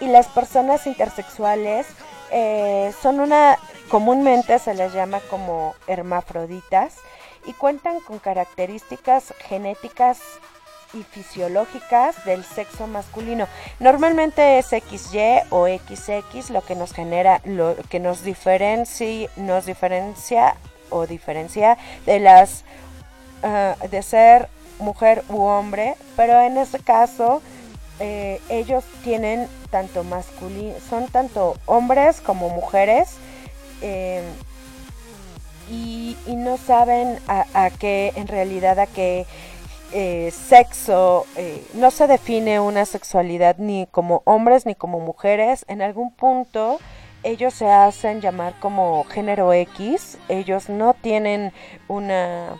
Y 0.00 0.06
las 0.06 0.26
personas 0.28 0.86
intersexuales 0.86 1.86
eh, 2.30 2.92
son 3.02 3.20
una 3.20 3.58
Comúnmente 3.88 4.58
se 4.58 4.74
les 4.74 4.92
llama 4.92 5.20
como 5.30 5.74
hermafroditas 5.86 6.96
y 7.46 7.52
cuentan 7.52 8.00
con 8.00 8.18
características 8.18 9.32
genéticas 9.38 10.18
y 10.92 11.02
fisiológicas 11.04 12.24
del 12.24 12.44
sexo 12.44 12.86
masculino. 12.88 13.46
Normalmente 13.78 14.58
es 14.58 14.66
XY 14.66 15.46
o 15.50 15.66
XX 15.66 16.50
lo 16.50 16.62
que 16.62 16.74
nos 16.74 16.92
genera, 16.92 17.40
lo 17.44 17.76
que 17.88 18.00
nos 18.00 18.22
diferencia, 18.22 19.30
nos 19.36 19.66
diferencia 19.66 20.56
o 20.90 21.06
diferencia 21.06 21.78
de 22.06 22.20
las 22.20 22.64
ah, 23.42 23.76
de 23.88 24.02
ser 24.02 24.48
mujer 24.78 25.22
u 25.28 25.42
hombre, 25.42 25.94
pero 26.16 26.40
en 26.40 26.56
este 26.56 26.80
caso 26.80 27.40
eh, 28.00 28.40
ellos 28.48 28.84
tienen 29.04 29.48
tanto 29.70 30.04
masculino, 30.04 30.74
son 30.88 31.06
tanto 31.08 31.56
hombres 31.66 32.20
como 32.20 32.48
mujeres 32.48 33.16
eh, 33.82 34.22
y, 35.70 36.16
no 36.26 36.56
saben 36.58 37.18
a, 37.28 37.70
qué, 37.70 38.12
en 38.16 38.28
realidad, 38.28 38.78
a 38.78 38.86
qué 38.86 39.26
eh, 39.92 40.32
sexo, 40.32 41.26
eh, 41.36 41.64
no 41.74 41.90
se 41.90 42.06
define 42.06 42.60
una 42.60 42.84
sexualidad 42.84 43.56
ni 43.58 43.86
como 43.90 44.22
hombres 44.24 44.66
ni 44.66 44.74
como 44.74 45.00
mujeres. 45.00 45.64
En 45.68 45.82
algún 45.82 46.12
punto 46.12 46.78
ellos 47.22 47.54
se 47.54 47.68
hacen 47.68 48.20
llamar 48.20 48.54
como 48.60 49.04
género 49.04 49.52
X, 49.52 50.18
ellos 50.28 50.68
no 50.68 50.94
tienen 50.94 51.52
una 51.88 52.56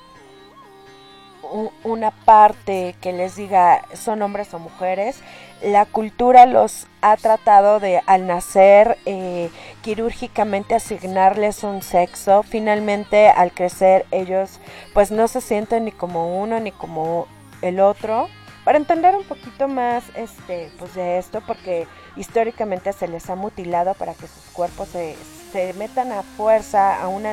una 1.85 2.11
parte 2.11 2.97
que 3.01 3.13
les 3.13 3.37
diga 3.37 3.83
son 3.95 4.23
hombres 4.23 4.53
o 4.55 4.59
mujeres, 4.59 5.21
la 5.63 5.87
cultura 5.87 6.47
los 6.47 6.87
ha 7.01 7.17
tratado 7.17 7.81
de 7.81 8.03
al 8.07 8.27
nacer 8.27 8.99
eh, 9.07 9.51
quirúrgicamente 9.87 10.75
asignarles 10.75 11.63
un 11.63 11.81
sexo. 11.81 12.43
Finalmente 12.43 13.29
al 13.29 13.53
crecer 13.53 14.05
ellos 14.11 14.59
pues 14.93 15.13
no 15.13 15.29
se 15.29 15.41
sienten 15.41 15.85
ni 15.85 15.93
como 15.93 16.43
uno 16.43 16.59
ni 16.59 16.73
como 16.73 17.29
el 17.63 17.79
otro. 17.79 18.29
Para 18.65 18.79
entender 18.79 19.15
un 19.15 19.23
poquito 19.23 19.69
más 19.69 20.03
este 20.17 20.73
pues 20.81 20.97
de 20.97 21.19
esto 21.19 21.41
porque 21.47 21.87
históricamente 22.17 22.93
se 22.93 23.07
les 23.07 23.31
ha 23.31 23.37
mutilado 23.37 23.95
para 23.95 24.15
que 24.15 24.27
sus 24.27 24.43
cuerpos 24.53 24.89
se, 24.89 25.15
se 25.53 25.73
metan 25.75 26.11
a 26.11 26.25
fuerza 26.25 27.01
a 27.01 27.07
una 27.07 27.33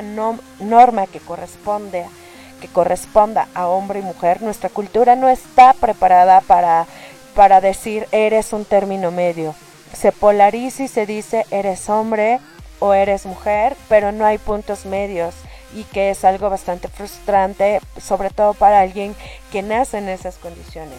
norma 0.60 1.08
que 1.08 1.18
corresponde 1.18 2.06
que 2.60 2.68
corresponda 2.68 3.48
a 3.54 3.66
hombre 3.66 3.98
y 3.98 4.02
mujer. 4.02 4.42
Nuestra 4.42 4.68
cultura 4.68 5.16
no 5.16 5.28
está 5.28 5.72
preparada 5.72 6.40
para 6.40 6.86
para 7.34 7.60
decir 7.60 8.06
eres 8.12 8.52
un 8.52 8.64
término 8.64 9.10
medio. 9.10 9.56
Se 9.94 10.12
polariza 10.12 10.84
y 10.84 10.88
se 10.88 11.06
dice 11.06 11.46
eres 11.50 11.88
hombre 11.88 12.40
o 12.80 12.94
eres 12.94 13.26
mujer, 13.26 13.76
pero 13.88 14.12
no 14.12 14.24
hay 14.26 14.38
puntos 14.38 14.86
medios 14.86 15.34
y 15.74 15.84
que 15.84 16.10
es 16.10 16.24
algo 16.24 16.50
bastante 16.50 16.88
frustrante, 16.88 17.80
sobre 18.00 18.30
todo 18.30 18.54
para 18.54 18.80
alguien 18.80 19.14
que 19.50 19.62
nace 19.62 19.98
en 19.98 20.08
esas 20.08 20.36
condiciones. 20.36 20.98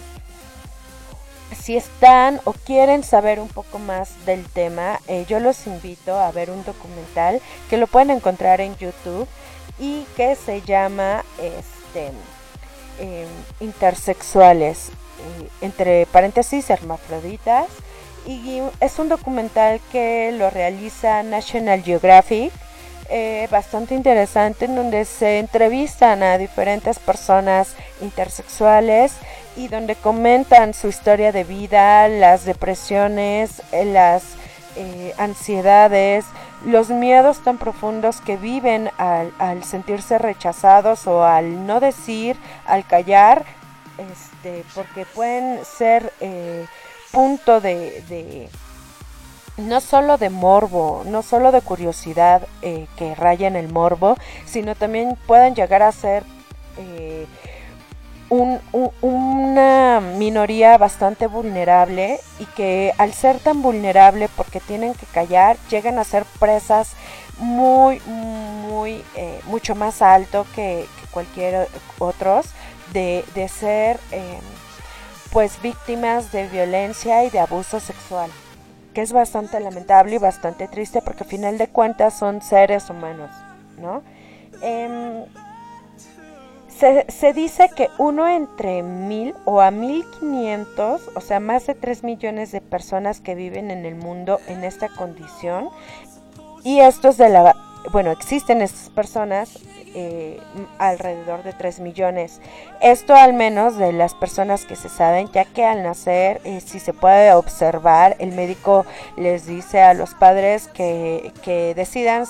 Si 1.62 1.78
están 1.78 2.42
o 2.44 2.54
quieren 2.54 3.04
saber 3.04 3.40
un 3.40 3.48
poco 3.48 3.80
más 3.80 4.26
del 4.26 4.46
tema, 4.46 5.00
eh, 5.08 5.26
yo 5.28 5.40
los 5.40 5.68
invito 5.68 6.18
a 6.20 6.32
ver 6.32 6.50
un 6.50 6.64
documental 6.66 7.42
que 7.70 7.78
lo 7.78 7.88
pueden 7.88 8.10
encontrar 8.10 8.62
en 8.62 8.76
YouTube 8.78 9.28
y 9.80 10.06
que 10.18 10.36
se 10.36 10.62
llama 10.62 11.24
este, 11.38 12.08
em, 13.00 13.28
Intersexuales 13.60 14.92
entre 15.62 16.06
paréntesis, 16.08 16.70
hermafroditas. 16.70 17.68
Y 18.26 18.62
es 18.80 18.98
un 18.98 19.08
documental 19.08 19.80
que 19.92 20.32
lo 20.32 20.50
realiza 20.50 21.22
National 21.22 21.84
Geographic, 21.84 22.52
eh, 23.08 23.48
bastante 23.52 23.94
interesante, 23.94 24.66
en 24.66 24.76
donde 24.76 25.06
se 25.06 25.38
entrevistan 25.38 26.24
a 26.24 26.40
diferentes 26.40 26.98
personas 26.98 27.76
intersexuales 28.02 29.14
y 29.56 29.68
donde 29.68 29.96
comentan 29.96 30.74
su 30.74 30.88
historia 30.88 31.32
de 31.32 31.44
vida, 31.44 32.08
las 32.08 32.46
depresiones, 32.46 33.62
eh, 33.72 33.86
las 33.86 34.24
eh, 34.76 35.14
ansiedades, 35.20 36.26
los 36.66 36.90
miedos 36.90 37.44
tan 37.44 37.60
profundos 37.60 38.22
que 38.22 38.38
viven 38.38 38.90
al, 38.98 39.64
sentirse 39.64 40.18
rechazados 40.18 41.06
o 41.06 41.24
al 41.24 41.68
no 41.68 41.80
decir, 41.80 42.38
al 42.66 42.88
callar, 42.88 43.46
este, 44.00 44.64
porque 44.74 45.06
pueden 45.06 45.64
ser 45.64 46.12
punto 47.16 47.62
de, 47.62 48.50
no 49.56 49.80
solo 49.80 50.18
de 50.18 50.30
morbo, 50.30 51.04
no 51.06 51.24
solo 51.24 51.54
de 51.54 51.62
curiosidad 51.62 52.46
eh, 52.62 52.88
que 52.98 53.16
raya 53.16 53.48
en 53.48 53.56
el 53.56 53.70
morbo, 53.70 54.18
sino 54.46 54.76
también 54.76 55.18
pueden 55.26 55.56
llegar 55.56 55.82
a 55.82 55.94
ser 55.94 56.24
eh, 56.78 57.26
una 58.30 60.02
minoría 60.02 60.78
bastante 60.78 61.28
vulnerable 61.28 62.20
y 62.40 62.46
que 62.48 62.92
al 62.98 63.14
ser 63.14 63.40
tan 63.40 63.62
vulnerable 63.62 64.28
porque 64.36 64.60
tienen 64.60 64.94
que 64.94 65.06
callar, 65.06 65.56
llegan 65.70 65.98
a 66.00 66.04
ser 66.04 66.26
presas 66.38 66.96
muy, 67.38 68.02
muy, 68.02 69.04
mucho 69.46 69.74
más 69.74 70.02
alto 70.02 70.46
que, 70.54 70.86
que 71.00 71.08
cualquier 71.12 71.70
otros 71.98 72.48
de, 72.92 73.24
ser 73.48 74.00
em, 74.12 74.42
pues 75.36 75.62
víctimas 75.62 76.32
de 76.32 76.48
violencia 76.48 77.26
y 77.26 77.30
de 77.30 77.40
abuso 77.40 77.82
sexual, 77.82 78.32
que 78.94 79.02
es 79.02 79.12
bastante 79.12 79.60
lamentable 79.60 80.16
y 80.16 80.18
bastante 80.18 80.70
triste 80.70 81.02
porque 81.02 81.26
al 81.26 81.30
final 81.30 81.58
de 81.58 81.68
cuentas 81.68 82.18
son 82.18 82.42
seres 82.42 82.90
humanos, 82.90 83.32
¿no? 83.78 84.02
Em, 84.62 85.26
se, 86.70 87.06
se, 87.12 87.34
dice 87.34 87.70
que 87.76 87.90
uno 87.98 88.30
entre 88.30 88.82
mil 88.82 89.36
o 89.44 89.60
a 89.60 89.72
mil 89.72 90.06
quinientos, 90.22 91.02
o 91.16 91.20
sea, 91.20 91.42
más 91.42 91.68
de 91.68 91.76
tres 91.76 92.02
millones 92.02 92.54
de 92.54 92.62
personas 92.62 93.20
que 93.20 93.36
viven 93.36 93.72
en 93.72 93.86
el 93.86 93.96
mundo 93.96 94.40
en 94.48 94.64
esta 94.64 94.88
condición, 94.88 95.68
y 96.64 96.80
esto 96.80 97.10
es 97.10 97.18
de 97.18 97.28
la, 97.28 97.54
bueno, 97.92 98.12
existen 98.12 98.62
estas 98.62 98.90
personas 98.90 99.60
eh, 99.98 100.42
alrededor 100.78 101.44
de 101.44 101.54
3 101.54 101.80
millones. 101.80 102.42
Esto 102.82 103.16
al 103.16 103.34
menos 103.34 103.78
de 103.78 103.94
las 103.94 104.14
personas 104.14 104.66
que 104.66 104.76
se 104.76 104.90
saben, 104.90 105.32
ya 105.32 105.46
que 105.46 105.64
al 105.64 105.84
nacer, 105.84 106.42
eh, 106.44 106.60
si 106.60 106.82
se 106.82 106.92
puede 106.92 107.34
observar, 107.34 108.18
el 108.20 108.34
médico 108.34 108.86
les 109.16 109.46
dice 109.46 109.82
a 109.82 109.94
los 109.94 110.14
padres 110.14 110.68
que, 110.68 111.32
que 111.44 111.74
decidan 111.76 112.26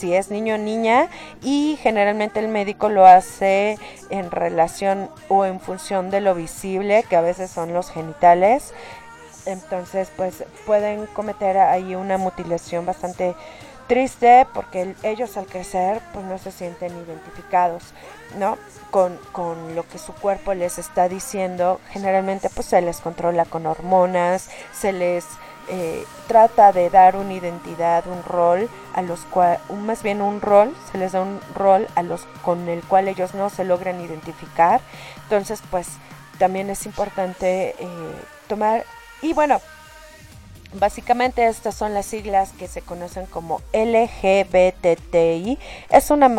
si 0.00 0.14
es 0.14 0.30
niño 0.30 0.54
o 0.54 0.58
niña 0.58 1.08
y 1.42 1.78
generalmente 1.82 2.40
el 2.40 2.48
médico 2.48 2.88
lo 2.88 3.04
hace 3.04 3.76
en 4.08 4.30
relación 4.30 5.10
o 5.28 5.44
en 5.44 5.60
función 5.60 6.10
de 6.10 6.22
lo 6.22 6.34
visible, 6.34 7.04
que 7.06 7.16
a 7.16 7.20
veces 7.20 7.50
son 7.50 7.74
los 7.74 7.90
genitales. 7.90 8.72
Entonces, 9.44 10.10
pues 10.16 10.44
pueden 10.64 11.04
cometer 11.06 11.58
ahí 11.58 11.94
una 11.94 12.16
mutilación 12.16 12.86
bastante 12.86 13.34
triste 13.90 14.46
porque 14.54 14.94
ellos 15.02 15.36
al 15.36 15.46
crecer 15.46 16.00
pues 16.12 16.24
no 16.24 16.38
se 16.38 16.52
sienten 16.52 16.96
identificados, 16.96 17.82
¿no? 18.38 18.56
Con, 18.92 19.18
con, 19.32 19.74
lo 19.74 19.82
que 19.82 19.98
su 19.98 20.12
cuerpo 20.12 20.54
les 20.54 20.78
está 20.78 21.08
diciendo, 21.08 21.80
generalmente 21.90 22.48
pues 22.50 22.68
se 22.68 22.80
les 22.82 23.00
controla 23.00 23.46
con 23.46 23.66
hormonas, 23.66 24.48
se 24.72 24.92
les 24.92 25.24
eh, 25.68 26.04
trata 26.28 26.70
de 26.72 26.88
dar 26.88 27.16
una 27.16 27.32
identidad, 27.32 28.06
un 28.06 28.22
rol, 28.22 28.70
a 28.94 29.02
los 29.02 29.22
cual, 29.22 29.58
más 29.84 30.04
bien 30.04 30.22
un 30.22 30.40
rol, 30.40 30.72
se 30.92 30.98
les 30.98 31.10
da 31.10 31.22
un 31.22 31.40
rol 31.56 31.88
a 31.96 32.04
los 32.04 32.26
con 32.42 32.68
el 32.68 32.84
cual 32.84 33.08
ellos 33.08 33.34
no 33.34 33.50
se 33.50 33.64
logran 33.64 34.00
identificar. 34.00 34.80
Entonces, 35.24 35.64
pues 35.68 35.88
también 36.38 36.70
es 36.70 36.86
importante 36.86 37.74
eh, 37.76 37.86
tomar 38.46 38.84
y 39.20 39.32
bueno, 39.32 39.60
Básicamente 40.72 41.46
estas 41.46 41.74
son 41.74 41.94
las 41.94 42.06
siglas 42.06 42.52
que 42.52 42.68
se 42.68 42.80
conocen 42.80 43.26
como 43.26 43.60
LGBTI. 43.72 45.58
Es 45.90 46.10
una, 46.10 46.30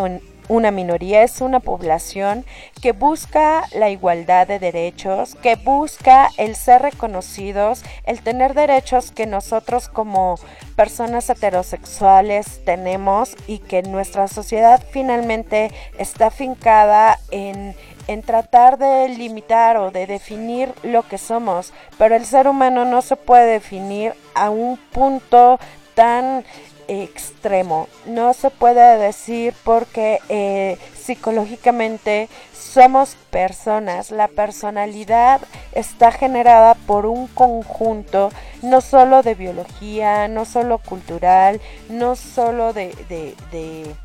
una 0.48 0.72
minoría, 0.72 1.24
es 1.24 1.41
una 1.41 1.60
población 1.60 2.45
que 2.82 2.94
busca 2.94 3.66
la 3.74 3.90
igualdad 3.90 4.48
de 4.48 4.60
derechos, 4.60 5.36
que 5.36 5.56
busca 5.56 6.30
el 6.38 6.56
ser 6.56 6.82
reconocidos, 6.82 7.84
el 8.06 8.22
tener 8.22 8.53
derechos 8.53 9.12
que 9.12 9.26
nosotros 9.26 9.90
como 9.90 10.36
personas 10.78 11.30
heterosexuales 11.30 12.64
tenemos 12.64 13.36
y 13.48 13.60
que 13.60 13.84
nuestra 13.84 14.30
sociedad 14.30 14.82
finalmente 14.91 15.72
está 15.98 16.32
fincada 16.32 17.20
en 17.32 17.76
en 18.07 18.22
tratar 18.22 18.78
de 18.78 19.10
limitar 19.10 19.78
o 19.78 19.91
de 19.91 20.07
definir 20.07 20.73
lo 20.84 21.07
que 21.07 21.18
somos, 21.18 21.73
pero 21.98 22.15
el 22.15 22.26
ser 22.26 22.48
humano 22.48 22.86
no 22.86 23.02
se 23.02 23.15
puede 23.15 23.53
definir 23.53 24.14
a 24.36 24.49
un 24.49 24.78
punto 24.78 25.60
tan 25.94 26.44
extremo. 26.88 27.88
No 28.06 28.34
se 28.34 28.49
puede 28.49 28.98
decir 28.98 29.53
porque 29.64 30.19
eh, 30.30 30.78
psicológicamente 30.94 32.28
somos 32.53 33.15
personas. 33.30 34.11
La 34.11 34.28
personalidad 34.28 35.41
está 35.73 36.11
generada 36.11 36.76
por 36.76 37.06
un 37.06 37.28
conjunto 37.28 38.30
no 38.61 38.82
solo 38.82 39.23
de 39.23 39.36
biología, 39.36 40.28
no 40.28 40.45
solo 40.45 40.78
cultural, 40.78 41.61
no 41.90 42.15
solo 42.15 42.73
de, 42.73 42.94
de 43.10 43.36
de 43.52 43.95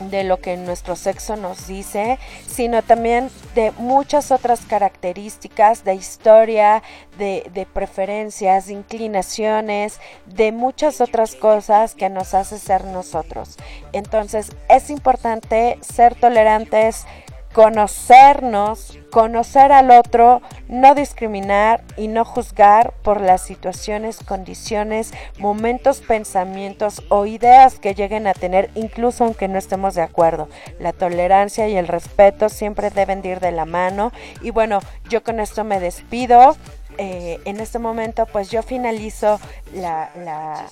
lo 0.00 0.40
que 0.40 0.56
nuestro 0.56 0.96
sexo 0.96 1.36
nos 1.36 1.66
dice, 1.66 2.18
sino 2.46 2.82
también 2.82 3.30
de 3.54 3.72
muchas 3.78 4.30
otras 4.30 4.60
características 4.60 5.84
de 5.84 5.94
historia, 5.94 6.82
de, 7.18 7.50
de, 7.52 7.66
preferencias, 7.66 8.66
de 8.66 8.74
inclinaciones, 8.74 10.00
de 10.26 10.52
muchas 10.52 11.00
otras 11.00 11.34
cosas 11.34 11.94
que 11.94 12.08
nos 12.08 12.34
hace 12.34 12.58
ser 12.58 12.84
nosotros. 12.84 13.56
Entonces 13.92 14.52
es 14.68 14.90
importante 14.90 15.78
ser 15.80 16.14
tolerantes, 16.14 17.06
conocernos, 17.52 18.98
conocer 19.10 19.72
al 19.72 19.90
otro, 19.90 20.42
no 20.68 20.94
discriminar 20.94 21.82
y 21.96 22.08
no 22.08 22.24
juzgar 22.24 22.92
por 23.02 23.20
las 23.20 23.42
situaciones, 23.42 24.18
condiciones, 24.18 25.12
momentos, 25.38 26.00
pensamientos 26.00 27.02
o 27.08 27.26
ideas 27.26 27.78
que 27.78 27.94
lleguen 27.94 28.26
a 28.26 28.34
tener, 28.34 28.70
incluso 28.74 29.24
aunque 29.24 29.48
no 29.48 29.58
estemos 29.58 29.94
de 29.94 30.02
acuerdo. 30.02 30.48
La 30.78 30.92
tolerancia 30.92 31.68
y 31.68 31.76
el 31.76 31.88
respeto 31.88 32.48
siempre 32.48 32.90
deben 32.90 33.24
ir 33.24 33.40
de 33.40 33.52
la 33.52 33.64
mano. 33.64 34.12
Y 34.42 34.50
bueno, 34.50 34.80
yo 35.08 35.22
con 35.22 35.40
esto 35.40 35.64
me 35.64 35.80
despido. 35.80 36.56
Eh, 36.98 37.38
en 37.44 37.60
este 37.60 37.78
momento, 37.78 38.26
pues 38.26 38.50
yo 38.50 38.62
finalizo 38.62 39.38
la, 39.72 40.10
la 40.16 40.66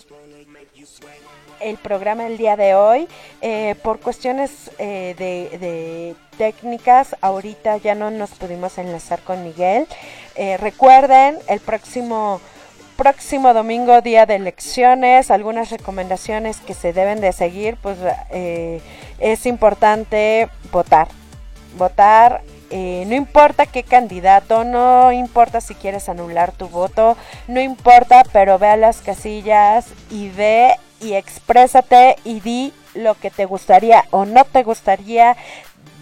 el 1.60 1.76
programa 1.78 2.24
del 2.24 2.36
día 2.36 2.56
de 2.56 2.74
hoy. 2.74 3.09
Eh, 3.40 3.74
por 3.82 4.01
cuestiones 4.01 4.70
eh, 4.78 5.14
de, 5.18 6.14
técnicas, 6.36 7.16
ahorita 7.20 7.78
ya 7.78 7.94
no 7.94 8.10
nos 8.10 8.30
pudimos 8.30 8.78
enlazar 8.78 9.20
con 9.20 9.43
Miguel. 9.44 9.86
Eh, 10.34 10.56
recuerden, 10.56 11.38
el 11.48 11.60
próximo 11.60 12.40
próximo 12.97 13.52
domingo, 13.52 14.01
día 14.01 14.24
de 14.24 14.36
elecciones, 14.36 15.30
algunas 15.30 15.68
recomendaciones 15.68 16.60
que 16.60 16.72
se 16.72 16.94
deben 16.94 17.20
de 17.20 17.32
seguir, 17.32 17.76
pues 17.82 17.98
es 19.18 19.44
importante 19.44 20.48
votar. 20.72 21.09
Votar 21.76 22.40
no 22.70 23.14
importa 23.14 23.66
qué 23.66 23.82
candidato, 23.82 24.64
no 24.64 25.12
importa 25.12 25.60
si 25.60 25.74
quieres 25.74 26.09
anular 26.09 26.52
tu 26.52 26.68
voto, 26.68 27.16
no 27.48 27.60
importa, 27.60 28.22
pero 28.32 28.59
ve 28.59 28.68
a 28.68 28.76
las 28.76 29.01
casillas 29.02 29.86
y 30.10 30.28
ve 30.30 30.76
y 31.01 31.14
exprésate 31.14 32.16
y 32.24 32.40
di 32.40 32.72
lo 32.94 33.14
que 33.14 33.30
te 33.30 33.44
gustaría 33.44 34.05
o 34.10 34.24
no 34.24 34.44
te 34.44 34.62
gustaría 34.62 35.36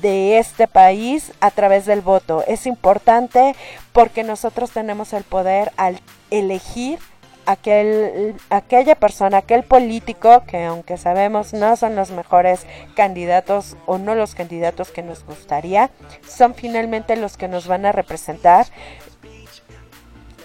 de 0.01 0.39
este 0.39 0.69
país 0.69 1.33
a 1.41 1.51
través 1.51 1.87
del 1.87 2.01
voto. 2.01 2.45
Es 2.47 2.67
importante 2.67 3.57
porque 3.93 4.23
nosotros 4.23 4.71
tenemos 4.71 5.13
el 5.13 5.25
poder 5.25 5.73
al 5.77 6.01
elegir 6.31 6.99
aquel, 7.47 8.37
aquella 8.51 8.95
persona, 8.95 9.39
aquel 9.39 9.63
político 9.63 10.45
que 10.47 10.65
aunque 10.65 10.97
sabemos 10.97 11.53
no 11.53 11.77
son 11.77 11.97
los 11.97 12.11
mejores 12.11 12.67
candidatos 12.95 13.77
o 13.87 13.99
no 13.99 14.15
los 14.15 14.35
candidatos 14.35 14.91
que 14.91 15.03
nos 15.03 15.25
gustaría, 15.25 15.91
son 16.27 16.55
finalmente 16.55 17.17
los 17.17 17.37
que 17.37 17.49
nos 17.49 17.67
van 17.67 17.87
a 17.87 17.93
representar 17.93 18.67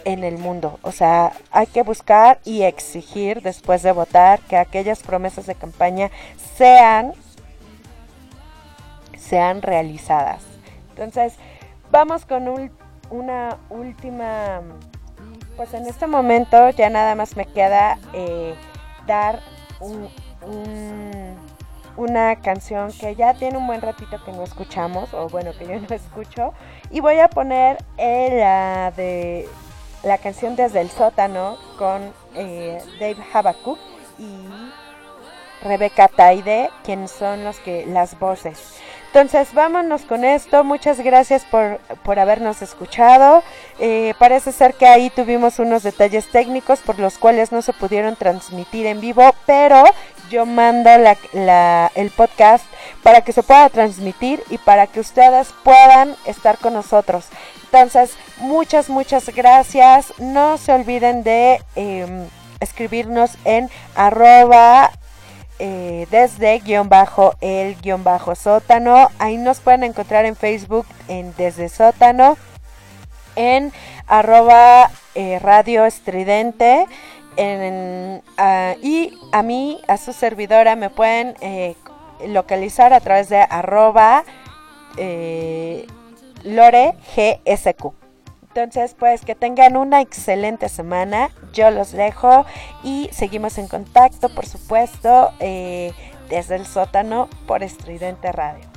en 0.05 0.23
el 0.23 0.37
mundo. 0.37 0.79
O 0.81 0.91
sea, 0.91 1.33
hay 1.51 1.67
que 1.67 1.83
buscar 1.83 2.39
y 2.43 2.63
exigir 2.63 3.41
después 3.41 3.83
de 3.83 3.91
votar 3.91 4.39
que 4.41 4.57
aquellas 4.57 5.03
promesas 5.03 5.45
de 5.45 5.55
campaña 5.55 6.09
sean, 6.57 7.13
sean 9.17 9.61
realizadas. 9.61 10.43
Entonces, 10.91 11.35
vamos 11.91 12.25
con 12.25 12.71
una 13.09 13.57
última, 13.69 14.61
pues 15.59 15.73
en 15.73 15.85
este 15.87 16.07
momento 16.07 16.69
ya 16.69 16.89
nada 16.89 17.15
más 17.15 17.35
me 17.35 17.43
queda 17.43 17.99
eh, 18.13 18.55
dar 19.05 19.41
una 21.97 22.37
canción 22.37 22.93
que 22.93 23.13
ya 23.15 23.33
tiene 23.33 23.57
un 23.57 23.67
buen 23.67 23.81
ratito 23.81 24.23
que 24.23 24.31
no 24.31 24.41
escuchamos, 24.43 25.13
o 25.13 25.27
bueno, 25.27 25.51
que 25.59 25.67
yo 25.67 25.77
no 25.77 25.87
escucho, 25.93 26.53
y 26.91 27.01
voy 27.01 27.19
a 27.19 27.27
poner 27.27 27.77
la 27.97 28.93
de 28.95 29.49
la 30.03 30.17
canción 30.17 30.55
Desde 30.55 30.79
el 30.79 30.89
sótano 30.89 31.57
con 31.77 32.13
eh, 32.35 32.81
Dave 32.97 33.17
Habakuk 33.33 33.79
y 34.17 34.45
Rebeca 35.61 36.07
Taide, 36.07 36.69
quienes 36.85 37.11
son 37.11 37.43
los 37.43 37.59
que 37.59 37.85
las 37.85 38.17
voces. 38.17 38.79
Entonces, 39.09 39.55
vámonos 39.55 40.03
con 40.03 40.23
esto. 40.23 40.63
Muchas 40.63 40.99
gracias 40.99 41.43
por, 41.43 41.79
por 42.03 42.19
habernos 42.19 42.61
escuchado. 42.61 43.41
Eh, 43.79 44.13
parece 44.19 44.51
ser 44.51 44.75
que 44.75 44.85
ahí 44.85 45.09
tuvimos 45.09 45.57
unos 45.57 45.81
detalles 45.81 46.27
técnicos 46.27 46.79
por 46.81 46.99
los 46.99 47.17
cuales 47.17 47.51
no 47.51 47.63
se 47.63 47.73
pudieron 47.73 48.15
transmitir 48.15 48.85
en 48.85 49.01
vivo, 49.01 49.33
pero 49.47 49.83
yo 50.29 50.45
mando 50.45 50.91
el 50.91 52.11
podcast 52.11 52.63
para 53.01 53.21
que 53.21 53.33
se 53.33 53.41
pueda 53.41 53.67
transmitir 53.69 54.43
y 54.51 54.59
para 54.59 54.85
que 54.85 54.99
ustedes 54.99 55.53
puedan 55.63 56.15
estar 56.25 56.59
con 56.59 56.73
nosotros. 56.73 57.25
Entonces, 57.63 58.15
muchas, 58.37 58.89
muchas 58.89 59.27
gracias. 59.33 60.13
No 60.19 60.59
se 60.59 60.71
olviden 60.71 61.23
de 61.23 61.63
em, 61.75 62.27
escribirnos 62.59 63.31
en 63.43 63.71
arroba 63.95 64.91
eh, 65.59 66.07
desde 66.09 66.59
guion 66.59 66.87
bajo 66.87 67.33
el 67.41 67.75
guion 67.75 68.03
bajo 68.03 68.33
sótano. 68.35 69.09
Ahí 69.19 69.37
nos 69.37 69.59
pueden 69.59 69.83
encontrar 69.83 70.25
en 70.25 70.35
Facebook 70.35 70.85
en 71.07 71.33
desde 71.35 71.69
sótano. 71.69 72.37
En 73.35 73.71
arroba 74.07 74.89
eh, 75.15 75.39
radio 75.39 75.85
estridente. 75.85 76.85
Ah, 78.37 78.75
y 78.81 79.17
a 79.31 79.43
mí, 79.43 79.81
a 79.87 79.97
su 79.97 80.13
servidora, 80.13 80.75
me 80.75 80.89
pueden 80.89 81.35
eh, 81.41 81.75
localizar 82.25 82.93
a 82.93 82.99
través 82.99 83.29
de 83.29 83.39
arroba 83.39 84.23
Lore 86.43 86.95
GSQ. 87.15 88.08
Entonces, 88.49 88.95
pues 88.97 89.23
que 89.25 89.35
tengan 89.35 89.77
una 89.77 90.01
excelente 90.01 90.69
semana. 90.69 91.29
Yo 91.53 91.69
los 91.71 91.91
dejo 91.91 92.45
y 92.83 93.09
seguimos 93.11 93.57
en 93.57 93.67
contacto, 93.67 94.29
por 94.29 94.45
supuesto, 94.45 95.31
eh, 95.39 95.93
desde 96.29 96.55
el 96.55 96.65
sótano 96.65 97.29
por 97.47 97.63
Estridente 97.63 98.31
Radio. 98.31 98.68